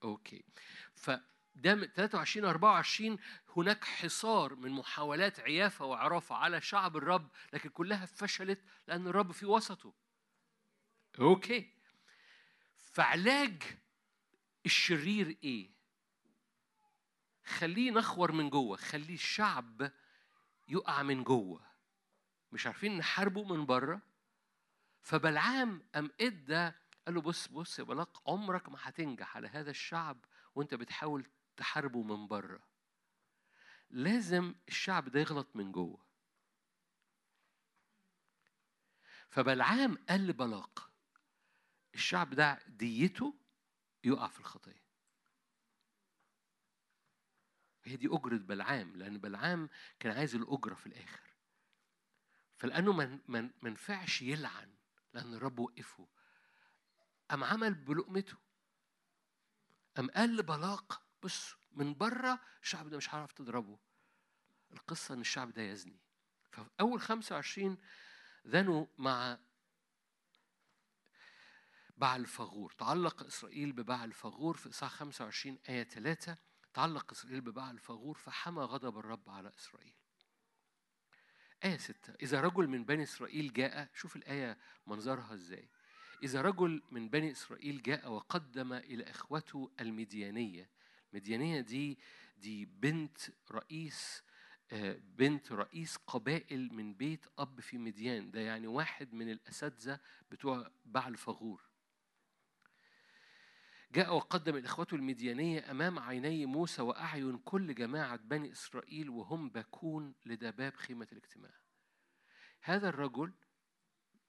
okay. 0.04 0.44
ف 0.94 1.10
ده 1.54 1.74
من 1.74 1.86
23 1.86 2.44
24 2.48 3.18
هناك 3.56 3.84
حصار 3.84 4.54
من 4.54 4.70
محاولات 4.70 5.40
عيافة 5.40 5.84
وعرافة 5.84 6.34
على 6.34 6.60
شعب 6.60 6.96
الرب 6.96 7.28
لكن 7.52 7.68
كلها 7.68 8.06
فشلت 8.06 8.60
لأن 8.88 9.06
الرب 9.06 9.32
في 9.32 9.46
وسطه. 9.46 10.03
okay. 11.20 11.70
فعلاج 12.76 13.62
الشرير 14.66 15.38
إيه؟ 15.44 15.70
خليه 17.44 17.90
نخور 17.90 18.32
من 18.32 18.50
جوه 18.50 18.76
خليه 18.76 19.14
الشعب 19.14 19.92
يقع 20.68 21.02
من 21.02 21.24
جوه. 21.24 21.66
مش 22.52 22.66
عارفين 22.66 22.98
نحاربه 22.98 23.44
من 23.44 23.66
بره. 23.66 24.02
فبلعام 25.02 25.82
قام 25.94 26.10
إدى 26.20 26.72
قال 27.06 27.14
له 27.14 27.20
بص 27.20 27.48
بص 27.48 27.78
يا 27.78 27.84
بلاق 27.84 28.30
عمرك 28.30 28.68
ما 28.68 28.78
هتنجح 28.80 29.36
على 29.36 29.48
هذا 29.48 29.70
الشعب 29.70 30.24
وأنت 30.54 30.74
بتحاول 30.74 31.26
تحاربه 31.56 32.02
من 32.02 32.28
بره. 32.28 32.60
لازم 33.90 34.54
الشعب 34.68 35.08
ده 35.08 35.20
يغلط 35.20 35.56
من 35.56 35.72
جوه. 35.72 36.04
فبلعام 39.28 39.98
قال 40.08 40.26
لبلاق 40.26 40.93
الشعب 41.94 42.34
ده 42.34 42.58
ديته 42.66 43.34
يقع 44.04 44.28
في 44.28 44.40
الخطية. 44.40 44.84
هي 47.84 47.96
دي 47.96 48.08
أجرة 48.12 48.36
بلعام 48.36 48.96
لأن 48.96 49.18
بلعام 49.18 49.68
كان 50.00 50.16
عايز 50.16 50.34
الأجرة 50.34 50.74
في 50.74 50.86
الآخر. 50.86 51.34
فلأنه 52.56 52.92
ما 53.28 53.50
ينفعش 53.64 54.22
يلعن 54.22 54.74
لأن 55.12 55.34
الرب 55.34 55.58
وقفه. 55.58 56.08
قام 57.30 57.44
عمل 57.44 57.74
بلقمته؟ 57.74 58.36
قام 59.96 60.10
قال 60.10 60.36
لبلاق 60.36 61.02
بص 61.22 61.56
من 61.72 61.94
بره 61.94 62.40
الشعب 62.62 62.88
ده 62.88 62.96
مش 62.96 63.14
هعرف 63.14 63.32
تضربه. 63.32 63.78
القصة 64.72 65.14
إن 65.14 65.20
الشعب 65.20 65.52
ده 65.52 65.62
يزني. 65.62 66.00
ففي 66.50 66.70
أول 66.80 67.00
25 67.00 67.78
ذنوا 68.46 68.86
مع 68.98 69.38
بعل 71.96 72.26
فغور 72.26 72.72
تعلق 72.78 73.22
إسرائيل 73.22 73.72
ببعل 73.72 74.12
فغور 74.12 74.56
في 74.56 74.68
إصحاح 74.68 74.92
25 74.92 75.58
آية 75.68 75.82
3 75.84 76.36
تعلق 76.74 77.12
إسرائيل 77.12 77.40
ببعل 77.40 77.78
فغور 77.78 78.14
فحمى 78.18 78.62
غضب 78.62 78.98
الرب 78.98 79.30
على 79.30 79.52
إسرائيل. 79.58 79.94
آية 81.64 81.76
6 81.78 82.14
إذا 82.22 82.40
رجل 82.40 82.68
من 82.68 82.84
بني 82.84 83.02
إسرائيل 83.02 83.52
جاء 83.52 83.88
شوف 83.94 84.16
الآية 84.16 84.58
منظرها 84.86 85.34
إزاي. 85.34 85.68
إذا 86.22 86.40
رجل 86.40 86.82
من 86.90 87.08
بني 87.08 87.32
إسرائيل 87.32 87.82
جاء 87.82 88.10
وقدم 88.10 88.72
إلى 88.72 89.10
إخوته 89.10 89.70
المديانية. 89.80 90.70
المديانية 91.12 91.60
دي 91.60 91.98
دي 92.36 92.64
بنت 92.64 93.18
رئيس 93.50 94.22
آه، 94.72 95.00
بنت 95.16 95.52
رئيس 95.52 95.96
قبائل 95.96 96.74
من 96.74 96.94
بيت 96.94 97.26
أب 97.38 97.60
في 97.60 97.78
مديان. 97.78 98.30
ده 98.30 98.40
يعني 98.40 98.66
واحد 98.66 99.14
من 99.14 99.30
الأساتذة 99.30 100.00
بتوع 100.30 100.70
بعل 100.84 101.16
فغور 101.16 101.62
جاء 103.92 104.14
وقدم 104.14 104.56
الإخوة 104.56 104.86
المديانية 104.92 105.70
أمام 105.70 105.98
عيني 105.98 106.46
موسى 106.46 106.82
وأعين 106.82 107.38
كل 107.38 107.74
جماعة 107.74 108.16
بني 108.16 108.52
إسرائيل 108.52 109.10
وهم 109.10 109.50
باكون 109.50 110.14
لدباب 110.26 110.76
خيمة 110.76 111.08
الاجتماع. 111.12 111.54
هذا 112.60 112.88
الرجل 112.88 113.32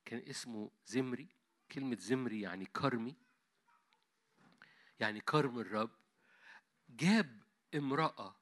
كان 0.06 0.20
اسمه 0.20 0.72
زمري 0.86 1.28
كلمة 1.72 1.98
زمري 2.00 2.42
يعني 2.42 2.66
كرمي 2.66 3.16
يعني 5.00 5.22
كرم 5.22 5.60
الرب 5.60 5.92
جاب 6.90 7.42
امرأة 7.76 8.36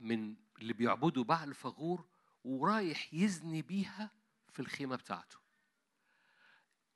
من 0.00 0.36
اللي 0.58 0.72
بيعبدوا 0.72 1.24
بعل 1.24 1.54
فغور 1.54 2.08
ورايح 2.44 3.14
يزني 3.14 3.62
بيها 3.62 4.10
في 4.52 4.60
الخيمة 4.60 4.96
بتاعته. 4.96 5.41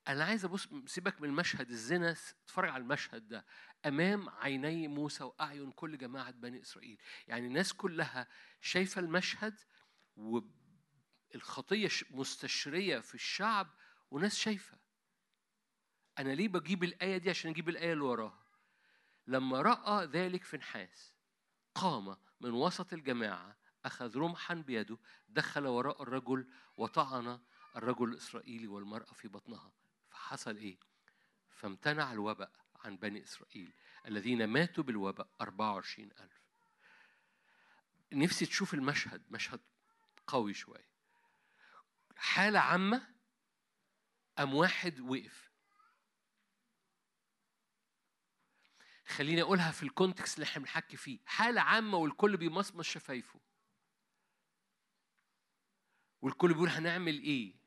أنا 0.09 0.25
عايز 0.25 0.45
أبص 0.45 0.69
سيبك 0.87 1.21
من 1.21 1.31
مشهد 1.31 1.71
الزنا 1.71 2.17
اتفرج 2.45 2.69
على 2.69 2.83
المشهد 2.83 3.29
ده. 3.29 3.47
أمام 3.87 4.29
عيني 4.29 4.89
موسى 4.89 5.25
وأعين 5.25 5.73
كل 5.73 5.99
جماعة 5.99 6.31
بني 6.31 6.61
إسرائيل. 6.63 6.99
يعني 7.29 7.47
الناس 7.47 7.73
كلها 7.73 8.29
شايفة 8.61 9.01
المشهد 9.01 9.55
والخطية 10.17 11.89
مستشرية 12.11 12.99
في 12.99 13.15
الشعب 13.15 13.75
وناس 14.11 14.37
شايفة. 14.37 14.79
أنا 16.19 16.33
ليه 16.33 16.49
بجيب 16.49 16.85
الآية 16.85 17.17
دي 17.19 17.31
عشان 17.31 17.51
أجيب 17.51 17.69
الآية 17.69 17.93
اللي 17.93 18.05
وراها؟ 18.05 18.47
لما 19.27 19.63
رأى 19.63 20.07
ذلك 20.07 20.45
فنحاس 20.45 21.13
قام 21.75 22.17
من 22.41 22.51
وسط 22.51 22.93
الجماعة 22.93 23.57
أخذ 23.85 24.17
رمحا 24.19 24.55
بيده 24.55 24.99
دخل 25.29 25.67
وراء 25.67 26.03
الرجل 26.03 26.49
وطعن 26.77 27.41
الرجل 27.77 28.09
الإسرائيلي 28.09 28.67
والمرأة 28.67 29.13
في 29.13 29.29
بطنها. 29.29 29.73
فحصل 30.27 30.57
إيه؟ 30.57 30.79
فامتنع 31.51 32.13
الوباء 32.13 32.53
عن 32.77 32.97
بني 32.97 33.23
إسرائيل 33.23 33.73
الذين 34.07 34.47
ماتوا 34.47 34.85
بالوباء 34.85 35.29
24 35.41 36.11
ألف. 36.13 36.43
نفسي 38.13 38.47
تشوف 38.47 38.75
المشهد 38.75 39.33
مشهد 39.33 39.61
قوي 40.27 40.55
شوية. 40.55 40.89
حالة 42.17 42.61
عامة 42.61 43.15
أم 44.39 44.55
واحد 44.55 45.01
وقف. 45.01 45.51
خليني 49.07 49.43
أقولها 49.43 49.73
في 49.73 49.83
الكونتكست 49.83 50.35
اللي 50.35 50.45
إحنا 50.45 50.63
بنحكي 50.63 50.97
فيه. 50.97 51.19
حالة 51.27 51.61
عامة 51.61 51.99
والكل 51.99 52.37
بيمصمص 52.37 52.87
شفايفه. 52.87 53.41
والكل 56.23 56.53
بيقول 56.53 56.69
هنعمل 56.69 57.19
إيه؟ 57.23 57.66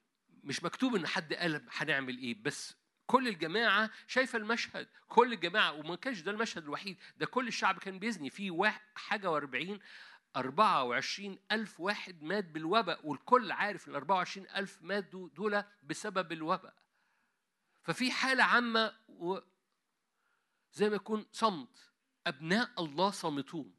مش 0.50 0.64
مكتوب 0.64 0.96
إن 0.96 1.08
حد 1.08 1.34
قال 1.34 1.66
هنعمل 1.72 2.18
إيه 2.18 2.44
بس 2.44 2.76
كل 3.06 3.28
الجماعة 3.28 3.92
شايفة 4.08 4.38
المشهد 4.38 4.88
كل 5.08 5.34
الجماعة 5.34 5.74
وما 5.74 5.96
كانش 5.96 6.20
ده 6.22 6.32
المشهد 6.32 6.64
الوحيد 6.64 6.98
ده 7.18 7.26
كل 7.26 7.48
الشعب 7.48 7.78
كان 7.78 8.00
بيزني 8.00 8.30
في 8.30 8.74
حاجة 8.96 9.32
وأربعين 9.32 9.80
أربعة 10.36 10.84
وعشرين 10.84 11.40
ألف 11.52 11.80
واحد 11.80 12.24
مات 12.24 12.46
بالوباء 12.46 13.08
والكل 13.08 13.52
عارف 13.52 13.88
إن 13.88 13.96
أربعة 13.96 14.16
وعشرين 14.16 14.48
ألف 14.56 14.82
ماتوا 14.82 15.30
دول 15.30 15.64
بسبب 15.84 16.32
الوباء. 16.32 16.74
ففي 17.84 18.12
حالة 18.12 18.44
عامة 18.44 18.96
و... 19.08 19.40
زي 20.74 20.90
ما 20.90 20.96
يكون 20.96 21.26
صمت 21.32 21.92
أبناء 22.28 22.84
الله 22.84 23.12
صامتون 23.12 23.79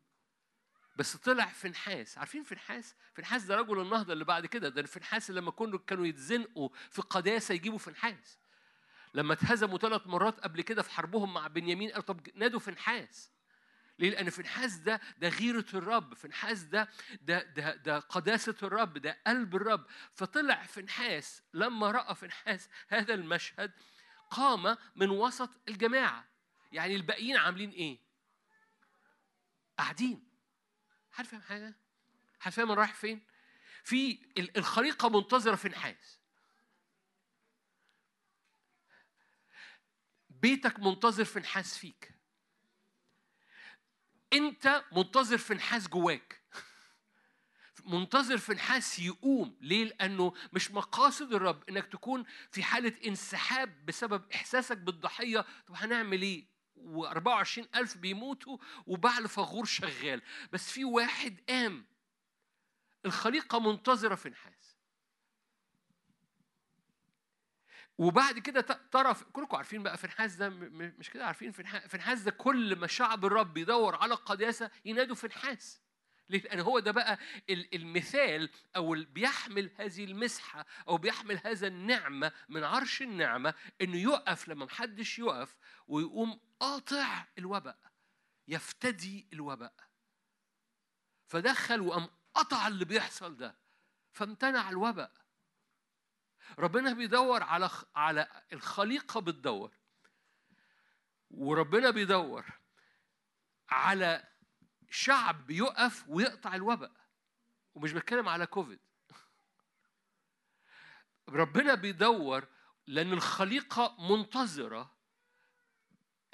بس 0.97 1.17
طلع 1.17 1.47
فنحاس 1.47 2.19
عارفين 2.19 2.43
فنحاس 2.43 2.95
فنحاس 3.15 3.45
ده 3.45 3.57
رجل 3.57 3.81
النهضة 3.81 4.13
اللي 4.13 4.25
بعد 4.25 4.47
كده 4.47 4.69
ده 4.69 4.83
فنحاس 4.83 5.31
لما 5.31 5.51
كانوا 5.51 5.79
كانوا 5.79 6.07
يتزنقوا 6.07 6.69
في 6.91 7.03
قداسة 7.03 7.55
يجيبوا 7.55 7.79
فنحاس 7.79 8.39
لما 9.15 9.33
اتهزموا 9.33 9.79
ثلاث 9.79 10.07
مرات 10.07 10.41
قبل 10.41 10.63
كده 10.63 10.83
في 10.83 10.91
حربهم 10.91 11.35
مع 11.35 11.47
بنيامين 11.47 11.91
قالوا 11.91 12.05
طب 12.05 12.29
نادوا 12.35 12.61
فنحاس 12.61 13.33
ليه؟ 13.99 14.11
لأن 14.11 14.31
فنحاس 14.31 14.77
ده 14.77 15.01
ده 15.19 15.29
غيرة 15.29 15.67
الرب، 15.75 16.15
فنحاس 16.15 16.63
ده 16.63 16.89
ده 17.23 17.43
ده 17.43 17.75
ده 17.75 17.99
قداسة 17.99 18.57
الرب، 18.63 18.99
ده 18.99 19.19
قلب 19.27 19.57
الرب، 19.57 19.87
فطلع 20.15 20.63
فنحاس 20.63 21.43
لما 21.55 21.91
رأى 21.91 22.15
فنحاس 22.15 22.69
هذا 22.89 23.15
المشهد 23.15 23.73
قام 24.31 24.77
من 24.97 25.11
وسط 25.11 25.51
الجماعة. 25.69 26.29
يعني 26.73 26.97
الباقيين 26.97 27.37
عاملين 27.37 27.71
إيه؟ 27.71 27.99
قاعدين. 29.79 30.30
حاجة؟ 31.27 31.75
حد 32.41 32.53
فاهم 32.53 32.67
أنا 32.71 32.81
رايح 32.81 32.95
فين؟ 32.95 33.21
في 33.85 34.19
ال- 34.39 34.57
الخليقة 34.57 35.09
منتظرة 35.09 35.57
فنحاس. 35.57 36.19
بيتك 40.31 40.79
منتظر 40.81 41.25
فنحاس 41.25 41.79
فيك. 41.79 42.15
أنت 44.33 44.85
منتظر 44.93 45.39
فنحاس 45.39 45.89
جواك 45.89 46.41
منتظر 47.85 48.39
فنحاس 48.39 48.99
يقوم 48.99 49.57
ليه 49.61 49.85
لأنه 49.85 50.35
مش 50.53 50.71
مقاصد 50.71 51.33
الرب 51.33 51.69
إنك 51.69 51.87
تكون 51.87 52.25
في 52.53 52.63
حالة 52.63 52.97
انسحاب 53.07 53.87
بسبب 53.87 54.33
إحساسك 54.35 54.77
بالضحية 54.77 55.41
طب 55.67 55.75
هنعمل 55.75 56.23
إيه 56.23 56.47
و24 56.85 57.77
ألف 57.77 57.97
بيموتوا 57.97 58.59
وبعل 58.87 59.29
فغور 59.29 59.65
شغال. 59.65 60.23
بس 60.53 60.71
في 60.71 60.85
واحد 60.85 61.41
قام 61.49 61.87
الخليقة 63.07 63.59
منتظرة 63.61 64.15
فنحاس 64.15 64.77
وبعد 67.99 68.39
كده 68.39 68.61
ترى 68.93 69.15
كلكم 69.33 69.57
عارفين 69.57 69.83
بقى 69.83 69.97
فنحاس 69.97 70.35
ده 70.37 70.49
م- 70.49 70.53
م- 70.55 70.95
مش 70.99 71.11
كده؟ 71.11 71.27
عارفين 71.27 71.53
فنحاس 71.53 71.83
فنحاس 71.87 72.23
ده 72.23 72.31
كل 72.31 72.77
ما 72.77 72.87
شعب 72.87 73.25
الرب 73.25 73.57
يدور 73.57 73.95
على 73.97 74.15
القداسه 74.15 74.71
ينادوا 74.85 75.15
فنحاس 75.17 75.81
ليه؟ 75.81 75.90
لأن 76.31 76.61
هو 76.61 76.79
ده 76.79 76.91
بقى 76.91 77.19
ال- 77.51 77.75
المثال 77.75 78.51
أو 78.77 79.05
بيحمل 79.05 79.71
هذه 79.77 80.05
المسحة 80.05 80.67
أو 80.89 80.97
بيحمل 80.99 81.41
هذا 81.45 81.67
النعمة 81.67 82.33
من 82.49 82.65
عرش 82.65 83.03
النعمة 83.03 83.55
إنه 83.81 83.97
يقف 83.97 84.49
لما 84.49 84.65
محدش 84.65 85.19
يقف 85.19 85.57
ويقوم 85.87 86.41
قاطع 86.61 87.27
الوباء 87.39 87.79
يفتدي 88.49 89.29
الوباء. 89.33 89.75
فدخل 91.27 91.81
وقام 91.81 92.09
قطع 92.35 92.67
اللي 92.69 92.85
بيحصل 92.85 93.37
ده 93.37 93.57
فامتنع 94.13 94.71
الوباء. 94.71 95.13
ربنا 96.59 96.93
بيدور 96.93 97.43
على 97.43 97.71
على 97.97 98.43
الخليقة 98.53 99.21
بتدور. 99.21 99.77
وربنا 101.31 101.91
بيدور 101.91 102.47
على 103.69 104.30
شعب 104.91 105.51
يقف 105.51 106.05
ويقطع 106.09 106.55
الوباء. 106.55 106.93
ومش 107.75 107.93
بتكلم 107.93 108.29
على 108.29 108.47
كوفيد. 108.47 108.79
ربنا 111.29 111.75
بيدور 111.75 112.47
لأن 112.87 113.13
الخليقة 113.13 113.97
منتظرة 113.99 114.95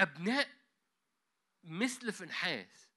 أبناء 0.00 0.48
مثل 1.64 2.12
فنحاس. 2.12 2.88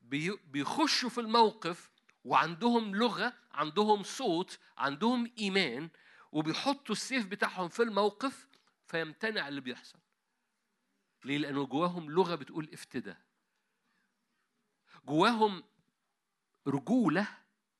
بي- 0.00 0.36
بيخشوا 0.36 1.08
في 1.10 1.20
الموقف 1.20 1.90
وعندهم 2.24 2.96
لغة 2.96 3.32
عندهم 3.52 4.02
صوت 4.02 4.58
عندهم 4.78 5.32
إيمان 5.38 5.90
وبيحطوا 6.32 6.94
السيف 6.94 7.26
بتاعهم 7.26 7.68
في 7.68 7.82
الموقف 7.82 8.48
فيمتنع 8.86 9.48
اللي 9.48 9.60
بيحصل. 9.60 9.98
ليه؟ 11.24 11.38
لأنه 11.38 11.66
جواهم 11.66 12.10
لغة 12.10 12.34
بتقول 12.34 12.70
افتدى 12.72 13.14
جواهم 15.08 15.64
رجولة 16.66 17.28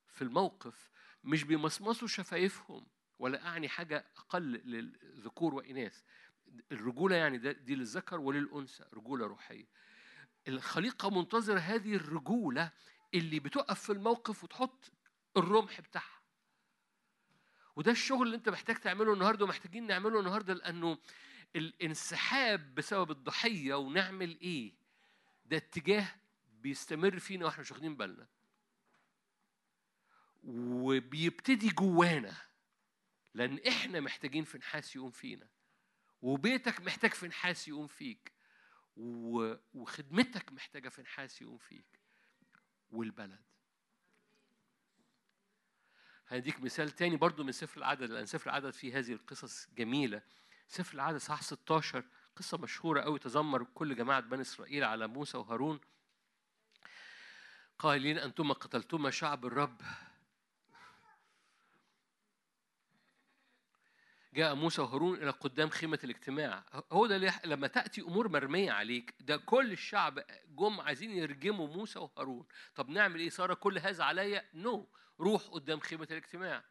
في 0.07 0.21
الموقف 0.21 0.89
مش 1.23 1.43
بيمصمصوا 1.43 2.07
شفايفهم 2.07 2.87
ولا 3.19 3.47
أعني 3.47 3.69
حاجة 3.69 4.05
أقل 4.17 4.43
للذكور 4.43 5.53
وإناث. 5.53 6.01
الرجولة 6.71 7.15
يعني 7.15 7.37
دي 7.37 7.75
للذكر 7.75 8.19
وللأنثى 8.19 8.83
رجولة 8.93 9.25
روحية. 9.27 9.65
الخليقة 10.47 11.09
منتظرة 11.09 11.59
هذه 11.59 11.95
الرجولة 11.95 12.71
اللي 13.13 13.39
بتقف 13.39 13.79
في 13.79 13.91
الموقف 13.91 14.43
وتحط 14.43 14.91
الرمح 15.37 15.81
بتاعها. 15.81 16.19
وده 17.75 17.91
الشغل 17.91 18.21
اللي 18.25 18.35
انت 18.37 18.49
محتاج 18.49 18.75
تعمله 18.75 19.13
النهارده 19.13 19.45
ومحتاجين 19.45 19.87
نعمله 19.87 20.19
النهارده 20.19 20.53
لأنه 20.53 20.97
الانسحاب 21.55 22.75
بسبب 22.75 23.11
الضحية 23.11 23.73
ونعمل 23.73 24.39
إيه؟ 24.39 24.73
ده 25.45 25.57
اتجاه 25.57 26.15
بيستمر 26.61 27.19
فينا 27.19 27.45
وإحنا 27.45 27.61
مش 27.61 27.71
واخدين 27.71 27.95
بالنا. 27.95 28.27
وبيبتدي 30.43 31.69
جوانا 31.69 32.37
لأن 33.33 33.59
إحنا 33.67 33.99
محتاجين 33.99 34.43
في 34.43 34.57
نحاس 34.57 34.95
يقوم 34.95 35.11
فينا. 35.11 35.47
وبيتك 36.21 36.81
محتاج 36.81 37.13
في 37.13 37.27
نحاس 37.27 37.67
يقوم 37.67 37.87
فيك. 37.87 38.33
وخدمتك 39.73 40.51
محتاجة 40.51 40.89
في 40.89 41.01
نحاس 41.01 41.41
يقوم 41.41 41.57
فيك. 41.57 41.99
والبلد. 42.91 43.41
هنديك 46.27 46.61
مثال 46.61 46.91
تاني 46.91 47.15
برضو 47.15 47.43
من 47.43 47.51
سفر 47.51 47.77
العدد 47.77 48.11
لأن 48.11 48.25
سفر 48.25 48.49
العدد 48.49 48.69
فيه 48.69 48.99
هذه 48.99 49.13
القصص 49.13 49.67
جميلة. 49.69 50.21
سفر 50.67 50.95
العدد 50.95 51.17
صح 51.17 51.41
16 51.41 52.05
قصة 52.35 52.57
مشهورة 52.57 53.01
قوي 53.01 53.19
تذمر 53.19 53.63
كل 53.63 53.95
جماعة 53.95 54.19
بني 54.19 54.41
إسرائيل 54.41 54.83
على 54.83 55.07
موسى 55.07 55.37
وهارون. 55.37 55.79
قائلين 57.79 58.17
أنتما 58.17 58.53
قتلتما 58.53 59.11
شعب 59.11 59.45
الرب. 59.45 59.81
جاء 64.33 64.55
موسى 64.55 64.81
وهارون 64.81 65.17
إلى 65.17 65.29
قدام 65.29 65.69
خيمة 65.69 65.99
الاجتماع. 66.03 66.63
هو 66.91 67.05
ده 67.05 67.41
لما 67.45 67.67
تأتي 67.67 68.01
أمور 68.01 68.27
مرمية 68.27 68.71
عليك 68.71 69.15
ده 69.19 69.37
كل 69.37 69.71
الشعب 69.71 70.23
جم 70.49 70.81
عايزين 70.81 71.11
يرجموا 71.11 71.67
موسى 71.67 71.99
وهارون. 71.99 72.45
طب 72.75 72.89
نعمل 72.89 73.19
إيه؟ 73.19 73.29
صار 73.29 73.53
كل 73.53 73.77
هذا 73.77 74.03
عليا؟ 74.03 74.45
نو 74.53 74.83
no. 74.83 74.99
روح 75.21 75.41
قدام 75.41 75.79
خيمة 75.79 76.07
الاجتماع. 76.11 76.63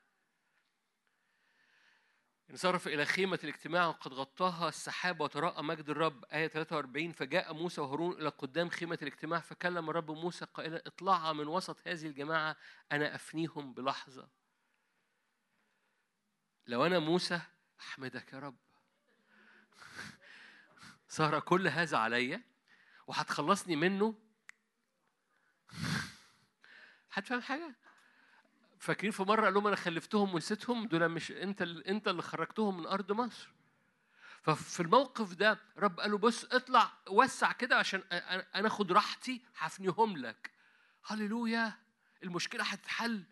انصرف 2.51 2.89
إلى 2.89 3.05
خيمة 3.05 3.39
الاجتماع 3.45 3.87
وقد 3.87 4.12
غطاها 4.12 4.69
السحاب 4.69 5.20
وتراءى 5.20 5.62
مجد 5.62 5.91
الرب. 5.91 6.25
آية 6.25 6.49
43 6.49 7.12
فجاء 7.12 7.55
موسى 7.55 7.81
وهارون 7.81 8.20
إلى 8.20 8.29
قدام 8.29 8.69
خيمة 8.69 8.99
الاجتماع 9.03 9.41
فكلم 9.41 9.91
الرب 9.91 10.11
موسى 10.11 10.45
قائلا 10.45 10.83
اطلعا 10.87 11.33
من 11.33 11.47
وسط 11.49 11.89
هذه 11.89 12.07
الجماعة 12.07 12.57
أنا 12.93 13.15
أفنيهم 13.15 13.75
بلحظة. 13.75 14.29
لو 16.66 16.87
أنا 16.87 16.99
موسى 16.99 17.41
أحمدك 17.81 18.33
يا 18.33 18.39
رب. 18.39 18.57
صار 21.09 21.41
كل 21.41 21.69
هذا 21.69 21.99
عليا 21.99 22.43
وهتخلصني 23.07 23.77
منه؟ 23.77 24.15
هتفهم 27.12 27.43
حاجة؟ 27.43 27.77
فاكرين 28.78 29.10
في 29.12 29.22
مرة 29.22 29.44
قال 29.44 29.55
لهم 29.55 29.66
أنا 29.66 29.76
خلفتهم 29.76 30.34
ونسيتهم؟ 30.34 30.86
دول 30.86 31.09
مش 31.09 31.32
أنت 31.32 31.62
أنت 31.62 32.09
اللي 32.09 32.22
خرجتهم 32.22 32.76
من 32.76 32.86
أرض 32.86 33.12
مصر. 33.12 33.48
ففي 34.42 34.80
الموقف 34.80 35.34
ده 35.34 35.59
رب 35.78 36.00
قال 36.00 36.10
له 36.10 36.18
بص 36.18 36.44
اطلع 36.44 36.92
وسع 37.10 37.52
كده 37.52 37.76
عشان 37.76 38.02
أنا 38.55 38.66
آخد 38.66 38.92
راحتي 38.92 39.42
هفنيهم 39.59 40.16
لك. 40.16 40.50
هللويا! 41.06 41.72
المشكلة 42.22 42.64
هتتحل 42.64 43.22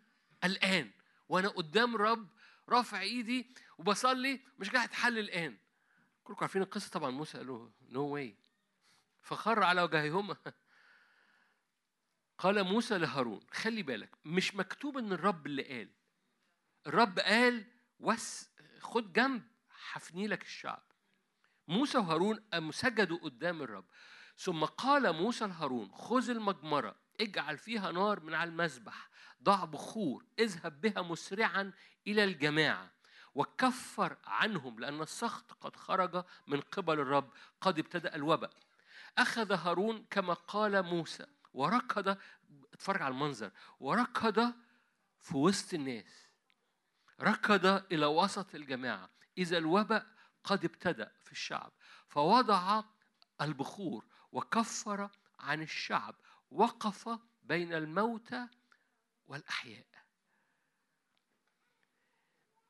الآن. 0.43 0.91
وأنا 1.29 1.47
قدام 1.47 1.95
رب 1.95 2.27
رافع 2.69 3.01
إيدي 3.01 3.55
وبصلي 3.77 4.41
مش 4.59 4.69
جاي 4.69 4.83
هتحل 4.83 5.19
الآن. 5.19 5.57
كلكم 6.23 6.39
عارفين 6.41 6.61
القصة؟ 6.61 6.89
طبعا 6.89 7.11
موسى 7.11 7.37
قال 7.37 7.47
له 7.47 7.71
نو 7.89 8.01
واي 8.03 8.35
فخر 9.21 9.63
على 9.63 9.81
وجههما 9.81 10.37
قال 12.37 12.63
موسى 12.63 12.97
لهارون 12.97 13.39
خلي 13.51 13.83
بالك 13.83 14.09
مش 14.25 14.55
مكتوب 14.55 14.97
إن 14.97 15.13
الرب 15.13 15.45
اللي 15.45 15.63
قال. 15.63 15.89
الرب 16.87 17.19
قال 17.19 17.65
وس 17.99 18.49
خد 18.79 19.13
جنب 19.13 19.43
هفني 19.91 20.27
لك 20.27 20.43
الشعب. 20.43 20.83
موسى 21.67 21.97
وهارون 21.97 22.39
قاموا 22.53 22.71
سجدوا 22.71 23.17
قدام 23.17 23.61
الرب. 23.61 23.85
ثم 24.37 24.65
قال 24.65 25.13
موسى 25.13 25.47
لهارون 25.47 25.91
خذ 25.91 26.29
المجمرة 26.29 26.95
اجعل 27.19 27.57
فيها 27.57 27.91
نار 27.91 28.19
من 28.19 28.33
على 28.33 28.49
المذبح 28.49 29.09
ضع 29.43 29.65
بخور 29.65 30.25
اذهب 30.39 30.81
بها 30.81 31.01
مسرعا 31.01 31.73
إلى 32.07 32.23
الجماعة 32.23 32.91
وكفر 33.35 34.17
عنهم 34.25 34.79
لأن 34.79 35.01
السخط 35.01 35.51
قد 35.53 35.75
خرج 35.75 36.23
من 36.47 36.61
قبل 36.61 36.99
الرب 36.99 37.31
قد 37.61 37.79
ابتدأ 37.79 38.15
الوباء. 38.15 38.53
أخذ 39.17 39.51
هارون 39.51 40.05
كما 40.09 40.33
قال 40.33 40.83
موسى. 40.83 41.25
وركض 41.57 42.17
اتفرج 42.73 43.01
على 43.01 43.11
المنظر 43.11 43.51
وركض 43.79 44.53
في 45.19 45.37
وسط 45.37 45.73
الناس. 45.73 46.27
ركض 47.21 47.65
إلى 47.65 48.05
وسط 48.05 48.55
الجماعة. 48.55 49.09
إذا 49.37 49.57
الوباء 49.57 50.07
قد 50.43 50.65
ابتدأ 50.65 51.11
في 51.23 51.31
الشعب. 51.31 51.73
فوضع 52.07 52.83
البخور 53.41 54.05
وكفر 54.31 55.09
عن 55.39 55.61
الشعب. 55.61 56.15
وقف 56.51 57.09
بين 57.41 57.73
الموتى 57.73 58.47
والأحياء. 59.27 59.87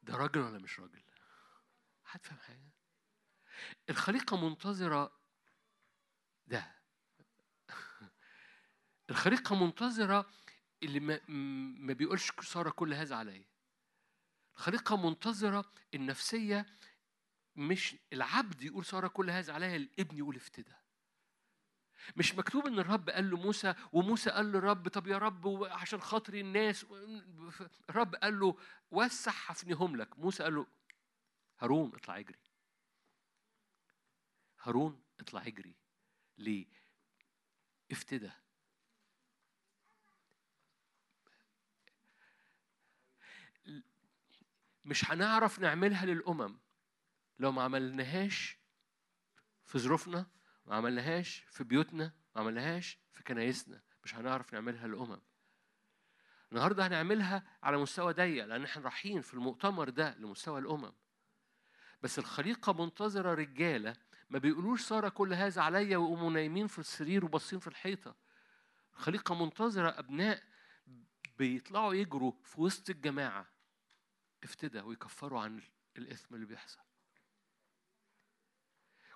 ده 0.02 0.16
راجل 0.16 0.40
ولا 0.42 0.60
مش 0.60 0.80
راجل؟ 0.80 1.04
هتفهم 2.06 2.38
حاجة؟ 2.40 2.72
الخليقة 3.90 4.48
منتظرة 4.50 5.20
ده. 6.48 6.77
الخليقة 9.10 9.66
منتظرة 9.66 10.30
اللي 10.84 11.00
ما, 11.00 11.20
ما 11.80 11.94
بيقولش 11.94 12.32
سارة 12.42 12.70
كل 12.70 12.94
هذا 12.94 13.16
عليا. 13.16 13.46
الخليقة 14.56 15.08
منتظرة 15.10 15.66
النفسية 15.94 16.66
مش 17.56 17.96
العبد 18.14 18.64
يقول 18.64 18.86
سارة 18.86 19.08
كل 19.08 19.30
هذا 19.30 19.54
عليا 19.54 19.76
الابن 19.76 20.18
يقول 20.18 20.36
افتدى. 20.36 20.74
مش 22.16 22.36
مكتوب 22.36 22.68
إن 22.68 22.80
الرب 22.80 23.10
قال 23.10 23.30
له 23.30 23.38
موسى 23.38 23.74
وموسى 23.94 24.30
قال 24.30 24.46
للرب 24.46 24.88
طب 24.88 25.08
يا 25.08 25.18
رب 25.18 25.64
عشان 25.64 26.02
خاطري 26.02 26.42
الناس. 26.42 26.86
الرب 27.90 28.16
قال 28.16 28.40
له 28.40 28.58
وسع 28.92 29.32
حفنهم 29.32 29.96
لك. 29.96 30.20
موسى 30.20 30.44
قال 30.44 30.56
له 30.56 30.68
هارون 31.60 31.92
اطلع 31.96 32.18
اجري. 32.20 32.40
هارون 34.62 35.04
اطلع 35.20 35.48
اجري. 35.48 35.76
ليه؟ 36.38 36.66
افتدى. 37.92 38.32
مش 44.88 45.12
هنعرف 45.12 45.60
نعملها 45.60 46.06
للأمم. 46.06 46.60
لو 47.40 47.52
ما 47.52 47.64
عملناهاش 47.64 48.60
في 49.66 49.80
ظروفنا 49.80 50.26
ما 50.66 50.76
عملناهاش 50.76 51.46
في 51.50 51.64
بيوتنا 51.64 52.14
ما 52.36 52.42
عملناهاش 52.42 53.00
في 53.12 53.24
كنايسنا 53.24 53.82
مش 54.04 54.16
هنعرف 54.16 54.54
نعملها 54.54 54.88
للأمم. 54.88 55.22
النهارده 56.52 56.88
هنعملها 56.88 57.44
على 57.64 57.78
مستوى 57.78 58.14
ضيق 58.14 58.46
لأن 58.46 58.64
إحنا 58.64 58.82
رايحين 58.84 59.22
في 59.22 59.34
المؤتمر 59.34 59.90
ده 59.90 60.16
لمستوى 60.18 60.60
الأمم. 60.60 60.94
بس 62.02 62.20
الخليقة 62.20 62.74
منتظرة 62.74 63.34
رجالة 63.34 63.96
ما 64.30 64.40
بيقولوش 64.40 64.82
سارة 64.82 65.10
كل 65.10 65.34
هذا 65.34 65.62
عليا 65.62 65.98
ويقوموا 65.98 66.32
نايمين 66.32 66.68
في 66.68 66.80
السرير 66.80 67.26
وباصين 67.26 67.60
في 67.60 67.68
الحيطة. 67.68 68.16
الخليقة 68.94 69.46
منتظرة 69.46 70.00
أبناء 70.00 70.44
بيطلعوا 71.38 71.94
يجروا 71.94 72.32
في 72.44 72.62
وسط 72.62 72.90
الجماعة. 72.90 73.57
افتدى 74.44 74.82
ويكفروا 74.82 75.42
عن 75.42 75.62
الإثم 75.98 76.36
اللي 76.36 76.46
بيحصل. 76.46 76.80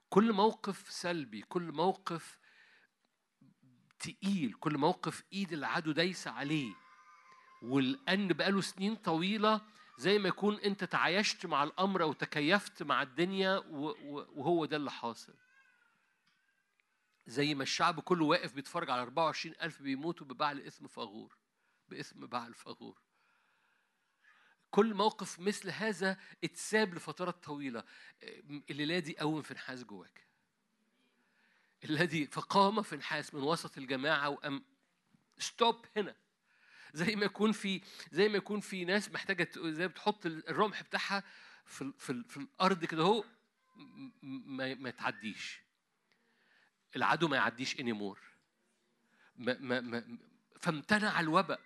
كل 0.09 0.33
موقف 0.33 0.91
سلبي 0.91 1.41
كل 1.41 1.71
موقف 1.71 2.39
تقيل 3.99 4.53
كل 4.53 4.77
موقف 4.77 5.23
إيد 5.33 5.53
العدو 5.53 5.91
دايسة 5.91 6.31
عليه 6.31 6.73
والأن 7.61 8.27
بقاله 8.27 8.61
سنين 8.61 8.95
طويلة 8.95 9.61
زي 9.97 10.19
ما 10.19 10.27
يكون 10.29 10.55
أنت 10.55 10.83
تعايشت 10.83 11.45
مع 11.45 11.63
الأمر 11.63 12.03
أو 12.03 12.13
تكيفت 12.13 12.83
مع 12.83 13.01
الدنيا 13.01 13.57
وهو 13.67 14.65
ده 14.65 14.77
اللي 14.77 14.91
حاصل. 14.91 15.33
زي 17.27 17.55
ما 17.55 17.63
الشعب 17.63 17.99
كله 17.99 18.25
واقف 18.25 18.53
بيتفرج 18.53 18.89
على 18.89 19.01
24 19.01 19.55
ألف 19.61 19.81
بيموتوا 19.81 20.27
ببعل 20.27 20.59
إثم 20.61 20.87
فاغور 20.87 21.37
بإثم 21.89 22.25
بعل 22.25 22.53
فاغور 22.53 23.01
كل 24.71 24.93
موقف 24.93 25.39
مثل 25.39 25.69
هذا 25.69 26.17
اتساب 26.43 26.93
لفترات 26.95 27.43
طويلة. 27.43 27.83
الليلة 28.69 28.99
دي 28.99 29.17
قوم 29.17 29.41
في 29.41 29.53
نحاس 29.53 29.83
جواك 29.83 30.27
الذي 31.83 32.27
فقام 32.27 32.81
فينحاس 32.81 33.33
من 33.33 33.43
وسط 33.43 33.77
الجماعة 33.77 34.29
وأم 34.29 34.63
stop 35.37 35.85
هنا. 35.97 36.15
زي 36.93 37.15
ما 37.15 37.25
يكون 37.25 37.51
في 37.51 37.81
زي 38.11 38.29
ما 38.29 38.37
يكون 38.37 38.59
في 38.59 38.85
ناس 38.85 39.11
محتاجة 39.11 39.49
زي 39.57 39.87
بتحط 39.87 40.25
الرمح 40.25 40.81
بتاعها 40.83 41.23
في 41.65 41.93
في, 41.97 42.23
في 42.23 42.37
الأرض 42.37 42.85
كده 42.85 43.03
اهو 43.03 43.23
ما, 44.23 44.73
ما 44.73 44.89
تعديش 44.89 45.61
العدو 46.95 47.27
ما 47.27 47.37
يعديش 47.37 47.79
anymore 47.79 48.19
ما 49.35 49.57
ما 49.59 49.81
ما 49.81 50.17
فامتنع 50.61 51.19
الوباء. 51.19 51.61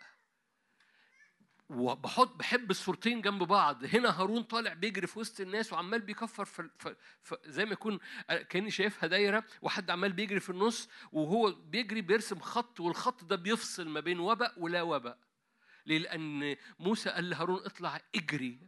وبحط 1.69 2.35
بحب 2.35 2.71
الصورتين 2.71 3.21
جنب 3.21 3.43
بعض. 3.43 3.85
هنا 3.85 4.21
هارون 4.21 4.43
طالع 4.43 4.73
بيجري 4.73 5.07
في 5.07 5.19
وسط 5.19 5.39
الناس 5.41 5.73
وعمال 5.73 6.01
بيكفر 6.01 6.45
في, 6.45 6.69
في, 6.79 6.95
في 7.23 7.37
زي 7.45 7.65
ما 7.65 7.71
يكون 7.71 7.99
كأني 8.49 8.71
شايفها 8.71 9.07
دايرة 9.07 9.43
وحد 9.61 9.89
عمال 9.91 10.13
بيجري 10.13 10.39
في 10.39 10.49
النص 10.49 10.89
وهو 11.11 11.51
بيجري 11.51 12.01
بيرسم 12.01 12.39
خط 12.39 12.79
والخط 12.79 13.23
ده 13.23 13.35
بيفصل 13.35 13.87
ما 13.89 13.99
بين 13.99 14.19
وباء 14.19 14.53
ولا 14.57 14.81
وباء. 14.81 15.17
ليه؟ 15.85 15.97
لأن 15.97 16.55
موسى 16.79 17.09
قال 17.09 17.29
لهارون 17.29 17.65
اطلع 17.65 18.01
اجري. 18.15 18.59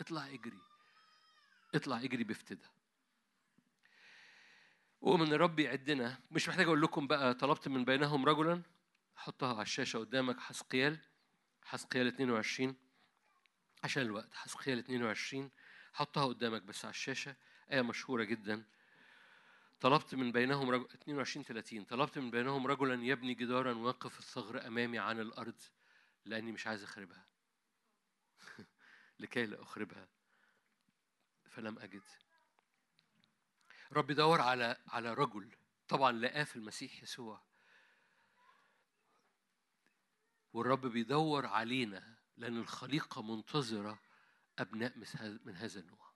اطلع 0.00 0.26
اجري. 0.26 0.58
اطلع 1.74 1.98
اجري 1.98 2.24
بافتداء. 2.24 2.70
ومن 5.00 5.32
الرب 5.32 5.58
يعدنا. 5.60 6.18
مش 6.30 6.48
محتاج 6.48 6.66
أقول 6.66 6.82
لكم 6.82 7.06
بقى 7.06 7.34
طلبت 7.34 7.68
من 7.68 7.84
بينهم 7.84 8.24
رجلا. 8.24 8.62
حطها 9.16 9.52
على 9.54 9.62
الشاشة 9.62 9.98
قدامك 9.98 10.40
حسقيال 10.40 10.98
حسقيال 11.64 12.06
22 12.06 12.76
عشان 13.84 14.02
الوقت. 14.02 14.34
حسقيال 14.34 14.78
22 14.78 15.50
حطها 15.92 16.26
قدامك 16.26 16.62
بس 16.62 16.84
على 16.84 16.90
الشاشة. 16.90 17.36
آية 17.72 17.82
مشهورة 17.82 18.24
جدا. 18.24 18.64
طلبت 19.80 20.14
من 20.14 20.32
بينهم 20.32 20.70
رجل 20.70 20.84
22 20.84 21.44
30 21.44 21.84
طلبت 21.84 22.18
من 22.18 22.30
بينهم 22.30 22.66
رجلا 22.66 23.04
يبني 23.04 23.34
جدارا 23.34 23.72
واقف 23.74 24.18
الثغر 24.18 24.66
أمامي 24.66 24.98
عن 24.98 25.20
الأرض 25.20 25.62
لأني 26.24 26.52
مش 26.52 26.66
عايز 26.66 26.82
أخربها. 26.82 27.26
لكي 29.20 29.46
لا 29.46 29.62
أخربها. 29.62 30.08
فلم 31.50 31.78
أجد. 31.78 32.02
رب 33.92 34.12
دور 34.12 34.40
على 34.40 34.76
على 34.88 35.14
رجل. 35.14 35.50
طبعا 35.88 36.12
لقاه 36.12 36.44
في 36.44 36.56
المسيح 36.56 37.02
يسوع. 37.02 37.53
والرب 40.54 40.86
بيدور 40.86 41.46
علينا 41.46 42.16
لأن 42.36 42.58
الخليقة 42.58 43.22
منتظرة 43.22 44.00
أبناء 44.58 44.92
من 45.44 45.56
هذا 45.56 45.80
النوع 45.80 46.14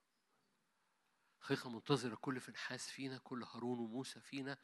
خليقة 1.41 1.71
منتظرة 1.71 2.15
كل 2.15 2.41
فنحاس 2.41 2.91
فينا 2.91 3.19
كل 3.19 3.43
هارون 3.43 3.79
وموسى 3.79 4.21
فينا 4.21 4.59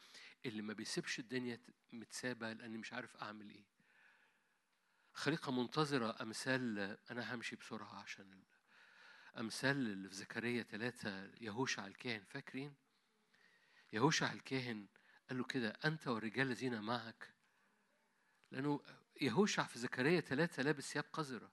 اللي 0.46 0.62
ما 0.62 0.72
بيسيبش 0.72 1.18
الدنيا 1.18 1.60
متسابة 1.92 2.52
لأني 2.52 2.78
مش 2.78 2.92
عارف 2.92 3.16
أعمل 3.16 3.50
إيه 3.50 3.64
خليقة 5.12 5.52
منتظرة 5.52 6.22
أمثال 6.22 6.78
أنا 7.10 7.34
همشي 7.34 7.56
بسرعة 7.56 7.94
عشان 8.02 8.42
أمثال 9.38 9.76
اللي 9.76 10.08
في 10.08 10.14
زكريا 10.14 10.62
ثلاثة 10.62 11.30
يهوشع 11.40 11.86
الكاهن 11.86 12.24
فاكرين؟ 12.24 12.74
يهوشع 13.92 14.32
الكاهن 14.32 14.86
قال 15.28 15.38
له 15.38 15.44
كده 15.44 15.68
أنت 15.84 16.08
والرجال 16.08 16.46
الذين 16.46 16.80
معك 16.80 17.34
لأنه 18.50 18.80
يهوشع 19.20 19.62
في 19.62 19.78
زكريا 19.78 20.20
ثلاثة 20.20 20.62
لابس 20.62 20.92
ثياب 20.92 21.04
قذرة. 21.12 21.50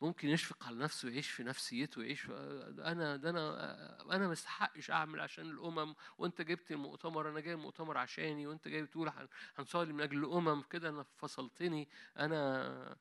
ممكن 0.00 0.28
يشفق 0.28 0.64
على 0.64 0.76
نفسه 0.78 1.08
ويعيش 1.08 1.30
في 1.30 1.42
نفسيته 1.42 1.98
ويعيش 2.00 2.26
أنا 2.30 3.16
ده 3.16 3.30
أنا 3.30 4.16
أنا 4.16 4.26
ما 4.26 4.32
استحقش 4.32 4.90
أعمل 4.90 5.20
عشان 5.20 5.50
الأمم 5.50 5.94
وأنت 6.18 6.42
جبت 6.42 6.70
المؤتمر 6.70 7.30
أنا 7.30 7.40
جاي 7.40 7.54
المؤتمر 7.54 7.98
عشاني 7.98 8.46
وأنت 8.46 8.68
جاي 8.68 8.82
بتقول 8.82 9.12
هنصلي 9.58 9.92
من 9.92 10.00
أجل 10.00 10.18
الأمم 10.18 10.62
كده 10.62 10.88
أنا 10.88 11.02
فصلتني. 11.02 11.88
أنا 12.16 12.96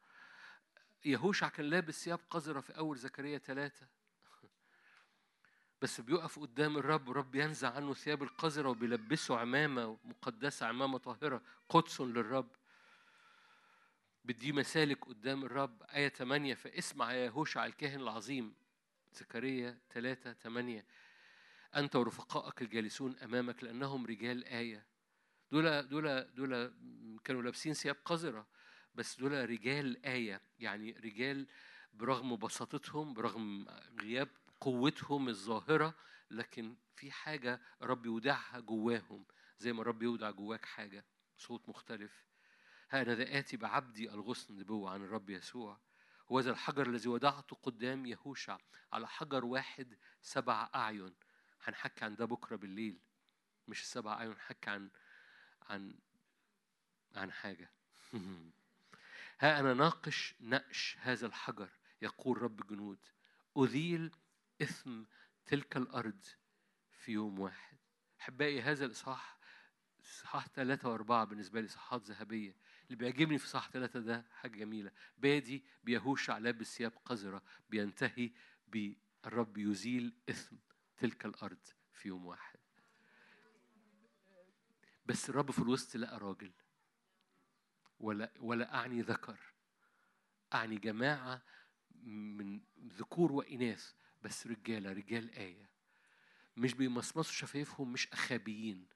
يهوشع 1.05 1.49
كان 1.49 1.65
لابس 1.65 2.03
ثياب 2.03 2.19
قذرة 2.29 2.59
في 2.59 2.77
أول 2.77 2.97
زكريا 2.97 3.37
ثلاثة. 3.37 3.87
بس 5.81 6.01
بيقف 6.01 6.39
قدام 6.39 6.77
الرب 6.77 7.07
ورب 7.07 7.35
ينزع 7.35 7.75
عنه 7.75 7.93
ثياب 7.93 8.23
القذرة 8.23 8.69
وبيلبسه 8.69 9.39
عمامة 9.39 9.97
مقدسة 10.03 10.65
عمامة 10.65 10.97
طاهرة 10.97 11.41
قدس 11.69 12.01
للرب. 12.01 12.49
بدي 14.25 14.51
مسالك 14.51 15.05
قدام 15.05 15.45
الرب 15.45 15.83
آية 15.83 16.09
8 16.09 16.53
فاسمع 16.53 17.13
يا 17.13 17.25
يهوشع 17.25 17.65
الكاهن 17.65 17.99
العظيم. 17.99 18.53
زكريا 19.13 19.77
3 19.89 20.33
8 20.33 20.85
أنت 21.75 21.95
ورفقائك 21.95 22.61
الجالسون 22.61 23.17
أمامك 23.17 23.63
لأنهم 23.63 24.05
رجال 24.05 24.45
آية. 24.45 24.85
دول 25.51 25.87
دول 25.87 26.33
دول 26.33 26.73
كانوا 27.23 27.41
لابسين 27.41 27.73
ثياب 27.73 27.95
قذرة 28.05 28.47
بس 28.95 29.19
دول 29.19 29.49
رجال 29.49 30.05
آية. 30.05 30.41
يعني 30.59 30.91
رجال 30.91 31.47
برغم 31.93 32.35
بساطتهم 32.35 33.13
برغم 33.13 33.67
غياب 34.01 34.29
قوتهم 34.61 35.29
الظاهرة 35.29 35.95
لكن 36.31 36.75
في 36.95 37.11
حاجة 37.11 37.61
رب 37.81 38.05
يودعها 38.05 38.59
جواهم. 38.59 39.25
زي 39.59 39.73
ما 39.73 39.83
رب 39.83 40.03
يودع 40.03 40.31
جواك 40.31 40.65
حاجة 40.65 41.05
صوت 41.37 41.69
مختلف. 41.69 42.25
ها 42.95 43.01
أنا 43.01 43.15
ذا 43.15 43.39
آتي 43.39 43.57
بعبدي 43.57 44.09
الغصن 44.09 44.59
نبوة 44.59 44.91
عن 44.91 45.03
الرب 45.03 45.29
يسوع. 45.29 45.79
هو 46.31 46.39
ذا 46.39 46.51
الحجر 46.51 46.89
الذي 46.89 47.09
وضعته 47.09 47.55
قدام 47.55 48.05
يهوشع. 48.05 48.57
على 48.93 49.07
حجر 49.07 49.45
واحد 49.45 49.97
سبع 50.21 50.69
أعين. 50.75 51.15
هنحكي 51.63 52.05
عن 52.05 52.15
ده 52.15 52.25
بكرة 52.25 52.55
بالليل. 52.55 52.99
مش 53.67 53.81
السبع 53.81 54.13
أعين 54.13 54.31
هنحكي 54.31 54.69
عن 54.69 54.89
عن 55.61 55.95
عن 57.15 57.31
حاجة. 57.31 57.71
ها 59.39 59.59
أنا 59.59 59.73
ناقش 59.73 60.35
نقش 60.41 60.97
هذا 60.99 61.27
الحجر 61.27 61.69
يقول 62.01 62.41
رب 62.41 62.67
جنود. 62.67 62.99
أذيل 63.57 64.11
إثم 64.61 65.03
تلك 65.45 65.77
الأرض 65.77 66.25
في 66.91 67.11
يوم 67.11 67.39
واحد. 67.39 67.77
أحبائي 68.21 68.61
هذا 68.61 68.85
الإصحاح 68.85 69.37
إصحاح 70.05 70.47
ثلاثة 70.47 70.89
وأربعة 70.89 71.25
بالنسبة 71.25 71.61
لي 71.61 71.67
إصحاحات 71.67 72.01
ذهبية. 72.01 72.55
اللي 72.85 72.95
بيعجبني 72.95 73.37
في 73.37 73.45
إصحاح 73.45 73.69
ثلاثة 73.69 73.99
ده 73.99 74.25
حاجة 74.31 74.57
جميلة. 74.57 74.91
بادي 75.17 75.63
بيهوشع 75.83 76.37
لابس 76.37 76.77
ثياب 76.77 76.91
قذرة 77.05 77.43
بينتهي 77.69 78.31
بالرب 78.67 79.57
يزيل 79.57 80.13
إثم 80.29 80.55
تلك 80.97 81.25
الأرض 81.25 81.67
في 81.93 82.07
يوم 82.07 82.25
واحد. 82.25 82.59
بس 85.05 85.29
الرب 85.29 85.51
في 85.51 85.59
الوسط 85.59 85.95
لقى 85.95 86.17
راجل 86.19 86.51
ولا 87.99 88.33
ولا 88.39 88.75
أعني 88.75 89.01
ذكر 89.01 89.39
أعني 90.53 90.77
جماعة 90.77 91.41
من 92.03 92.61
ذكور 92.79 93.31
وإناث 93.31 93.93
بس 94.21 94.47
رجالة 94.47 94.91
رجال 94.91 95.31
آية. 95.31 95.69
مش 96.57 96.73
بيمصمصوا 96.73 97.33
شفايفهم 97.33 97.93
مش 97.93 98.07
أخابيين. 98.13 98.87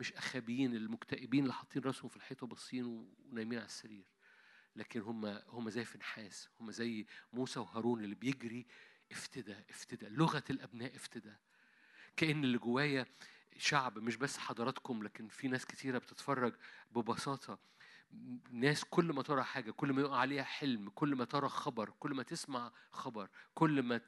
مش 0.00 0.12
أخابيين 0.12 0.74
المكتئبين 0.76 1.42
اللي 1.42 1.54
حاطين 1.54 1.82
راسهم 1.82 2.08
في 2.08 2.16
الحيطة 2.16 2.46
باصين 2.46 2.84
ونايمين 3.30 3.58
على 3.58 3.66
السرير. 3.66 4.04
لكن 4.76 5.00
هم 5.00 5.26
هم 5.26 5.70
زي 5.70 5.84
فنحاس 5.84 6.48
هم 6.60 6.70
زي 6.70 7.06
موسى 7.32 7.60
وهارون 7.60 8.04
اللي 8.04 8.14
بيجري 8.14 8.66
افتدى 9.12 9.56
افتدى 9.70 10.08
لغة 10.08 10.44
الأبناء 10.50 10.96
افتدى 10.96 11.32
كأن 12.16 12.44
اللي 12.44 12.58
جوايا 12.58 13.06
شعب 13.56 13.98
مش 13.98 14.16
بس 14.16 14.38
حضراتكم 14.38 15.02
لكن 15.02 15.28
في 15.28 15.48
ناس 15.48 15.66
كتيرة 15.66 15.98
بتتفرج 15.98 16.54
ببساطة. 16.90 17.58
ناس 18.50 18.84
كل 18.84 19.04
ما 19.04 19.22
ترى 19.22 19.42
حاجة 19.42 19.70
كل 19.70 19.92
ما 19.92 20.00
يقع 20.02 20.16
عليها 20.16 20.42
حلم 20.42 20.88
كل 20.90 21.14
ما 21.14 21.24
ترى 21.24 21.48
خبر 21.48 21.90
كل 21.98 22.14
ما 22.14 22.22
تسمع 22.22 22.72
خبر 22.90 23.28
كل 23.54 23.82
ما 23.82 24.00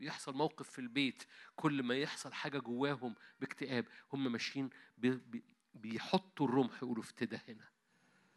يحصل 0.00 0.34
موقف 0.34 0.70
في 0.70 0.78
البيت 0.78 1.22
كل 1.56 1.82
ما 1.82 1.94
يحصل 1.94 2.32
حاجة 2.32 2.58
جواهم 2.58 3.14
باكتئاب 3.40 3.86
هم 4.12 4.32
ماشيين 4.32 4.70
بي 4.98 5.10
بي 5.10 5.44
بيحطوا 5.74 6.48
الرمح 6.48 6.82
يقولوا 6.82 7.02
افتدى 7.02 7.38
هنا 7.48 7.68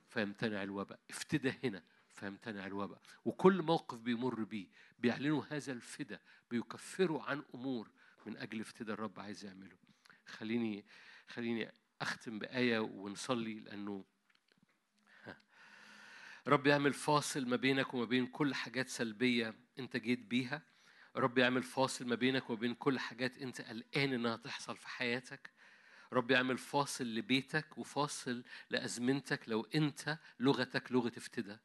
فيمتنع 0.09 0.63
الوباء 0.63 0.99
افتدى 1.09 1.53
هنا 1.63 1.83
فيمتنع 2.09 2.65
الوباء. 2.65 3.01
وكل 3.25 3.61
موقف 3.61 3.97
بيمر 3.97 4.43
بيه 4.43 4.67
بيعلنوا 4.99 5.43
هذا 5.49 5.71
الفدا 5.71 6.19
بيكفروا 6.51 7.23
عن 7.23 7.43
أمور 7.55 7.91
من 8.25 8.37
أجل 8.37 8.61
افتدى 8.61 8.93
الرب 8.93 9.19
عايز 9.19 9.45
يعمله. 9.45 9.77
خليني 10.25 10.85
خليني 11.27 11.71
أختم 12.01 12.39
بآية 12.39 12.79
ونصلي 12.79 13.59
لأنه 13.59 14.05
رب 16.47 16.67
يعمل 16.67 16.93
فاصل 16.93 17.45
ما 17.47 17.55
بينك 17.55 17.93
وما 17.93 18.05
بين 18.05 18.27
كل 18.27 18.53
حاجات 18.53 18.89
سلبية 18.89 19.55
أنت 19.79 19.97
جيت 19.97 20.19
بيها. 20.19 20.61
رب 21.15 21.37
يعمل 21.37 21.63
فاصل 21.63 22.07
ما 22.07 22.15
بينك 22.15 22.49
وما 22.49 22.59
بين 22.59 22.73
كل 22.73 22.99
حاجات 22.99 23.37
أنت 23.37 23.61
قلقان 23.61 24.13
إنها 24.13 24.35
تحصل 24.35 24.77
في 24.77 24.87
حياتك. 24.87 25.51
رب 26.13 26.31
يعمل 26.31 26.57
فاصل 26.57 27.05
لبيتك 27.05 27.77
وفاصل 27.77 28.43
لأزمنتك 28.69 29.49
لو 29.49 29.67
أنت 29.75 30.17
لغتك 30.39 30.91
لغة 30.91 31.11
افتدى 31.17 31.57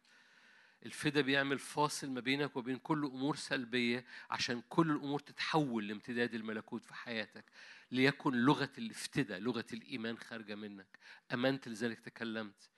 الفدا 0.86 1.20
بيعمل 1.20 1.58
فاصل 1.58 2.10
ما 2.10 2.20
بينك 2.20 2.56
وبين 2.56 2.76
كل 2.76 3.04
أمور 3.04 3.36
سلبية 3.36 4.04
عشان 4.30 4.62
كل 4.68 4.90
الأمور 4.90 5.20
تتحول 5.20 5.88
لامتداد 5.88 6.34
الملكوت 6.34 6.84
في 6.84 6.94
حياتك. 6.94 7.44
ليكن 7.90 8.32
لغة 8.34 8.70
الافتدى 8.78 9.38
لغة 9.38 9.66
الإيمان 9.72 10.18
خارجة 10.18 10.54
منك. 10.54 10.98
أمنت 11.34 11.68
لذلك 11.68 12.00
تكلمت. 12.00 12.70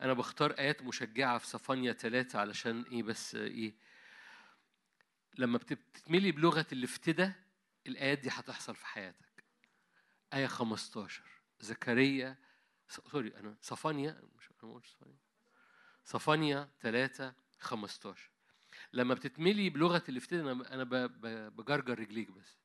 أنا 0.00 0.12
بختار 0.12 0.50
آيات 0.52 0.82
مشجعة 0.82 1.38
في 1.38 1.46
صفانيا 1.46 1.92
ثلاثة 1.92 2.38
علشان 2.38 2.82
إيه 2.82 3.02
بس 3.02 3.34
إيه 3.34 3.74
لما 5.38 5.58
بتتملي 5.58 6.32
بلغة 6.32 6.66
الافتدى 6.72 7.32
الآيات 7.86 8.18
دي 8.18 8.28
هتحصل 8.28 8.74
في 8.74 8.86
حياتك. 8.86 9.44
آية 10.34 10.46
15 10.46 11.24
زكريا 11.60 12.36
سوري 12.88 13.36
أنا 13.36 13.56
صفانيا 13.60 14.22
مش 14.36 14.50
أنا 14.62 14.72
ما 14.72 14.80
صفانيا 14.80 15.18
صفانيا 16.04 16.70
3 16.80 17.34
15 17.58 18.30
لما 18.92 19.14
بتتملي 19.14 19.70
بلغة 19.70 20.04
الافتداء 20.08 20.52
أنا 20.74 20.84
بجرجر 21.48 21.98
رجليك 21.98 22.30
بس. 22.30 22.58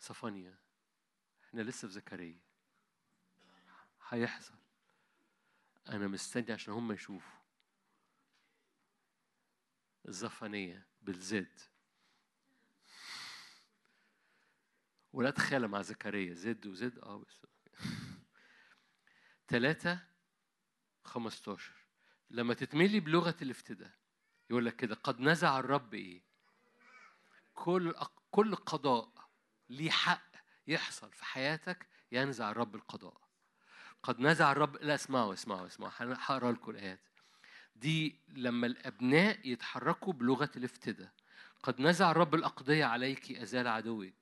صفانيا 0.00 0.58
إحنا 1.44 1.62
لسه 1.62 1.88
في 1.88 1.94
زكريا. 1.94 2.40
هيحصل. 4.08 4.61
أنا 5.88 6.08
مستني 6.08 6.52
عشان 6.52 6.74
هم 6.74 6.92
يشوفوا. 6.92 7.42
الزفانية 10.08 10.86
بالزد 11.02 11.60
ولاد 15.12 15.38
خالة 15.38 15.66
مع 15.66 15.82
زكريا 15.82 16.34
زد 16.34 16.66
وزد. 16.66 16.98
آه 16.98 17.18
بس. 17.18 17.46
ثلاثة 19.48 20.06
15 21.04 21.72
لما 22.30 22.54
تتملي 22.54 23.00
بلغة 23.00 23.36
الافتداء 23.42 23.92
يقول 24.50 24.66
لك 24.66 24.76
كده 24.76 24.94
قد 24.94 25.20
نزع 25.20 25.58
الرب 25.58 25.94
إيه؟ 25.94 26.22
كل 27.54 27.94
كل 28.30 28.54
قضاء 28.54 29.12
ليه 29.68 29.90
حق 29.90 30.32
يحصل 30.66 31.12
في 31.12 31.24
حياتك 31.24 31.88
ينزع 32.12 32.50
الرب 32.50 32.74
القضاء. 32.74 33.31
قد 34.02 34.20
نزع 34.20 34.52
الرب 34.52 34.76
لا 34.76 34.94
اسمعوا 34.94 35.32
اسمعوا 35.32 35.66
اسمعوا 35.66 35.92
هقرأ 35.98 36.52
لكم 36.52 36.70
الآيات. 36.70 37.00
دي 37.76 38.20
لما 38.28 38.66
الأبناء 38.66 39.48
يتحركوا 39.48 40.12
بلغة 40.12 40.50
الافتداء 40.56 41.12
قد 41.62 41.80
نزع 41.80 42.10
الرب 42.10 42.34
الأقضية 42.34 42.84
عليك 42.84 43.32
أزال 43.32 43.68
عدوك. 43.68 44.14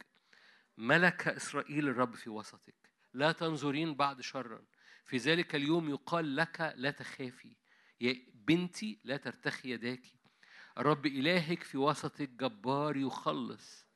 ملك 0.78 1.28
إسرائيل 1.28 1.88
الرب 1.88 2.14
في 2.14 2.30
وسطك. 2.30 2.90
لا 3.14 3.32
تنظرين 3.32 3.94
بعد 3.94 4.20
شرا. 4.20 4.62
في 5.04 5.16
ذلك 5.16 5.54
اليوم 5.54 5.90
يقال 5.90 6.36
لك 6.36 6.74
لا 6.76 6.90
تخافي. 6.90 7.56
يا 8.00 8.16
بنتي 8.34 9.00
لا 9.04 9.16
ترتخي 9.16 9.70
يداك. 9.70 10.02
الرب 10.78 11.06
إلهك 11.06 11.62
في 11.62 11.78
وسطك 11.78 12.28
جبار 12.28 12.96
يخلص. 12.96 13.86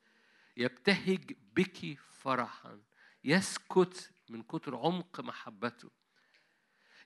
يبتهج 0.57 1.33
بك 1.57 1.99
فرحا. 2.01 2.81
يسكت 3.25 4.14
من 4.29 4.43
كتر 4.43 4.77
عمق 4.77 5.21
محبته. 5.21 5.91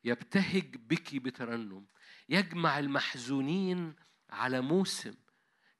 يبتهج 0.04 0.76
بك 0.76 1.16
بترنم. 1.16 1.86
يجمع 2.28 2.78
المحزونين 2.78 3.94
على 4.30 4.60
موسم 4.60 5.14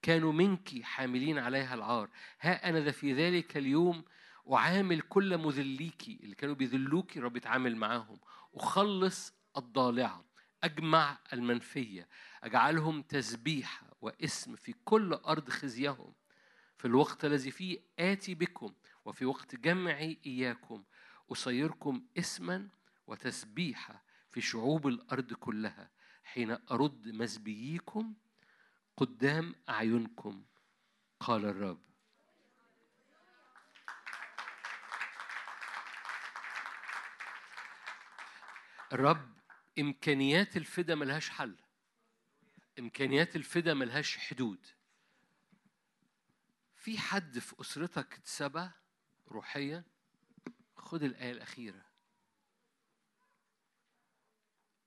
كانوا 0.02 0.32
منك 0.32 0.82
حاملين 0.82 1.38
عليها 1.38 1.74
العار. 1.74 2.10
ها 2.40 2.68
أنا 2.68 2.80
ذا 2.80 2.90
في 2.90 3.12
ذلك 3.12 3.56
اليوم 3.56 4.04
أعامل 4.52 5.00
كل 5.00 5.38
مذليكي 5.38 6.20
اللي 6.22 6.34
كانوا 6.34 6.54
بيذلوكي 6.54 7.20
رب 7.20 7.36
يتعامل 7.36 7.76
معاهم. 7.76 8.20
أخلص 8.54 9.34
الضالعة. 9.56 10.24
أجمع 10.64 11.18
المنفية. 11.32 12.08
أجعلهم 12.42 13.02
تسبيحة 13.02 13.96
واسم 14.00 14.56
في 14.56 14.74
كل 14.84 15.12
أرض 15.12 15.48
خزيهم. 15.50 16.14
في 16.76 16.84
الوقت 16.84 17.24
الذي 17.24 17.50
فيه 17.50 17.78
آتي 17.98 18.34
بكم 18.34 18.74
وفي 19.04 19.24
وقت 19.24 19.56
جمعي 19.56 20.18
إياكم. 20.26 20.84
أصيركم 21.32 22.06
اسما 22.18 22.68
وتسبيحة 23.06 24.02
في 24.30 24.40
شعوب 24.40 24.86
الأرض 24.86 25.32
كلها 25.32 25.90
حين 26.24 26.50
أرد 26.70 27.08
مسبييكم 27.08 28.14
قدام 28.96 29.54
أعينكم. 29.68 30.44
قال 31.20 31.44
الرب. 31.44 31.82
الرب 38.92 39.38
إمكانيات 39.78 40.56
الفدا 40.56 40.94
ملهاش 40.94 41.30
حل. 41.30 41.56
إمكانيات 42.78 43.36
الفدا 43.36 43.74
ملهاش 43.74 44.18
حدود. 44.18 44.66
في 46.76 46.98
حد 46.98 47.38
في 47.38 47.60
أسرتك 47.60 48.14
اتسبى 48.14 48.70
روحيا؟ 49.28 49.84
خد 50.88 51.02
الآية 51.02 51.32
الأخيرة. 51.32 51.84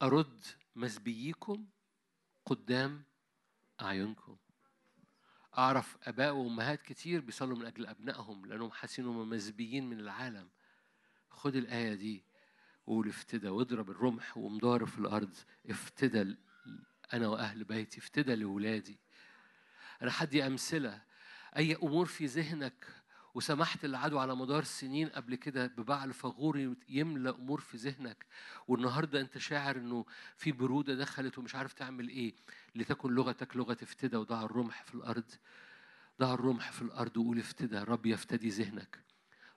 أرد 0.01 0.43
مسبييكم 0.75 1.67
قدام 2.45 3.03
أعينكم. 3.81 4.37
أعرف 5.57 5.97
آباء 6.03 6.33
وأمهات 6.33 6.81
كتير 6.81 7.21
بيصلوا 7.21 7.57
من 7.57 7.65
أجل 7.65 7.85
أبنائهم 7.85 8.45
لأنهم 8.45 8.71
حاسين 8.71 9.05
إنهم 9.05 9.29
مسبيين 9.29 9.89
من 9.89 9.99
العالم. 9.99 10.49
خد 11.29 11.55
الآية 11.55 11.93
دي 11.93 12.23
وقول 12.87 13.09
افتدى 13.09 13.49
واضرب 13.49 13.89
الرمح 13.89 14.37
ومضارب 14.37 14.87
في 14.87 14.99
الأرض. 14.99 15.35
افتدى 15.69 16.35
أنا 17.13 17.27
وأهل 17.27 17.63
بيتي 17.63 17.99
افتدى 17.99 18.35
لولادي. 18.35 18.99
أنا 20.01 20.11
حدي 20.11 20.47
أمثلة. 20.47 21.01
أي 21.57 21.75
أمور 21.75 22.05
في 22.05 22.25
ذهنك 22.25 23.00
وسمحت 23.33 23.85
للعدو 23.85 24.19
على 24.19 24.35
مدار 24.35 24.63
سنين 24.63 25.09
قبل 25.09 25.35
كده 25.35 25.67
ببعل 25.67 26.13
فغور 26.13 26.75
يملى 26.89 27.29
أمور 27.29 27.61
في 27.61 27.77
ذهنك. 27.77 28.25
والنهاردة 28.67 29.21
أنت 29.21 29.37
شاعر 29.37 29.75
إنه 29.75 30.05
في 30.37 30.51
برودة 30.51 30.95
دخلت 30.95 31.37
ومش 31.37 31.55
عارف 31.55 31.73
تعمل 31.73 32.09
إيه. 32.09 32.33
لتكن 32.75 33.11
لغتك 33.11 33.57
لغة 33.57 33.77
افتدى 33.83 34.17
وضع 34.17 34.43
الرمح 34.43 34.83
في 34.83 34.95
الأرض. 34.95 35.31
ضع 36.19 36.33
الرمح 36.33 36.71
في 36.71 36.81
الأرض 36.81 37.17
وقول 37.17 37.39
افتدى 37.39 37.77
رب 37.77 38.05
يفتدي 38.05 38.49
ذهنك. 38.49 39.10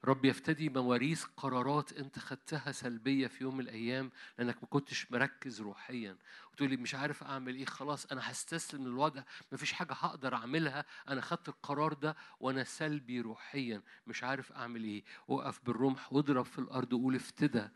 رب 0.05 0.25
يفتدي 0.25 0.69
مواريث 0.69 1.25
قرارات 1.37 1.93
انت 1.93 2.19
خدتها 2.19 2.73
سلبية 2.73 3.27
في 3.27 3.45
يوم 3.45 3.55
من 3.55 3.61
الأيام 3.61 4.11
لأنك 4.39 4.57
ما 4.63 4.69
كنتش 4.69 5.13
مركز 5.13 5.61
روحيا. 5.61 6.17
وتقول 6.53 6.71
لي 6.71 6.77
مش 6.77 6.95
عارف 6.95 7.23
أعمل 7.23 7.55
إيه 7.55 7.65
خلاص 7.65 8.07
أنا 8.07 8.31
هستسلم 8.31 8.87
للوضع 8.87 9.23
مفيش 9.53 9.73
حاجة 9.73 9.93
هقدر 9.93 10.35
أعملها 10.35 10.85
أنا 11.09 11.21
خدت 11.21 11.49
القرار 11.49 11.93
ده 11.93 12.17
وأنا 12.41 12.65
سلبي 12.65 13.21
روحيا 13.21 13.83
مش 14.07 14.25
عارف 14.25 14.53
أعمل 14.53 14.85
إيه. 14.85 15.05
وقف 15.29 15.61
بالرمح 15.67 16.13
واضرب 16.13 16.45
في 16.45 16.59
الأرض 16.59 16.93
وقول 16.93 17.15
افتدى. 17.15 17.69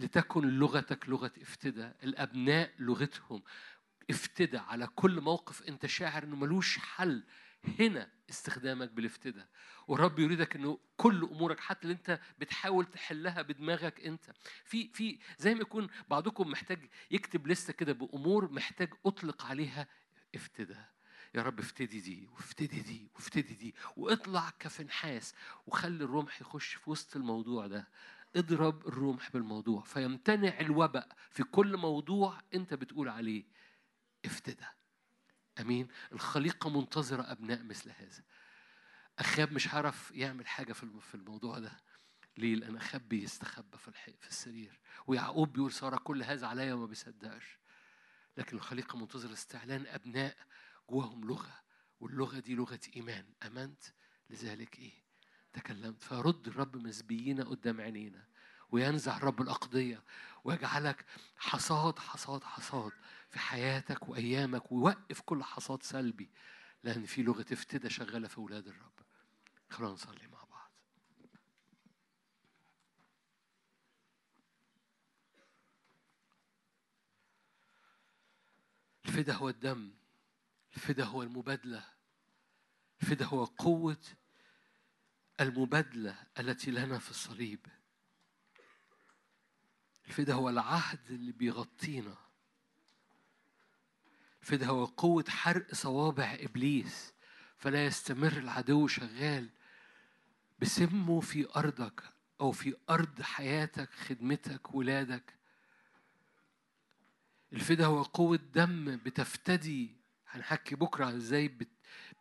لتكن 0.00 0.48
لغتك 0.48 1.08
لغة 1.08 1.32
افتدى. 1.42 1.90
الأبناء 2.02 2.70
لغتهم. 2.78 3.42
افتدى 4.10 4.58
على 4.58 4.86
كل 4.86 5.20
موقف 5.20 5.62
انت 5.62 5.86
شاعر 5.86 6.22
إنه 6.22 6.36
ملوش 6.36 6.78
حل. 6.78 7.22
هنا 7.80 8.10
استخدامك 8.30 8.90
بالافتداء. 8.90 9.48
والرب 9.88 10.18
يريدك 10.18 10.56
إنه 10.56 10.78
كل 10.96 11.24
أمورك 11.24 11.60
حتى 11.60 11.82
اللي 11.82 11.94
أنت 11.94 12.20
بتحاول 12.38 12.84
تحلها 12.84 13.42
بدماغك 13.42 14.00
أنت. 14.00 14.30
في 14.64 14.88
في 14.88 15.18
زي 15.38 15.54
ما 15.54 15.60
يكون 15.60 15.88
بعضكم 16.10 16.50
محتاج 16.50 16.90
يكتب 17.10 17.46
لستة 17.46 17.72
كده 17.72 17.92
بأمور 17.92 18.52
محتاج 18.52 18.94
أطلق 19.06 19.44
عليها 19.44 19.86
افتداء. 20.34 20.94
يا 21.34 21.42
رب 21.42 21.58
افتدي 21.58 22.00
دي 22.00 22.28
وافتدي 22.32 22.80
دي 22.80 23.08
وافتدي 23.14 23.54
دي 23.54 23.74
واطلع 23.96 24.50
كفنحاس 24.58 25.34
وخلي 25.66 26.04
الرمح 26.04 26.40
يخش 26.40 26.74
في 26.74 26.90
وسط 26.90 27.16
الموضوع 27.16 27.66
ده. 27.66 27.88
اضرب 28.36 28.86
الرمح 28.88 29.30
بالموضوع. 29.32 29.82
فيمتنع 29.82 30.60
الوباء 30.60 31.08
في 31.30 31.42
كل 31.42 31.76
موضوع 31.76 32.40
أنت 32.54 32.74
بتقول 32.74 33.08
عليه 33.08 33.44
افتدى 34.24 34.66
أمين. 35.60 35.88
الخليقة 36.12 36.70
منتظرة 36.70 37.22
أبناء 37.32 37.62
مثل 37.62 37.90
هذا. 37.90 38.22
أخاب 39.18 39.52
مش 39.52 39.74
هعرف 39.74 40.10
يعمل 40.10 40.46
حاجة 40.46 40.72
في 40.72 40.82
الم- 40.82 41.00
في 41.00 41.14
الموضوع 41.14 41.58
ده. 41.58 41.80
ليه؟ 42.38 42.54
لأن 42.54 42.76
أخاب 42.76 43.08
بيستخبى 43.08 43.78
في 43.78 43.92
في 44.20 44.28
السرير. 44.28 44.80
ويعقوب 45.06 45.52
بيقول 45.52 45.72
سارة 45.72 45.96
كل 45.96 46.22
هذا 46.22 46.46
عليا 46.46 46.74
وما 46.74 46.86
بيصدقش. 46.86 47.58
لكن 48.36 48.56
الخليقة 48.56 48.98
منتظرة 48.98 49.32
استعلان 49.32 49.86
أبناء 49.86 50.36
جواهم 50.90 51.24
لغة. 51.24 51.60
واللغة 52.00 52.38
دي 52.38 52.54
لغة 52.54 52.80
إيمان. 52.96 53.26
أمنت 53.46 53.82
لذلك 54.30 54.78
إيه؟ 54.78 54.92
تكلمت. 55.52 56.02
فرد 56.02 56.48
الرب 56.48 56.76
مسبيين 56.76 57.42
قدام 57.42 57.80
عينينا. 57.80 58.26
وينزع 58.70 59.16
الرب 59.16 59.42
الأقضية. 59.42 60.02
ويجعلك 60.44 61.04
حصاد 61.36 61.98
حصاد 61.98 62.44
حصاد. 62.44 62.92
في 63.34 63.40
حياتك 63.40 64.08
وأيامك 64.08 64.72
ويوقف 64.72 65.20
كل 65.20 65.42
حصاد 65.42 65.82
سلبي 65.82 66.30
لأن 66.82 67.06
في 67.06 67.22
لغة 67.22 67.46
افتدى 67.52 67.90
شغالة 67.90 68.28
في 68.28 68.38
أولاد 68.38 68.68
الرب. 68.68 68.92
خلونا 69.70 69.92
نصلي 69.92 70.28
مع 70.28 70.44
بعض. 70.44 70.70
الفدا 79.06 79.32
هو 79.32 79.48
الدم 79.48 79.94
الفدا 80.74 81.04
هو 81.04 81.22
المبادلة 81.22 81.84
الفدا 83.02 83.24
هو 83.24 83.44
قوة 83.44 84.02
المبادلة 85.40 86.26
التي 86.38 86.70
لنا 86.70 86.98
في 86.98 87.10
الصليب. 87.10 87.66
الفدا 90.06 90.34
هو 90.34 90.48
العهد 90.48 91.10
اللي 91.10 91.32
بيغطينا. 91.32 92.23
الفدا 94.44 94.66
هو 94.66 94.84
قوة 94.84 95.24
حرق 95.28 95.74
صوابع 95.74 96.36
إبليس 96.40 97.12
فلا 97.56 97.86
يستمر 97.86 98.32
العدو 98.32 98.86
شغال 98.86 99.50
بسمه 100.58 101.20
في 101.20 101.48
أرضك 101.56 102.02
أو 102.40 102.52
في 102.52 102.74
أرض 102.90 103.22
حياتك 103.22 103.90
خدمتك 103.92 104.74
ولادك. 104.74 105.34
الفدا 107.52 107.86
هو 107.86 108.02
قوة 108.02 108.36
دم 108.54 108.96
بتفتدي 108.96 109.96
هنحكي 110.30 110.74
بكرة 110.74 111.16
إزاي 111.16 111.48
بت 111.48 111.68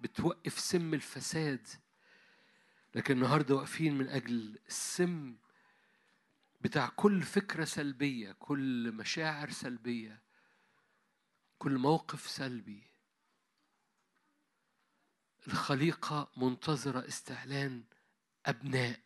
بتوقف 0.02 0.60
سم 0.60 0.94
الفساد. 0.94 1.68
لكن 2.96 3.14
النهارده 3.16 3.56
واقفين 3.56 3.98
من 3.98 4.08
أجل 4.08 4.60
السم 4.68 5.36
بتاع 6.62 6.88
كل 6.96 7.22
فكرة 7.22 7.66
سلبية 7.66 8.32
كل 8.32 8.92
مشاعر 8.92 9.50
سلبية. 9.50 10.33
كل 11.64 11.78
موقف 11.78 12.30
سلبي. 12.30 12.84
الخليقة 15.48 16.32
منتظرة 16.38 17.08
استعلان 17.08 17.84
أبناء. 18.46 19.00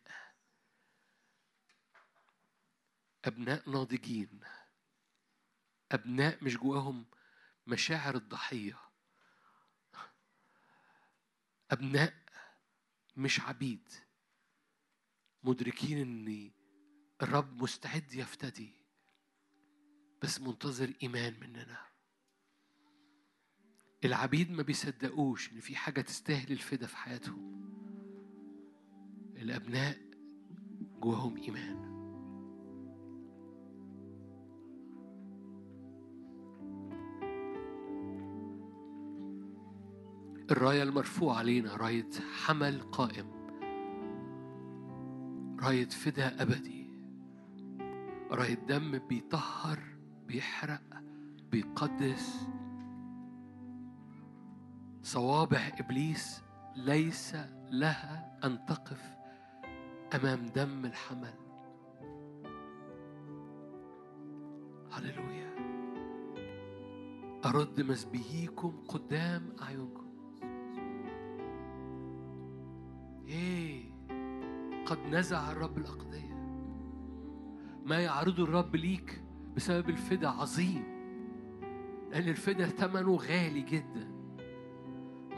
أبناء 3.24 3.70
ناضجين. 3.70 4.40
أبناء 5.92 6.44
مش 6.44 6.56
جواهم 6.56 7.06
مشاعر 7.66 8.14
الضحية. 8.14 8.78
أبناء 11.70 12.14
مش 13.16 13.40
عبيد. 13.40 13.92
مدركين 15.42 15.98
إن 15.98 16.52
الرب 17.22 17.62
مستعد 17.62 18.12
يفتدي. 18.12 18.74
بس 20.22 20.40
منتظر 20.40 20.94
إيمان 21.02 21.40
مننا. 21.40 21.87
العبيد 24.04 24.50
ما 24.50 24.62
بيصدقوش 24.62 25.52
إن 25.52 25.60
في 25.60 25.76
حاجة 25.76 26.00
تستاهل 26.00 26.52
الفدا 26.52 26.86
في 26.86 26.96
حياتهم. 26.96 27.58
الأبناء 29.36 29.96
جواهم 31.00 31.36
إيمان. 31.36 31.88
الراية 40.50 40.82
المرفوعة 40.82 41.36
علينا 41.36 41.76
راية 41.76 42.10
حمل 42.44 42.80
قائم. 42.80 43.26
راية 45.60 45.88
فدا 45.88 46.42
أبدي. 46.42 46.90
راية 48.30 48.54
دم 48.54 48.98
بيطهر 48.98 49.78
بيحرق 50.26 51.02
بيقدس. 51.50 52.48
صوابع 55.08 55.70
إبليس 55.80 56.42
ليس 56.76 57.36
لها 57.70 58.38
أن 58.44 58.66
تقف 58.66 59.16
أمام 60.14 60.46
دم 60.46 60.84
الحمل. 60.84 61.34
هللويا. 64.92 65.54
أرد 67.44 67.80
مسبييكم 67.80 68.84
قدام 68.88 69.56
أعينكم. 69.62 70.06
إيه 73.28 73.84
قد 74.86 74.98
نزع 74.98 75.52
الرب 75.52 75.78
الأقضية. 75.78 76.34
ما 77.84 78.00
يعرضه 78.00 78.44
الرب 78.44 78.76
ليك 78.76 79.22
بسبب 79.56 79.88
الفدا 79.88 80.28
عظيم 80.28 80.84
لأن 82.10 82.28
الفدا 82.28 82.66
ثمنه 82.66 83.16
غالي 83.16 83.62
جدا. 83.62 84.17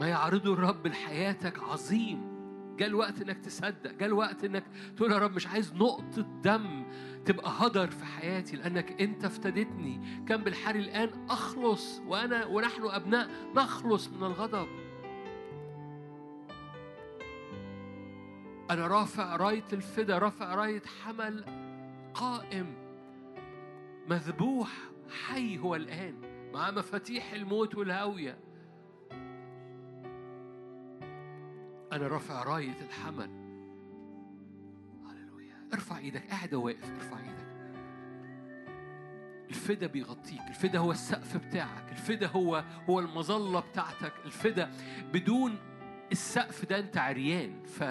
ما 0.01 0.07
يعرضه 0.07 0.53
الرب 0.53 0.87
لحياتك 0.87 1.59
عظيم. 1.59 2.31
جاء 2.77 2.87
الوقت 2.87 3.21
إنك 3.21 3.37
تصدق 3.37 3.91
جاء 3.91 4.09
الوقت 4.09 4.43
إنك 4.43 4.63
تقول 4.97 5.11
يا 5.11 5.17
رب 5.17 5.35
مش 5.35 5.47
عايز 5.47 5.73
نقطة 5.73 6.21
دم 6.21 6.83
تبقى 7.25 7.51
هدر 7.57 7.87
في 7.87 8.05
حياتي 8.05 8.55
لأنك 8.55 9.01
أنت 9.01 9.25
افتدتني 9.25 10.23
كان 10.27 10.43
بالحري 10.43 10.79
الآن 10.79 11.27
أخلص 11.29 12.01
وأنا 12.07 12.45
ونحن 12.45 12.83
أبناء 12.83 13.29
نخلص 13.55 14.07
من 14.07 14.23
الغضب. 14.23 14.67
أنا 18.71 18.87
رافع 18.87 19.35
راية 19.35 19.67
الفدا 19.73 20.17
رافع 20.17 20.55
راية 20.55 20.83
حمل 21.03 21.45
قائم. 22.13 22.73
مذبوح 24.09 24.69
حي 25.27 25.57
هو 25.59 25.75
الآن 25.75 26.15
مع 26.53 26.71
مفاتيح 26.71 27.33
الموت 27.33 27.75
والهاوية 27.75 28.50
أنا 31.91 32.07
رافع 32.07 32.43
راية 32.43 32.81
الحمل. 32.81 33.29
هللويا. 35.09 35.55
ارفع 35.73 35.97
إيدك. 35.97 36.23
قاعد 36.29 36.53
واقف. 36.53 36.91
ارفع 36.91 37.17
إيدك. 37.19 37.51
الفدا 39.49 39.87
بيغطيك. 39.87 40.41
الفدا 40.47 40.79
هو 40.79 40.91
السقف 40.91 41.37
بتاعك. 41.37 41.91
الفدا 41.91 42.27
هو 42.27 42.63
هو 42.89 42.99
المظلة 42.99 43.59
بتاعتك. 43.59 44.13
الفدا 44.25 44.71
بدون 45.13 45.57
السقف 46.11 46.65
ده 46.65 46.79
انت 46.79 46.97
عريان. 46.97 47.63
ف, 47.65 47.83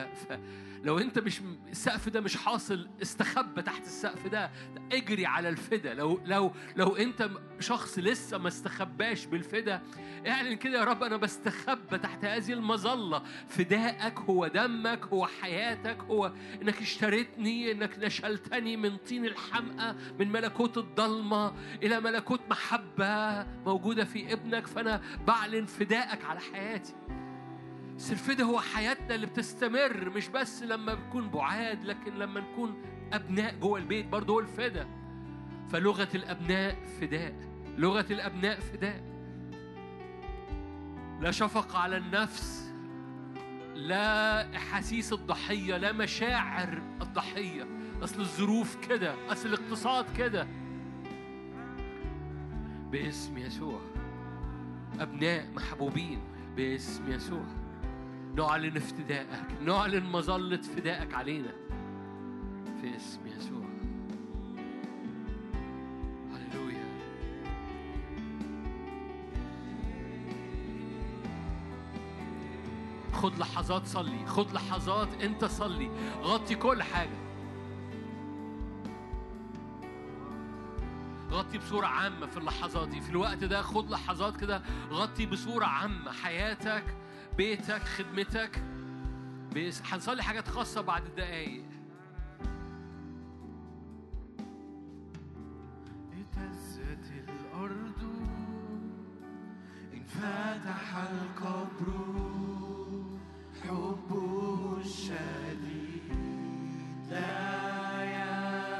لو 0.84 0.98
انت 0.98 1.18
مش 1.18 1.40
السقف 1.70 2.08
ده 2.08 2.20
مش 2.20 2.36
حاصل 2.36 2.88
استخبى 3.02 3.62
تحت 3.62 3.82
السقف 3.82 4.26
ده 4.26 4.50
اجري 4.92 5.26
على 5.26 5.48
الفدا. 5.48 5.94
لو 5.94 6.20
لو 6.24 6.52
لو 6.76 6.96
انت 6.96 7.30
شخص 7.60 7.98
لسه 7.98 8.38
ما 8.38 8.48
استخباش 8.48 9.26
بالفدا 9.26 9.82
اعلن 10.26 10.54
كده 10.54 10.78
يا 10.78 10.84
رب 10.84 11.02
أنا 11.02 11.16
بستخبى 11.16 11.98
تحت 11.98 12.24
هذه 12.24 12.52
المظلة. 12.52 13.22
فدائك 13.48 14.18
هو 14.18 14.46
دمك 14.46 15.04
هو 15.06 15.26
حياتك 15.26 15.98
هو 16.02 16.32
انك 16.62 16.82
اشتريتني 16.82 17.72
انك 17.72 17.98
نشلتني 17.98 18.76
من 18.76 18.96
طين 18.96 19.24
الحمقى 19.24 19.96
من 20.18 20.32
ملكوت 20.32 20.78
الضلمة 20.78 21.54
إلى 21.82 22.00
ملكوت 22.00 22.40
محبة 22.50 23.42
موجودة 23.66 24.04
في 24.04 24.32
ابنك. 24.32 24.66
فأنا 24.66 25.02
بعلن 25.26 25.66
فدائك 25.66 26.24
على 26.24 26.40
حياتي. 26.40 26.94
الفدا 28.10 28.44
هو 28.44 28.60
حياتنا 28.60 29.14
اللي 29.14 29.26
بتستمر 29.26 30.10
مش 30.10 30.28
بس 30.28 30.62
لما 30.62 30.94
بنكون 30.94 31.30
بعاد 31.30 31.84
لكن 31.84 32.14
لما 32.14 32.40
نكون 32.40 32.82
أبناء 33.12 33.54
جوه 33.58 33.78
البيت 33.78 34.06
برضه 34.06 34.34
هو 34.34 34.40
الفدا 34.40 34.88
فلغة 35.68 36.08
الأبناء 36.14 36.76
فداء 37.00 37.34
لغة 37.78 38.06
الأبناء 38.10 38.60
فداء. 38.60 39.02
لا 41.20 41.30
شفقة 41.30 41.78
على 41.78 41.96
النفس 41.96 42.72
لا 43.74 44.56
أحاسيس 44.56 45.12
الضحية 45.12 45.76
لا 45.76 45.92
مشاعر 45.92 46.82
الضحية. 47.02 47.66
أصل 48.02 48.20
الظروف 48.20 48.88
كده 48.88 49.32
أصل 49.32 49.48
الاقتصاد 49.48 50.16
كده. 50.16 50.48
باسم 52.90 53.38
يسوع. 53.38 53.80
أبناء 55.00 55.50
محبوبين 55.54 56.20
باسم 56.56 57.12
يسوع. 57.12 57.59
نعلن 58.36 58.76
افتدائك 58.76 59.46
نعلن 59.64 60.04
مظلة 60.04 60.56
فدائك 60.56 61.14
علينا. 61.14 61.52
في 62.80 62.96
اسم 62.96 63.26
يسوع. 63.26 63.64
هللويا. 66.32 66.84
خد 73.12 73.38
لحظات 73.38 73.86
صلي 73.86 74.26
خد 74.26 74.52
لحظات 74.52 75.22
انت 75.22 75.44
صلي. 75.44 75.90
غطي 76.22 76.54
كل 76.54 76.82
حاجة. 76.82 77.20
غطي 81.30 81.58
بصورة 81.58 81.86
عامة 81.86 82.26
في 82.26 82.36
اللحظات 82.36 82.88
دي. 82.88 83.00
في 83.00 83.10
الوقت 83.10 83.44
ده 83.44 83.62
خد 83.62 83.90
لحظات 83.90 84.36
كده 84.36 84.62
غطي 84.90 85.26
بصورة 85.26 85.64
عامة 85.64 86.12
حياتك 86.12 86.84
بيتك 87.36 87.82
خدمتك. 87.82 88.62
هنصلي 89.92 90.22
حاجات 90.22 90.48
خاصة 90.48 90.80
بعد 90.80 91.02
دقايق 91.16 91.64
اهتزت 96.12 97.12
الأرض 97.28 98.02
انفتح 99.94 100.96
القبر 100.96 101.94
حبه 103.62 104.78
الشديد 104.80 106.10
لا 107.10 108.02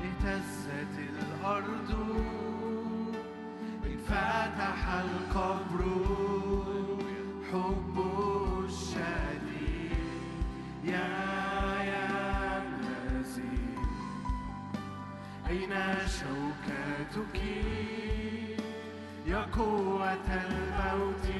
اهتزت 0.04 0.98
الأرض. 0.98 1.90
انفتح 3.84 4.88
القبر. 4.88 5.80
حبه 7.52 8.64
الشديد 8.64 9.92
يا 10.84 11.08
ينهزم 11.82 13.42
أين 15.48 15.72
شوكتك؟ 16.06 17.40
يا 19.26 19.46
قوة 19.52 20.12
الموت. 20.12 21.39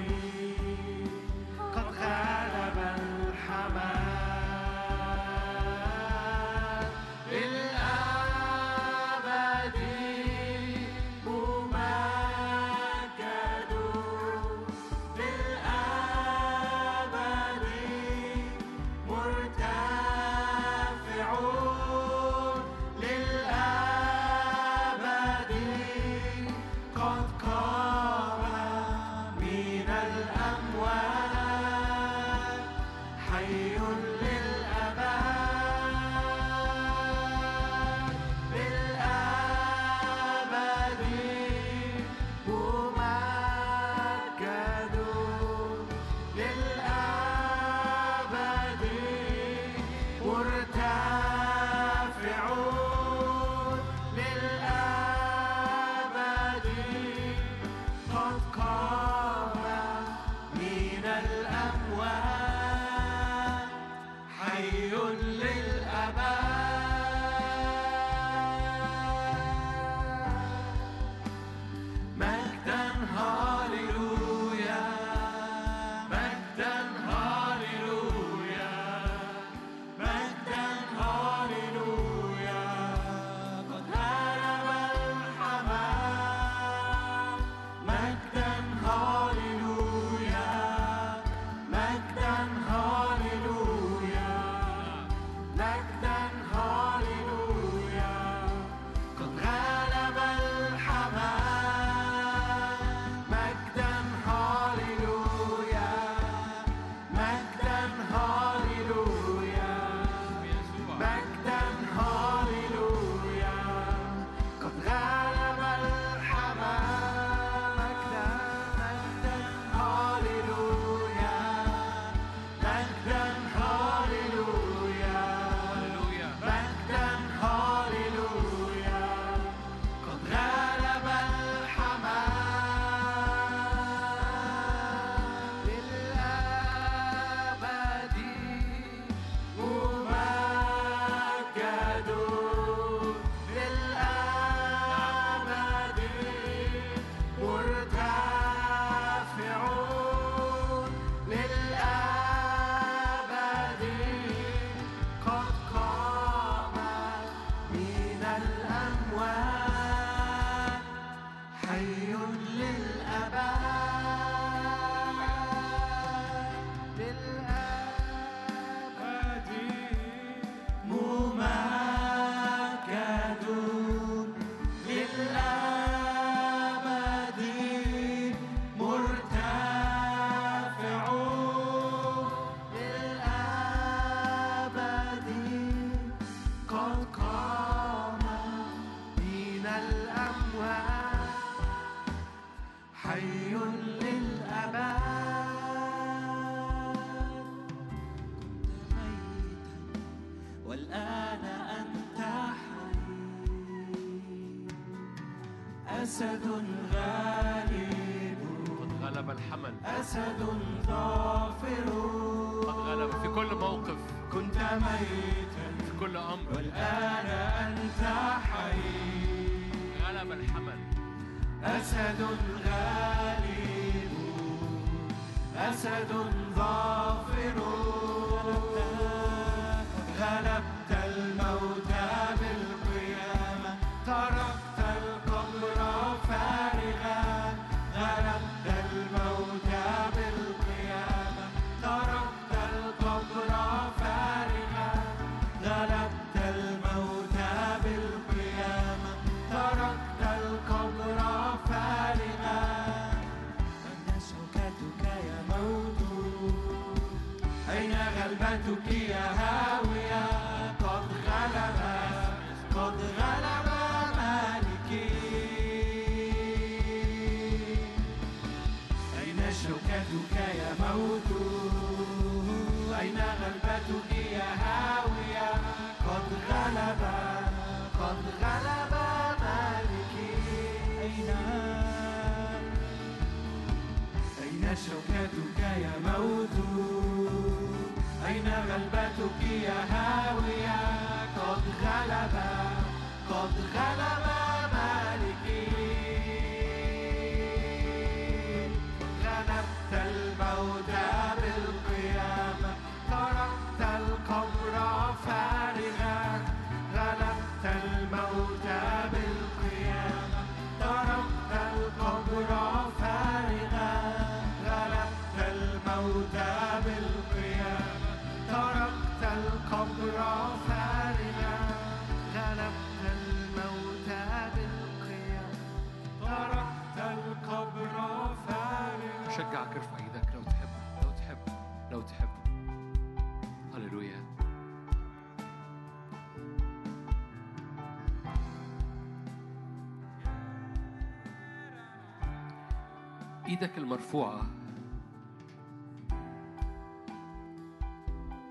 إيدك 343.61 343.78
المرفوعة 343.78 344.47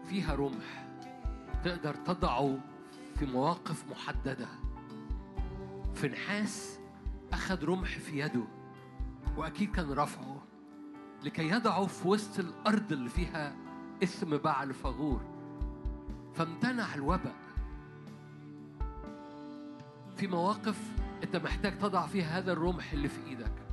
فيها 0.10 0.36
رمح 0.36 0.86
تقدر 1.64 1.95
تضعه 1.95 2.60
في 3.19 3.26
مواقف 3.26 3.84
محددة. 3.91 4.48
فنحاس 5.95 6.80
أخذ 7.34 7.65
رمح 7.65 7.98
في 7.98 8.19
يده 8.19 8.44
وأكيد 9.38 9.72
كان 9.72 9.91
رفعه 9.91 10.41
لكي 11.23 11.49
يضعه 11.49 11.86
في 11.86 12.07
وسط 12.07 12.40
الأرض 12.40 12.91
اللي 12.91 13.10
فيها 13.10 13.56
اسم 14.03 14.38
بعل 14.38 14.73
فغور 14.73 15.22
فامتنع 16.36 16.95
الوباء 16.95 17.36
في 20.18 20.27
مواقف 20.27 20.80
أنت 21.23 21.36
محتاج 21.36 21.77
تضع 21.77 22.07
فيها 22.07 22.38
هذا 22.38 22.52
الرمح 22.52 22.91
اللي 22.91 23.10
في 23.10 23.27
إيدك. 23.27 23.69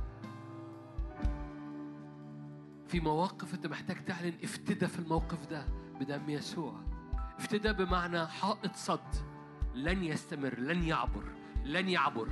في 2.87 2.99
مواقف 2.99 3.53
أنت 3.53 3.67
محتاج 3.67 4.05
تعلن 4.05 4.33
افتدى 4.43 4.87
في 4.87 4.99
الموقف 4.99 5.45
ده 5.45 5.65
بدم 5.99 6.29
يسوع. 6.29 6.81
افتدى 7.37 7.73
بمعنى 7.73 8.27
حائط 8.27 8.75
صد. 8.75 9.15
لن 9.75 10.03
يستمر 10.03 10.59
لن 10.59 10.83
يعبر 10.83 11.23
لن 11.63 11.89
يعبر. 11.89 12.27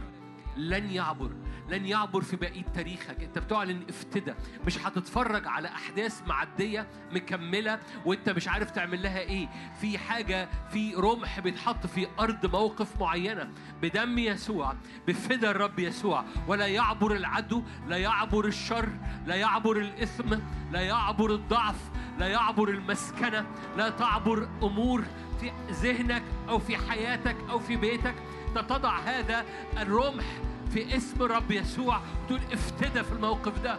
لن 0.58 0.90
يعبر 0.90 1.32
لن 1.70 1.86
يعبر 1.86 2.22
في 2.22 2.36
بقية 2.36 2.66
تاريخك. 2.74 3.24
انت 3.24 3.40
بتعلن 3.40 3.84
افتدى 3.90 4.34
مش 4.66 4.78
هتتفرج 4.86 5.48
على 5.48 5.68
أحداث 5.68 6.22
معدية 6.28 6.88
مكملة 7.12 7.80
وانت 8.06 8.30
مش 8.30 8.48
عارف 8.48 8.72
تعمل 8.72 9.04
لها 9.04 9.20
إيه. 9.20 9.48
في 9.82 9.98
حاجة 9.98 10.50
في 10.72 10.96
رمح 10.96 11.40
بيتحط 11.40 11.88
في 11.88 12.08
أرض 12.20 12.46
موقف 12.56 13.02
معينة 13.02 13.50
بدم 13.82 14.18
يسوع 14.20 14.76
بفدى 15.08 15.50
الرب 15.50 15.80
يسوع. 15.80 16.26
ولا 16.48 16.68
يعبر 16.68 17.16
العدو 17.16 17.64
لا 17.88 17.98
يعبر 17.98 18.46
الشر 18.46 18.90
لا 19.26 19.36
يعبر 19.36 19.78
الإثم 19.78 20.36
لا 20.72 20.82
يعبر 20.82 21.34
الضعف 21.34 21.90
لا 22.20 22.28
يعبر 22.28 22.70
المسكنة 22.70 23.46
لا 23.78 23.90
تعبر 23.90 24.48
أمور 24.64 25.04
في 25.40 25.52
ذهنك 25.72 26.24
أو 26.50 26.60
في 26.60 26.78
حياتك 26.78 27.36
أو 27.50 27.60
في 27.60 27.76
بيتك. 27.76 28.16
تضع 28.62 29.00
هذا 29.00 29.46
الرمح 29.78 30.26
في 30.74 30.98
اسم 30.98 31.24
الرب 31.24 31.52
يسوع. 31.52 32.02
وتقول 32.24 32.42
افتدى 32.54 33.04
في 33.04 33.12
الموقف 33.12 33.60
ده. 33.60 33.78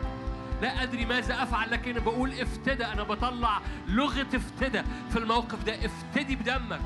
لا 0.63 0.83
أدري 0.83 1.05
ماذا 1.05 1.43
أفعل 1.43 1.71
لكن 1.71 1.93
بقول 1.93 2.33
افتدى. 2.33 2.85
أنا 2.85 3.03
بطلع 3.03 3.61
لغة 3.89 4.27
افتدى 4.35 4.83
في 5.11 5.19
الموقف 5.19 5.65
ده. 5.65 5.87
افتدي 5.87 6.37
بدمك. 6.37 6.81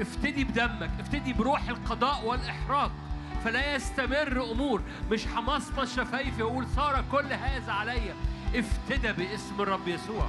افتدي 0.00 0.44
بدمك. 0.44 0.90
افتدي 1.00 1.32
بروح 1.32 1.68
القضاء 1.68 2.24
والاحراق 2.24 2.90
فلا 3.44 3.74
يستمر 3.74 4.50
أمور. 4.52 4.82
مش 5.10 5.28
همصمص 5.28 5.96
شفايفي 5.96 6.42
واقول 6.42 6.66
صار 6.76 7.04
كل 7.12 7.32
هذا 7.32 7.72
عليا 7.72 8.14
افتدى 8.54 9.12
باسم 9.12 9.60
الرب 9.60 9.88
يسوع. 9.88 10.28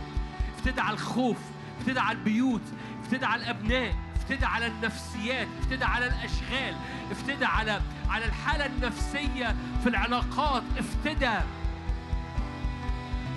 افتدى 0.58 0.82
على 0.82 0.94
الخوف. 0.94 1.38
افتدى 1.80 2.00
على 2.00 2.18
البيوت. 2.18 2.62
افتدى 3.04 3.26
على 3.26 3.44
الأبناء. 3.44 3.96
افتدى 4.30 4.46
على 4.46 4.68
النفسيات 4.68 5.48
افتدى 5.60 5.86
على 5.86 6.08
الأشغال 6.08 6.76
افتدى 7.12 7.46
على 7.46 7.82
على 8.10 8.26
الحالة 8.26 8.66
النفسية 8.66 9.56
في 9.84 9.90
العلاقات 9.90 10.64
افتدى. 10.78 11.40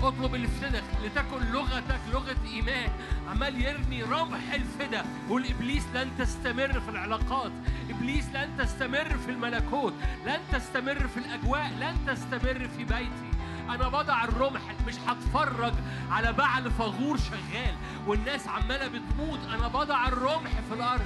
اطلب 0.03 0.35
الافتدى 0.35 0.81
لتكن 1.03 1.51
لغتك 1.51 1.99
لغة 2.11 2.35
إيمان. 2.45 2.89
عمال 3.29 3.61
يرمي 3.61 4.03
رمح 4.03 4.53
الفدى 4.53 5.01
يقول 5.25 5.45
ابليس 5.45 5.83
لن 5.93 6.11
تستمر 6.17 6.79
في 6.79 6.89
العلاقات. 6.89 7.51
إبليس 7.89 8.25
لن 8.33 8.49
تستمر 8.57 9.17
في 9.25 9.31
الملكوت. 9.31 9.93
لن 10.25 10.39
تستمر 10.51 11.07
في 11.07 11.17
الأجواء. 11.17 11.71
لن 11.79 11.97
تستمر 12.07 12.69
في 12.77 12.83
بيتي. 12.83 13.32
أنا 13.69 13.87
بضع 13.87 14.23
الرمح 14.23 14.61
مش 14.87 14.95
هتفرج 15.07 15.73
على 16.11 16.33
بعل 16.33 16.71
فغور 16.71 17.17
شغال 17.17 17.75
والناس 18.07 18.47
عمالة 18.47 18.87
بتموت. 18.87 19.39
أنا 19.53 19.67
بضع 19.67 20.07
الرمح 20.07 20.51
في 20.69 20.73
الأرض. 20.73 21.05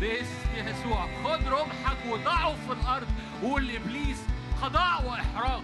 باسم 0.00 0.50
يسوع 0.54 1.06
خد 1.24 1.48
رمحك 1.48 1.96
وضعه 2.10 2.54
في 2.54 2.72
الأرض. 2.72 3.08
وقول 3.42 3.66
لإبليس 3.66 4.22
قضاء 4.62 5.04
وإحراق 5.06 5.62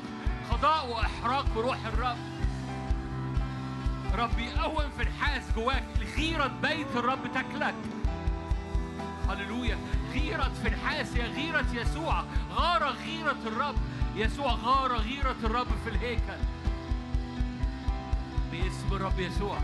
قضاء 0.50 0.88
وإحراق 0.88 1.46
بروح 1.54 1.78
الرب. 1.86 2.16
رب 4.14 4.38
يقوم 4.38 4.90
في 4.98 5.04
نحاس 5.04 5.42
جواك. 5.56 5.84
غيرة 6.16 6.46
بيت 6.62 6.96
الرب 6.96 7.32
تاكلك 7.34 7.74
هللويا. 9.28 9.78
غيرة 10.16 10.50
في 10.62 10.70
نحاس 10.70 11.16
يا 11.16 11.26
غيرة 11.26 11.66
يسوع. 11.72 12.24
غار 12.54 12.84
غيرة 12.84 13.36
الرب. 13.46 13.74
يسوع 14.14 14.52
غار 14.52 14.92
غيرة 14.92 15.36
الرب 15.44 15.66
في 15.84 15.90
الهيكل. 15.90 16.40
باسم 18.52 18.92
الرب 18.92 19.18
يسوع. 19.18 19.58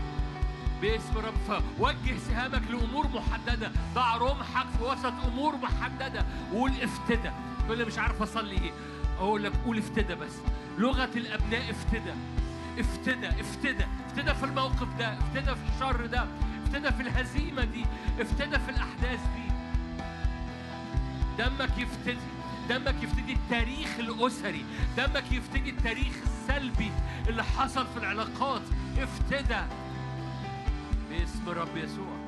باسم 0.81 1.17
رب 1.17 1.61
فوجه 1.79 2.17
سهامك 2.29 2.61
لأمور 2.71 3.07
محددة. 3.07 3.71
ضع 3.95 4.17
رمحك 4.17 4.65
في 4.77 4.83
وسط 4.83 5.13
أمور 5.27 5.55
محددة. 5.55 6.25
وقول 6.53 6.71
افتدى. 6.81 7.31
تقول 7.65 7.77
لي 7.77 7.85
مش 7.85 7.97
عارف 7.97 8.21
أصلي 8.21 8.51
إيه. 8.61 8.71
أقول 9.17 9.43
لك 9.43 9.51
قول 9.65 9.77
افتدى 9.77 10.15
بس. 10.15 10.33
لغة 10.77 11.09
الأبناء 11.15 11.69
افتدى. 11.69 12.13
افتدى 12.79 13.27
افتدى. 13.27 13.85
افتدى 14.07 14.33
في 14.33 14.43
الموقف 14.43 14.87
ده. 14.99 15.13
افتدى 15.13 15.55
في 15.55 15.75
الشر 15.75 16.05
ده. 16.05 16.25
افتدى 16.63 16.91
في 16.91 17.01
الهزيمة 17.01 17.63
دي. 17.63 17.85
افتدى 18.19 18.59
في 18.59 18.69
الأحداث 18.69 19.19
دي. 19.35 19.52
دمك 21.37 21.77
يفتدي 21.77 22.17
دمك 22.69 23.03
يفتدي 23.03 23.33
التاريخ 23.33 23.99
الأسري 23.99 24.65
دمك 24.97 25.31
يفتدي 25.31 25.69
التاريخ 25.69 26.13
السلبي 26.23 26.91
اللي 27.27 27.43
حصل 27.43 27.87
في 27.87 27.97
العلاقات. 27.97 28.61
افتدى 28.97 29.61
باسم 31.09 31.49
رب 31.49 31.77
يسوع. 31.77 32.23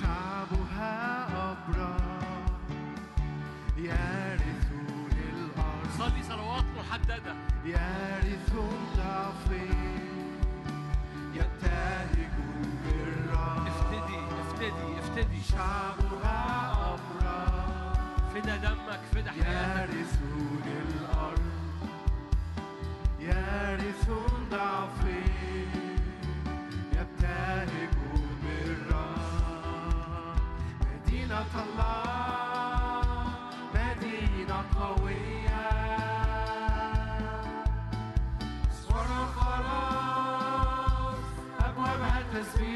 شعبها 0.00 1.26
أبرار 1.52 2.60
يرثون 3.76 5.10
الأرض. 5.32 5.88
صلي 5.98 6.22
صلوات 6.22 6.64
محددة. 6.78 7.34
يرثون 7.64 8.78
ضعفين 8.96 10.38
يبتهجون 11.34 12.78
بالرب. 12.84 13.66
افتدي 13.66 14.18
افتدي 14.40 14.98
افتدي. 14.98 15.40
شعبها 15.52 16.69
فدى 18.34 18.56
دمك 18.58 19.00
فدى 19.12 19.30
حياتك. 19.30 19.94
يرثون 19.94 20.64
الأرض 20.88 21.50
يرثون 23.20 24.48
ضعفين 24.50 25.98
يبتهجون 26.92 28.26
بالرب. 28.42 29.60
مدينة 30.90 31.52
الله 31.64 33.24
مدينة 33.74 34.58
قوية. 34.80 35.68
أسوارها 38.70 39.26
خلاص 39.26 41.18
أبوابها 41.60 42.20
تسبيح. 42.34 42.69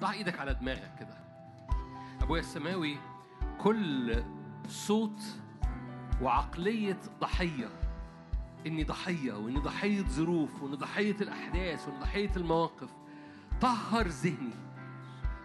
ضع 0.00 0.12
إيدك 0.12 0.40
على 0.40 0.54
دماغك 0.54 0.94
كده. 1.00 1.20
أبويا 2.22 2.40
السماوي 2.40 2.96
كل 3.58 4.22
صوت 4.68 5.22
وعقلية 6.22 6.98
ضحية. 7.20 7.68
إني 8.66 8.84
ضحية 8.84 9.32
وإني 9.32 9.58
ضحية 9.58 10.02
ظروف 10.02 10.62
وإني 10.62 10.76
ضحية 10.76 11.16
الأحداث 11.20 11.88
وإني 11.88 12.00
ضحية 12.00 12.30
المواقف. 12.36 12.88
طهر 13.60 14.06
ذهني 14.06 14.54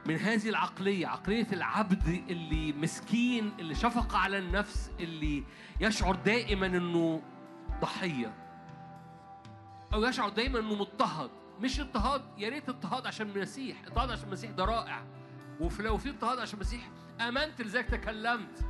من 0.06 0.16
هذه 0.16 0.50
العقلية 0.50 1.08
عقلية 1.08 1.48
العبد 1.54 2.08
اللي 2.30 2.74
مسكين 2.74 3.52
اللي 3.60 3.76
شفق 3.76 4.16
على 4.16 4.38
النفس 4.38 4.92
اللي 5.00 5.44
يشعر 5.82 6.16
دائما 6.16 6.66
إنه 6.66 7.22
ضحية. 7.82 8.34
أو 9.94 10.04
يشعر 10.04 10.30
دايما 10.30 10.60
إنه 10.60 10.76
مضطهد. 10.76 11.30
مش 11.62 11.80
اضطهاد 11.80 12.22
يا 12.38 12.50
ريت 12.50 12.70
اضطهاد 12.70 13.08
عشان 13.08 13.30
المسيح 13.30 13.84
اضطهاد 13.88 14.12
عشان 14.12 14.26
المسيح 14.28 14.52
ده 14.52 14.66
رائع. 14.66 15.06
وفي 15.60 15.84
لو 15.84 15.98
في 15.98 16.10
اضطهاد 16.10 16.40
عشان 16.40 16.60
المسيح 16.60 16.90
آمنت 17.22 17.62
لذلك 17.62 17.86
تكلمت. 17.90 18.66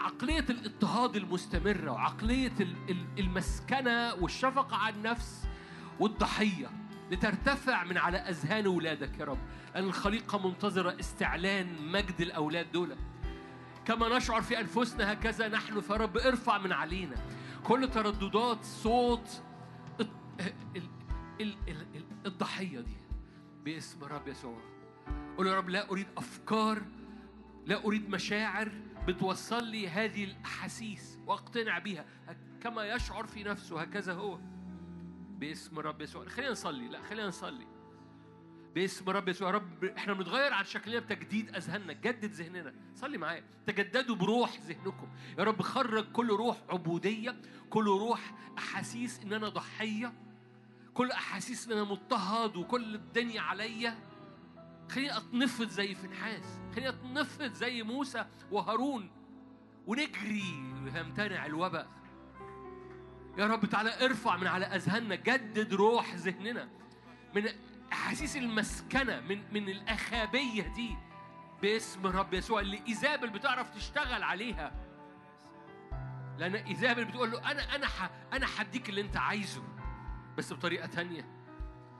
عقلية 0.00 0.44
الاضطهاد 0.50 1.16
المستمرة 1.16 1.90
وعقلية 1.90 2.52
ال- 2.60 2.90
ال- 2.90 3.06
المسكنة 3.18 4.14
والشفقة 4.14 4.76
على 4.76 4.94
النفس 4.94 5.46
والضحية. 6.00 6.70
لترتفع 7.10 7.84
من 7.84 7.98
على 7.98 8.18
أذهان 8.18 8.64
أولادك 8.66 9.18
يا 9.18 9.24
رب. 9.24 9.38
لأن 9.74 9.84
الخليقة 9.84 10.48
منتظرة 10.48 10.96
استعلان 11.00 11.86
مجد 11.92 12.20
الأولاد 12.20 12.72
دول. 12.72 12.96
كما 13.84 14.16
نشعر 14.16 14.42
في 14.42 14.60
أنفسنا 14.60 15.12
هكذا 15.12 15.48
نحن 15.48 15.80
فيا 15.80 15.94
رب 15.96 16.16
ارفع 16.16 16.58
من 16.58 16.72
علينا. 16.72 17.16
كل 17.64 17.88
ترددات 17.90 18.64
صوت 18.64 19.42
ال- 21.40 21.56
ال- 21.68 21.76
ال- 21.80 21.96
ال- 21.96 22.26
الضحية 22.26 22.80
دي. 22.80 22.96
باسم 23.64 24.04
رب 24.04 24.28
يسوع. 24.28 24.60
قول 25.36 25.46
يا 25.46 25.56
رب 25.56 25.68
لا 25.68 25.90
أريد 25.90 26.06
أفكار 26.16 26.82
لا 27.66 27.84
أريد 27.84 28.08
مشاعر 28.10 28.72
بتوصل 29.08 29.64
لي 29.64 29.88
هذه 29.88 30.24
الأحاسيس 30.24 31.18
وأقتنع 31.26 31.78
بها 31.78 32.04
كما 32.60 32.84
يشعر 32.84 33.26
في 33.26 33.44
نفسه 33.44 33.80
هكذا 33.80 34.12
هو. 34.12 34.38
باسم 35.38 35.78
رب 35.78 36.00
يسوع. 36.00 36.28
خلينا 36.28 36.52
نصلي. 36.52 36.88
لا 36.88 37.02
خلينا 37.02 37.28
نصلي. 37.28 37.66
باسم 38.74 39.10
رب 39.10 39.28
يسوع. 39.28 39.50
رب 39.50 39.84
إحنا 39.84 40.12
بنتغير 40.12 40.52
عن 40.52 40.64
شكلنا 40.64 40.98
بتجديد 40.98 41.56
أذهاننا. 41.56 41.92
جدد 41.92 42.32
ذهننا. 42.32 42.74
صلي 42.94 43.18
معايا. 43.18 43.44
تجددوا 43.66 44.16
بروح 44.16 44.60
ذهنكم. 44.60 45.08
يا 45.38 45.44
رب 45.44 45.62
خرج 45.62 46.12
كل 46.12 46.28
روح 46.28 46.56
عبودية 46.68 47.36
كل 47.70 47.84
روح 47.86 48.34
أحاسيس 48.58 49.20
إن 49.20 49.32
أنا 49.32 49.48
ضحية. 49.48 50.12
كل 50.94 51.10
أحاسيس 51.10 51.66
ان 51.66 51.72
أنا 51.72 51.84
مضطهد 51.84 52.56
وكل 52.56 52.94
الدنيا 52.94 53.40
عليا. 53.40 53.98
خليني 54.90 55.16
اتنفض 55.16 55.68
زي 55.68 55.94
فنحاس 55.94 56.60
خليني 56.74 56.88
اتنفض 56.88 57.52
زي 57.52 57.82
موسى 57.82 58.26
وهارون. 58.50 59.10
ونجري 59.86 60.44
يمتنع 60.96 61.46
الوباء. 61.46 61.88
يا 63.38 63.46
رب 63.46 63.66
تعالى 63.66 64.04
ارفع 64.04 64.36
من 64.36 64.46
على 64.46 64.66
أذهاننا 64.66 65.14
جدد 65.14 65.74
روح 65.74 66.14
ذهننا. 66.14 66.68
من 67.34 67.48
أحاسيس 67.92 68.36
المسكنة 68.36 69.20
من 69.20 69.42
من 69.52 69.68
الأخابية 69.68 70.62
دي. 70.62 70.96
باسم 71.62 72.06
رب 72.06 72.34
يسوع 72.34 72.60
اللي 72.60 72.82
إيزابل 72.88 73.30
بتعرف 73.30 73.70
تشتغل 73.74 74.22
عليها. 74.22 74.72
لأن 76.38 76.54
إيزابل 76.54 77.04
بتقول 77.04 77.30
له 77.30 77.50
أنا 77.50 77.86
ح... 77.86 78.10
أنا 78.32 78.46
هديك 78.56 78.88
اللي 78.88 79.00
أنت 79.00 79.16
عايزه. 79.16 79.62
بس 80.38 80.52
بطريقة 80.52 80.86
تانية. 80.86 81.40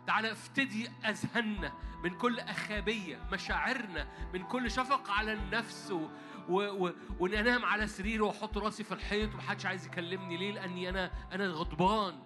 تعالى 0.07 0.33
افتدي 0.33 0.89
أذهاننا 1.09 1.73
من 2.05 2.11
كل 2.19 2.41
أخابية 2.41 3.19
مشاعرنا 3.33 4.09
من 4.35 4.43
كل 4.43 4.71
شفقه 4.71 5.13
على 5.13 5.33
النفس 5.33 5.91
و... 5.91 6.09
و... 6.49 6.87
و... 6.87 6.93
وان 7.19 7.35
انام 7.35 7.65
على 7.65 7.87
سريري 7.87 8.21
وأحط 8.21 8.59
راسي 8.59 8.85
في 8.85 8.93
الحيط 8.93 9.35
ومحدش 9.35 9.67
عايز 9.67 9.87
يكلمني 9.87 10.37
ليه؟ 10.37 10.53
لأني 10.53 10.89
أنا 10.89 11.11
أنا 11.33 11.47
غضبان 11.47 12.23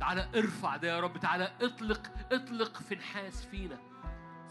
تعالى 0.00 0.28
ارفع 0.36 0.76
ده 0.76 0.88
يا 0.88 1.00
رب 1.00 1.16
تعالى 1.16 1.52
اطلق 1.62 2.02
اطلق 2.32 2.76
في 2.76 2.94
نحاس 2.94 3.46
فينا. 3.46 3.78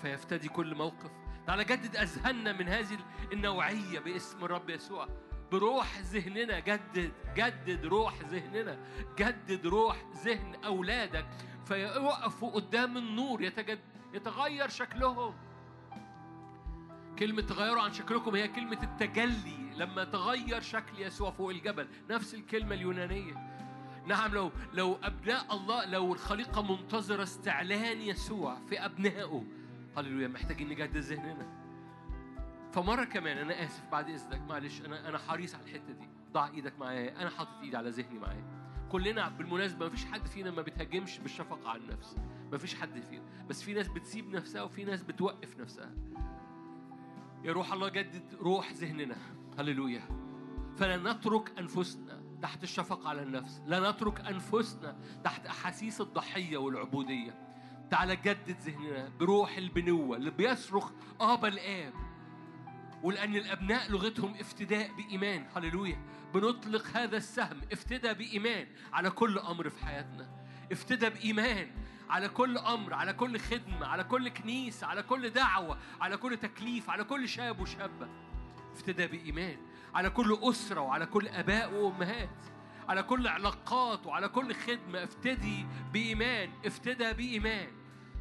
فيفتدي 0.01 0.49
كل 0.49 0.75
موقف. 0.75 1.11
تعالى 1.47 1.63
جدد 1.63 1.95
أذهاننا 1.95 2.51
من 2.51 2.67
هذه 2.67 2.97
النوعية 3.33 3.99
باسم 3.99 4.45
الرب 4.45 4.69
يسوع. 4.69 5.07
بروح 5.51 5.99
ذهننا 5.99 6.59
جدد 6.59 7.11
جدد 7.35 7.85
روح 7.85 8.21
ذهننا 8.21 8.77
جدد 9.17 9.67
روح 9.67 9.97
ذهن 10.25 10.55
أولادك 10.65 11.25
فيقفوا 11.65 12.51
قدام 12.51 12.97
النور 12.97 13.41
يتجد 13.41 13.79
يتغير 14.13 14.69
شكلهم. 14.69 15.33
كلمة 17.19 17.41
تغيروا 17.41 17.81
عن 17.81 17.93
شكلكم 17.93 18.35
هي 18.35 18.47
كلمة 18.47 18.83
التجلي. 18.83 19.73
لما 19.75 20.03
تغير 20.03 20.61
شكل 20.61 21.01
يسوع 21.01 21.31
فوق 21.31 21.49
الجبل 21.49 21.87
نفس 22.09 22.33
الكلمة 22.33 22.75
اليونانية. 22.75 23.33
نعم 24.07 24.33
لو 24.33 24.51
لو 24.73 24.97
أبناء 25.03 25.55
الله 25.55 25.85
لو 25.85 26.13
الخليقة 26.13 26.61
منتظرة 26.61 27.23
استعلان 27.23 28.01
يسوع 28.01 28.59
في 28.69 28.85
أبنائه. 28.85 29.43
هللويا 29.97 30.27
محتاجين 30.27 30.69
نجدد 30.69 30.97
ذهننا. 30.97 31.56
فمرة 32.77 33.03
كمان 33.03 33.37
أنا 33.37 33.63
آسف 33.63 33.83
بعد 33.91 34.09
إذنك 34.09 34.41
معلش 34.41 34.81
أنا 34.81 35.09
أنا 35.09 35.17
حريص 35.17 35.55
على 35.55 35.63
الحتة 35.63 35.93
دي. 35.93 36.09
ضع 36.31 36.47
إيدك 36.47 36.79
معايا 36.79 37.21
أنا 37.21 37.29
حاطط 37.29 37.61
إيدي 37.61 37.77
على 37.77 37.89
ذهني 37.89 38.19
معايا. 38.19 38.43
كلنا 38.91 39.29
بالمناسبة 39.29 39.85
مفيش 39.85 40.05
حد 40.05 40.27
فينا 40.27 40.51
ما 40.51 40.61
بيتهاجمش 40.61 41.19
بالشفقة 41.19 41.69
على 41.69 41.81
النفس. 41.81 42.15
مفيش 42.51 42.75
حد 42.75 42.99
فينا. 42.99 43.23
بس 43.49 43.63
في 43.63 43.73
ناس 43.73 43.87
بتسيب 43.87 44.29
نفسها 44.29 44.61
وفي 44.61 44.83
ناس 44.83 45.03
بتوقف 45.03 45.59
نفسها. 45.59 45.91
يا 47.43 47.51
روح 47.53 47.73
الله 47.73 47.89
جدد 47.89 48.33
روح 48.33 48.71
ذهننا. 48.71 49.17
هللويا. 49.59 50.01
فلا 50.77 51.13
نترك 51.13 51.59
أنفسنا 51.59 52.23
تحت 52.41 52.63
الشفقة 52.63 53.09
على 53.09 53.23
النفس. 53.23 53.61
لا 53.65 53.91
نترك 53.91 54.21
أنفسنا 54.21 54.99
تحت 55.23 55.45
أحاسيس 55.45 56.01
الضحية 56.01 56.57
والعبودية. 56.57 57.47
تعالى 57.91 58.15
جدد 58.15 58.57
ذهننا 58.61 59.09
بروح 59.19 59.57
البنوة 59.57 60.17
اللي 60.17 60.31
بيصرخ 60.31 60.91
آبا 61.21 61.47
الآب 61.47 62.06
ولأن 63.03 63.35
الأبناء 63.35 63.91
لغتهم 63.91 64.35
افتداء 64.35 64.91
بإيمان. 64.97 65.45
هللويا. 65.55 66.01
بنطلق 66.33 66.87
هذا 66.97 67.17
السهم 67.17 67.61
افتدى 67.71 68.13
بإيمان 68.13 68.67
على 68.93 69.09
كل 69.09 69.39
أمر 69.39 69.69
في 69.69 69.85
حياتنا. 69.85 70.45
افتدى 70.71 71.09
بإيمان 71.09 71.71
على 72.09 72.29
كل 72.29 72.57
أمر 72.57 72.93
على 72.93 73.13
كل 73.13 73.39
خدمة 73.39 73.85
على 73.87 74.03
كل 74.03 74.29
كنيسة 74.29 74.87
على 74.87 75.03
كل 75.03 75.29
دعوة 75.29 75.77
على 76.01 76.17
كل 76.17 76.37
تكليف 76.37 76.89
على 76.89 77.03
كل 77.03 77.29
شاب 77.29 77.59
وشابة. 77.59 78.09
افتدى 78.73 79.07
بإيمان 79.07 79.57
على 79.95 80.09
كل 80.09 80.39
أسرة 80.41 80.81
وعلى 80.81 81.05
كل 81.05 81.27
آباء 81.27 81.73
وأمهات 81.73 82.45
على 82.89 83.03
كل 83.03 83.27
علاقات 83.27 84.07
وعلى 84.07 84.29
كل 84.29 84.55
خدمة. 84.55 85.03
افتدي 85.03 85.65
بإيمان 85.93 86.49
افتدى 86.65 87.13
بإيمان. 87.13 87.67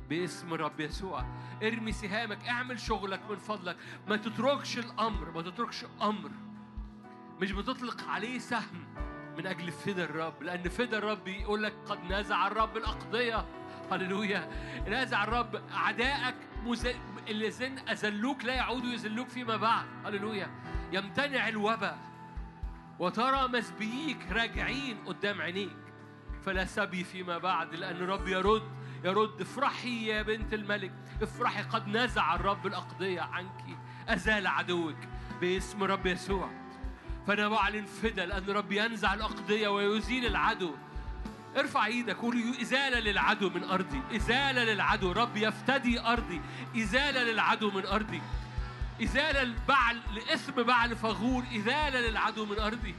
باسم 0.08 0.54
الرب 0.54 0.80
يسوع. 0.80 1.24
ارمي 1.62 1.92
سهامك 1.92 2.48
اعمل 2.48 2.80
شغلك 2.80 3.20
من 3.30 3.36
فضلك. 3.36 3.76
ما 4.08 4.16
تتركش 4.16 4.78
الأمر 4.78 5.30
ما 5.30 5.42
تتركش 5.42 5.84
أمر. 6.02 6.30
مش 7.40 7.52
بتطلق 7.52 8.08
عليه 8.08 8.38
سهم 8.38 8.84
من 9.38 9.46
أجل 9.46 9.72
فدى 9.72 10.04
الرب 10.04 10.42
لأن 10.42 10.68
فدى 10.68 10.98
الرب 10.98 11.28
يقول 11.28 11.62
لك 11.62 11.74
قد 11.86 11.98
نزع 12.12 12.46
الرب 12.46 12.76
الأقضية. 12.76 13.46
هللويا. 13.90 14.50
نازع 14.88 15.24
الرب 15.24 15.62
أعدائك 15.72 16.34
مز... 16.64 16.86
الذين 17.28 17.78
أذلوك 17.78 18.44
لا 18.44 18.54
يعودوا 18.54 18.90
يذلوك 18.90 19.28
فيما 19.28 19.56
بعد. 19.56 19.86
هللويا. 20.04 20.50
يمتنع 20.92 21.48
الوباء. 21.48 21.98
وترى 22.98 23.48
مسبييك 23.48 24.32
راجعين 24.32 24.96
قدام 25.06 25.40
عينيك. 25.40 25.76
فلا 26.42 26.64
سبي 26.64 27.04
فيما 27.04 27.38
بعد 27.38 27.74
لأن 27.74 27.96
الرب 27.96 28.28
يرد. 28.28 28.62
يرد 29.06 29.40
افرحي 29.40 30.06
يا 30.06 30.22
بنت 30.22 30.54
الملك 30.54 30.92
افرحي 31.22 31.62
قد 31.62 31.88
نزع 31.88 32.34
الرب 32.34 32.66
الأقضية 32.66 33.20
عنك 33.20 33.64
أزال 34.08 34.46
عدوك 34.46 34.96
باسم 35.40 35.82
رب 35.82 36.06
يسوع. 36.06 36.50
فأنا 37.26 37.48
بعلن 37.48 37.84
فدا 37.84 38.26
لأن 38.26 38.42
الرب 38.42 38.72
ينزع 38.72 39.14
الأقضية 39.14 39.68
ويزيل 39.68 40.26
العدو. 40.26 40.74
ارفع 41.56 41.86
إيدك 41.86 42.16
قول 42.16 42.54
إزالة 42.60 42.98
للعدو 42.98 43.50
من 43.50 43.64
أرضي 43.64 44.02
إزالة 44.16 44.64
للعدو 44.64 45.12
رب 45.12 45.36
يفتدي 45.36 46.00
أرضي 46.00 46.40
إزالة 46.76 47.22
للعدو 47.22 47.70
من 47.70 47.86
أرضي. 47.86 48.22
إزالة 49.02 49.42
البعل 49.42 50.00
لإثم 50.14 50.62
بعل 50.62 50.96
فغور 50.96 51.44
إزالة 51.56 52.00
للعدو 52.00 52.46
من 52.46 52.58
أرضي. 52.58 52.94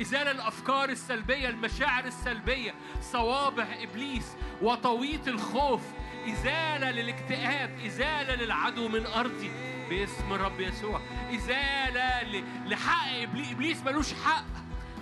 إزالة 0.00 0.30
الأفكار 0.30 0.88
السلبية 0.88 1.48
المشاعر 1.48 2.04
السلبية 2.04 2.74
صوابع 3.02 3.66
إبليس 3.82 4.36
وطويت 4.62 5.28
الخوف. 5.28 5.82
إزالة 6.28 6.90
للاكتئاب 6.90 7.78
إزالة 7.86 8.34
للعدو 8.34 8.88
من 8.88 9.06
أرضي. 9.06 9.50
باسم 9.90 10.32
الرب 10.32 10.60
يسوع. 10.60 11.00
إزالة 11.34 12.44
لحق 12.66 13.12
إبليس 13.12 13.52
إبليس 13.52 13.82
ملوش 13.82 14.12
حق. 14.14 14.44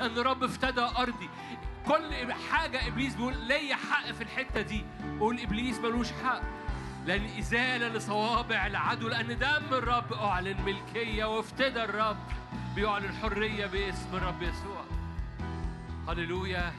أن 0.01 0.18
الرب 0.18 0.44
افتدى 0.44 0.81
أرضي. 0.81 1.28
كل 1.86 2.32
حاجة 2.51 2.89
إبليس 2.89 3.14
بيقول 3.14 3.36
ليا 3.36 3.77
حق 3.77 4.12
في 4.12 4.23
الحتة 4.23 4.60
دي. 4.60 4.85
قول 5.20 5.40
إبليس 5.40 5.78
ملوش 5.78 6.09
حق. 6.24 6.40
لأن 7.06 7.24
إزالة 7.39 7.89
لصوابع 7.89 8.66
العدو. 8.66 9.09
لأن 9.09 9.39
دم 9.39 9.74
الرب 9.74 10.12
أعلن 10.12 10.56
ملكية 10.62 11.24
وافتدى 11.24 11.85
الرب. 11.85 12.18
بيعلن 12.74 13.14
حرية 13.23 13.66
باسم 13.66 14.09
الرب 14.12 14.43
يسوع. 14.43 14.85
هللويا. 16.09 16.73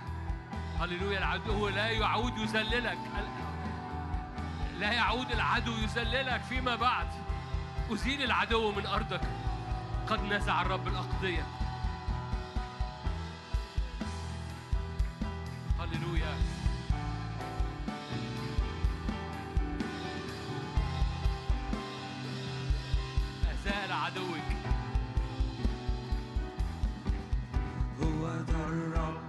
هللويا. 0.80 1.18
العدو 1.18 1.68
لا 1.70 1.88
يعود 1.90 2.38
يذللك. 2.38 2.98
لا 4.80 4.91
يعود 4.91 5.32
العدو 5.32 5.72
يذللك 5.72 6.41
فيما 6.41 6.76
بعد. 6.76 7.08
أزيل 7.91 8.24
العدو 8.24 8.72
من 8.72 8.86
أرضك. 8.86 9.22
قد 10.08 10.24
نزع 10.24 10.62
الرب 10.62 10.88
الأقضية. 10.88 11.45
هللويا. 15.80 16.38
أزال 23.52 23.91
عدوك. 23.91 24.66
هو 28.02 28.28
ذا 28.28 28.65
الرب 28.68 29.18
بقوة 29.18 29.27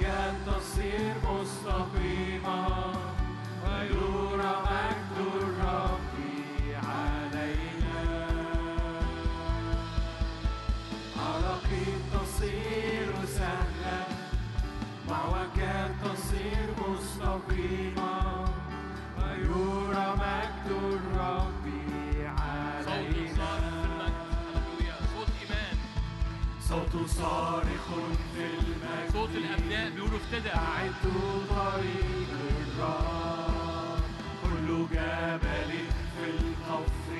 وعوجات 0.00 0.34
تصير 0.46 1.14
مستقيمة 1.24 2.66
ويرى 3.64 4.52
مجد 4.66 5.16
الرب 5.42 6.14
علينا 6.84 8.26
عراقيب 11.16 12.00
تصير 12.12 13.12
سهلا 13.26 14.00
وعوجات 15.08 15.90
تصير 16.04 16.68
مستقيمة 16.88 17.99
صوت 26.70 27.06
صارخ 27.06 27.86
في 28.34 28.44
المجد. 28.44 29.12
صوت 29.12 29.30
الأبناء 29.30 29.90
بيقولوا 29.90 30.18
افتدى. 30.18 30.50
أعدوا 30.54 31.32
طريق 31.50 32.30
الرب. 32.50 34.02
كل 34.42 34.68
جبل 34.94 35.70
في 36.14 36.24
القفر 36.30 37.12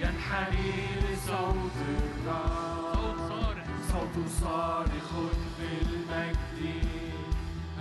ينحني 0.00 0.72
لصوت 1.00 1.76
الرب. 1.88 2.94
صوت 2.94 3.18
صارخ. 3.28 3.66
صوت 3.92 4.16
صارخ 4.40 5.08
في 5.56 5.68
المجد. 5.82 6.84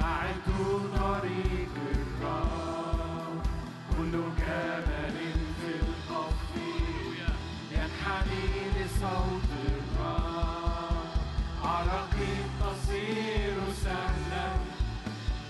أعدوا 0.02 0.80
طريق 0.98 1.74
الرب. 1.96 3.42
كل 3.98 4.12
جبل 4.12 5.18
في 5.60 5.72
القفر 5.82 6.58
ينحني 7.72 8.46
لصوت 8.76 9.50
الرب 9.66 9.79
العرق 11.80 12.16
تصير 12.62 13.56
سهلا. 13.84 14.48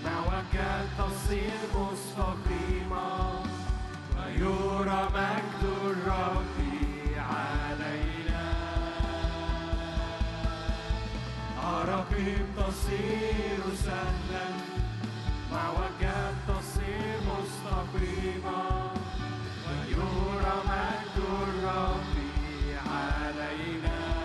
معك 0.04 0.54
تصير 0.98 1.60
مستقيمة 1.74 3.08
ويرى 4.16 5.08
مجد 5.14 5.62
الرب 5.84 6.58
علينا. 7.16 8.46
عرقي 11.64 12.36
تصير 12.56 13.62
سهلا. 13.84 14.46
معك 15.52 16.02
تصير 16.48 17.20
مستقيمة 17.30 18.62
ويرى 19.66 20.54
مجد 20.70 21.16
الرب 21.42 22.14
علينا. 22.86 24.19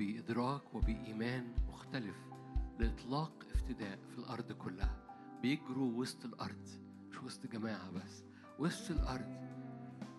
بعقليه 0.00 0.20
وبادراك 0.20 0.74
وبإيمان 0.74 1.54
مختلف 1.68 2.16
لإطلاق 2.78 3.32
افتداء 3.54 3.98
في 4.10 4.18
الأرض 4.18 4.52
كلها. 4.52 4.96
بيجروا 5.42 6.00
وسط 6.00 6.24
الأرض 6.24 6.68
مش 7.10 7.22
وسط 7.22 7.46
جماعة 7.46 7.90
بس 7.90 8.24
وسط 8.58 8.90
الأرض. 8.90 9.50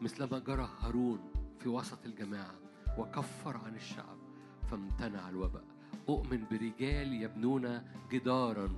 مثلما 0.02 0.40
جرى 0.40 0.70
هارون 0.80 1.20
في 1.60 1.70
وسط 1.70 2.06
الجماعة 2.06 2.56
وكفر 2.98 3.58
عن 3.58 3.76
الشعب 3.76 4.18
فامتنع 4.72 5.30
الوباء. 5.30 5.64
أؤمن 6.10 6.46
برجال 6.52 7.14
يبنون 7.14 7.82
جدارا 8.12 8.70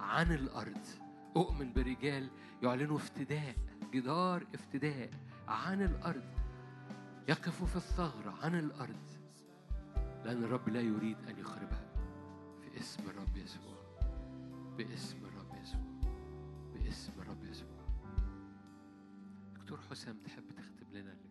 عن 0.00 0.32
الأرض. 0.32 0.86
أؤمن 1.36 1.72
برجال 1.72 2.30
يعلنوا 2.62 2.96
افتداء 2.96 3.54
جدار 3.92 4.46
افتداء 4.54 5.10
عن 5.48 5.82
الأرض. 5.82 6.30
يقفوا 7.28 7.66
في 7.66 7.76
الثغرة 7.76 8.34
عن 8.42 8.58
الأرض. 8.58 9.19
لأن 10.24 10.44
الرب 10.44 10.68
لا 10.68 10.80
يريد 10.80 11.16
أن 11.28 11.38
يخربها. 11.38 11.90
في 12.60 12.80
اسم 12.80 13.02
الرب 13.10 13.36
يسوع. 13.36 13.80
باسم 14.76 15.16
الرب 15.24 15.54
يسوع. 15.62 15.80
باسم 16.74 17.12
الرب 17.18 17.44
يسوع. 17.44 17.68
دكتور 19.54 19.80
حسام 19.80 20.18
تحب 20.24 20.50
تختم 20.56 20.92
لنا؟ 20.92 21.12
اللي 21.12 21.30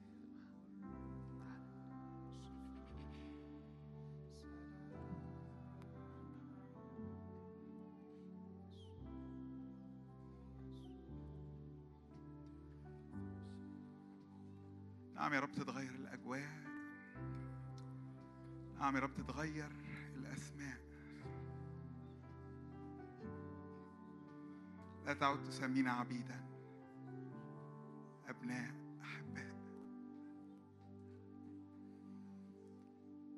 نعم 15.16 15.34
يا 15.34 15.40
رب 15.40 15.51
تتغير. 15.51 15.78
نعم 18.90 18.98
يا 18.98 19.03
رب 19.03 19.14
تتغير 19.14 19.72
الأسماء. 20.16 20.77
لا 25.06 25.14
تعد 25.14 25.43
تسمينا 25.43 25.92
عبيدا. 25.92 26.45
أبناء 28.27 28.74
أحباء. 29.01 29.56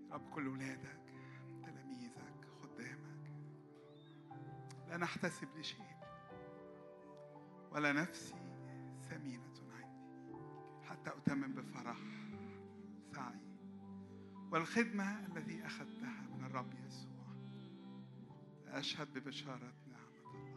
يا 0.09 0.15
رب 0.15 0.29
كل 0.29 0.47
ولادك 0.47 0.99
تلاميذك 1.63 2.47
خدامك. 2.63 3.31
لا 4.87 4.97
نحتسب 4.97 5.47
لشيء. 5.57 5.95
ولا 7.71 7.93
نفسي 7.93 8.35
ثمينة 9.09 9.53
عندي. 9.71 10.35
حتى 10.83 11.09
أتمم 11.09 11.53
بفرح 11.53 11.97
سعي 13.15 13.50
والخدمة 14.51 15.25
التي 15.25 15.65
أخذتها 15.65 16.21
من 16.37 16.45
الرب 16.45 16.73
يسوع. 16.87 17.11
أشهد 18.67 19.13
ببشارة 19.13 19.73
نعمة 19.87 20.35
الله. 20.35 20.51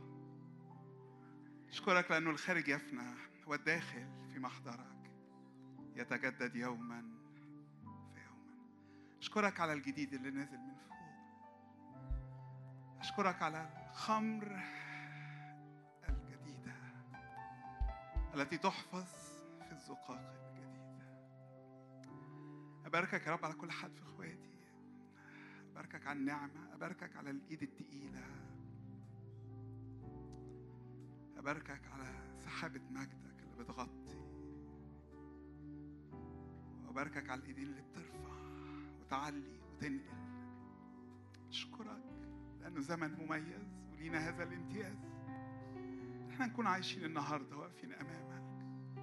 أشكرك 1.69 2.11
لأنه 2.11 2.31
الخارج 2.31 2.69
يفنى 2.69 3.15
والداخل 3.47 4.07
في 4.33 4.39
محضرك 4.39 5.11
يتجدد 5.97 6.57
يوما 6.57 7.03
فيوما 8.15 8.57
أشكرك 9.19 9.61
على 9.61 9.73
الجديد 9.73 10.15
اللي 10.15 10.31
نازل 10.31 10.59
من 10.59 10.75
فوق. 10.75 10.95
أشكرك 13.01 13.43
على 13.43 13.89
الخمر 13.91 14.61
الجديدة 16.09 16.75
التي 18.35 18.59
تحفظ 18.59 19.07
في 19.69 19.73
الزقاق. 19.73 20.44
أباركك 22.85 23.27
يا 23.27 23.33
رب 23.33 23.45
على 23.45 23.55
كل 23.55 23.71
حد 23.71 23.95
في 23.95 24.03
إخواتي. 24.03 24.55
أباركك 25.73 26.07
على 26.07 26.19
النعمة. 26.19 26.75
أباركك 26.75 27.17
على 27.17 27.31
الإيد 27.31 27.63
التقيلة. 27.63 28.27
أباركك 31.37 31.87
على 31.93 32.35
سحابة 32.39 32.81
مجدك 32.91 33.43
اللي 33.43 33.65
بتغطي. 33.65 34.17
وباركك 36.89 37.31
على 37.31 37.41
الإيدين 37.41 37.65
اللي 37.65 37.83
بترفع 37.83 38.35
وتعلي 39.01 39.61
وتنقل. 39.73 40.25
أشكرك 41.49 42.03
لأنه 42.61 42.81
زمن 42.81 43.15
مميز 43.15 43.69
ولينا 43.93 44.29
هذا 44.29 44.43
الامتياز. 44.43 44.97
إحنا 46.31 46.47
نكون 46.47 46.67
عايشين 46.67 47.05
النهارده 47.05 47.57
واقفين 47.57 47.93
أمامك. 47.93 48.45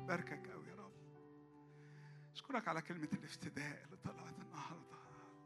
باركك 0.08 0.48
قوي 0.48 0.61
أشكرك 2.42 2.68
على 2.68 2.82
كلمة 2.82 3.08
الافتداء 3.14 3.84
اللي 3.86 3.98
طلعت 4.04 4.40
النهارده. 4.40 4.98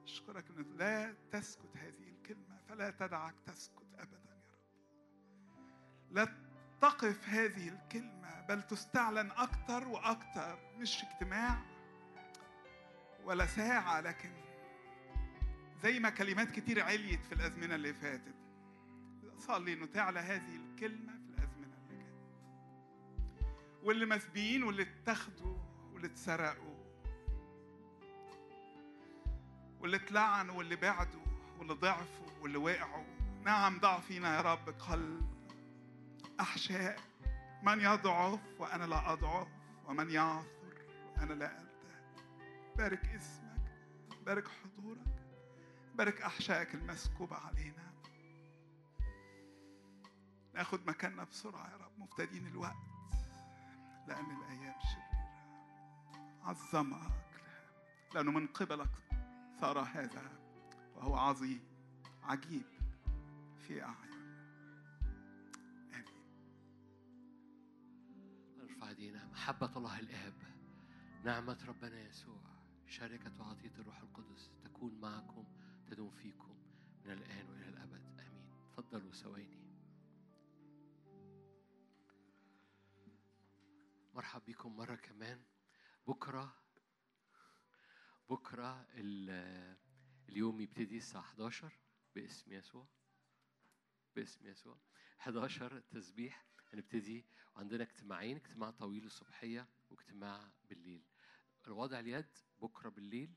أشكرك 0.04 0.46
ان 0.50 0.78
لا 0.78 1.16
تسكت 1.32 1.78
هذه 1.78 2.10
الكلمة 2.10 2.58
فلا 2.70 2.90
تدعك 2.92 3.36
تسكت 3.46 3.84
ابدا 4.00 4.20
يا 4.30 4.52
رب. 4.54 6.12
لا 6.12 6.34
تقف 6.82 7.30
هذه 7.30 7.70
الكلمة 7.70 8.42
بل 8.50 8.62
تستعلن 8.62 9.32
أكتر 9.32 9.88
وأكتر 9.88 10.60
مش 10.78 11.04
اجتماع 11.04 11.62
ولا 13.24 13.46
ساعة 13.46 14.02
لكن 14.02 14.32
زي 15.84 16.00
ما 16.00 16.10
كلمات 16.10 16.52
كتير 16.52 16.84
عليت 16.84 17.26
في 17.26 17.32
الأزمنة 17.36 17.76
اللي 17.76 17.94
فاتت. 17.94 18.36
صلي 19.38 19.74
انه 19.74 19.86
تعلى 19.86 20.20
هذه 20.20 20.56
الكلمة 20.56 21.14
في 21.14 21.30
الأزمنة 21.30 21.68
اللي 21.68 21.88
جاية. 21.90 22.14
واللي 23.84 24.06
مسبيين 24.06 24.64
واللي 24.64 24.82
اتخذوا 24.82 25.58
واللي 25.94 26.08
اتسرقوا. 26.08 26.65
واللي 29.80 29.98
اتلعنوا 29.98 30.56
واللي 30.56 30.76
بعدوا 30.76 31.26
واللي 31.60 31.74
ضعفوا 31.74 32.28
واللي 32.42 32.58
وقعوا. 32.58 33.06
نعم 33.44 33.80
ضع 33.80 34.00
فينا 34.00 34.36
يا 34.36 34.42
رب 34.42 34.70
قلب 34.70 35.36
أحشاء 36.40 37.00
من 37.64 37.80
يضعف 37.80 38.40
وأنا 38.60 38.84
لا 38.84 39.14
أضعف 39.14 39.48
ومن 39.86 40.10
يعثر 40.10 40.86
وأنا 41.16 41.34
لا 41.34 41.62
ألتهب 41.62 42.06
بارك 42.78 43.06
اسمك 43.06 43.72
بارك 44.26 44.48
حضورك 44.48 45.00
بارك 45.96 46.22
أحشائك 46.22 46.76
المسكوبة 46.76 47.36
علينا. 47.36 47.86
ناخد 50.54 50.88
مكاننا 50.88 51.24
بسرعة 51.24 51.72
يا 51.72 51.78
رب 51.78 52.00
مفتدين 52.00 52.48
الوقت 52.48 52.76
لأن 54.08 54.26
الأيام 54.26 54.76
شريرة. 54.80 55.16
عظمك 56.44 57.42
لأنه 58.16 58.32
من 58.32 58.48
قبلك 58.48 58.90
صار 59.62 59.80
هذا 59.80 60.32
وهو 60.96 61.16
عظيم 61.16 61.64
عجيب 62.24 62.66
في 63.58 63.84
أعين. 63.84 64.14
آمين. 65.94 66.24
نرفع 68.58 68.90
ايدينا 68.90 69.26
محبة 69.28 69.78
الله 69.78 70.00
الآب 70.00 70.34
نعمة 71.24 71.66
ربنا 71.68 72.00
يسوع 72.02 72.42
شركة 72.88 73.42
وعطية 73.42 73.72
الروح 73.80 74.00
القدس 74.02 74.52
تكون 74.64 75.00
معكم 75.00 75.46
تدوم 75.88 76.12
فيكم 76.12 76.56
من 77.06 77.12
الآن 77.12 77.50
وإلى 77.50 77.70
الأبد. 77.70 78.20
آمين. 78.20 78.50
تفضلوا 78.78 79.12
ثواني. 79.12 79.66
مرحب 84.14 84.42
بكم 84.48 84.78
مرة 84.78 84.96
كمان. 84.96 85.42
بكرة 86.08 86.65
بكرة 88.30 88.88
ال- 88.94 89.78
اليوم 90.30 90.62
يبتدي 90.62 90.98
الساعة 90.98 91.22
11 91.22 91.80
باسم 92.16 92.54
يسوع. 92.54 92.88
باسم 94.16 94.48
يسوع. 94.48 94.78
11 95.20 95.80
تسبيح. 95.80 96.46
هنبتدي 96.74 97.26
وعندنا 97.56 97.84
اجتماعين 97.84 98.36
اجتماع 98.36 98.72
طويل 98.72 99.06
الصبحية 99.06 99.68
واجتماع 99.90 100.52
بالليل. 100.70 101.04
الوضع 101.68 102.00
اليد 102.00 102.38
بكرة 102.62 102.90
بالليل 102.90 103.34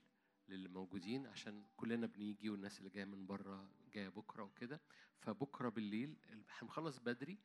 للي 0.49 0.69
موجودين 0.69 1.27
عشان 1.27 1.67
كلنا 1.77 2.07
بنيجي 2.07 2.51
والناس 2.51 2.79
اللي 2.79 2.91
جاية 2.91 3.05
من 3.05 3.27
بره 3.27 3.71
جاية 3.93 4.09
بكرة 4.09 4.43
وكده. 4.43 4.81
فبكرة 5.21 5.69
بالليل 5.69 6.17
هنخلص 6.51 6.99
بدري. 6.99 7.39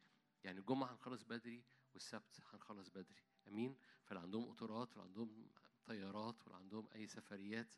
يعني 0.44 0.60
الجمعة 0.60 0.92
هنخلص 0.92 1.24
بدري 1.24 1.64
والسبت 1.94 2.42
هنخلص 2.54 2.90
بدري. 2.90 3.24
أمين؟ 3.48 3.76
فاللي 4.06 4.20
عندهم 4.22 4.46
قطارات 4.46 4.90
واللي 4.98 5.04
عندهم 5.04 5.50
طيارات 5.86 6.42
واللي 6.44 6.58
عندهم 6.58 6.88
أي 6.96 7.08
سفريات 7.08 7.76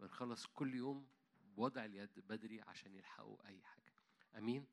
بنخلص 0.00 0.46
كل 0.46 0.74
يوم 0.74 1.08
بوضع 1.56 1.84
اليد 1.84 2.18
بدري 2.18 2.60
عشان 2.62 2.94
يلحقوا 2.94 3.46
أي 3.46 3.62
حاجة. 3.62 3.92
أمين؟ 4.38 4.66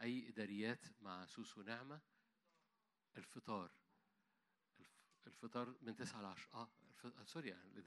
أي 0.00 0.28
إداريات 0.28 0.84
مع 1.00 1.26
سوسو 1.26 1.62
نعمة. 1.62 2.00
الفطار. 3.16 3.70
الف- 4.80 5.26
الفطار 5.26 5.74
من 5.82 5.96
9 5.96 6.22
ل 6.22 6.24
10 6.24 6.54
آه. 6.54 6.70
سوري 7.24 7.48
يعني 7.48 7.62
الإداريات 7.62 7.86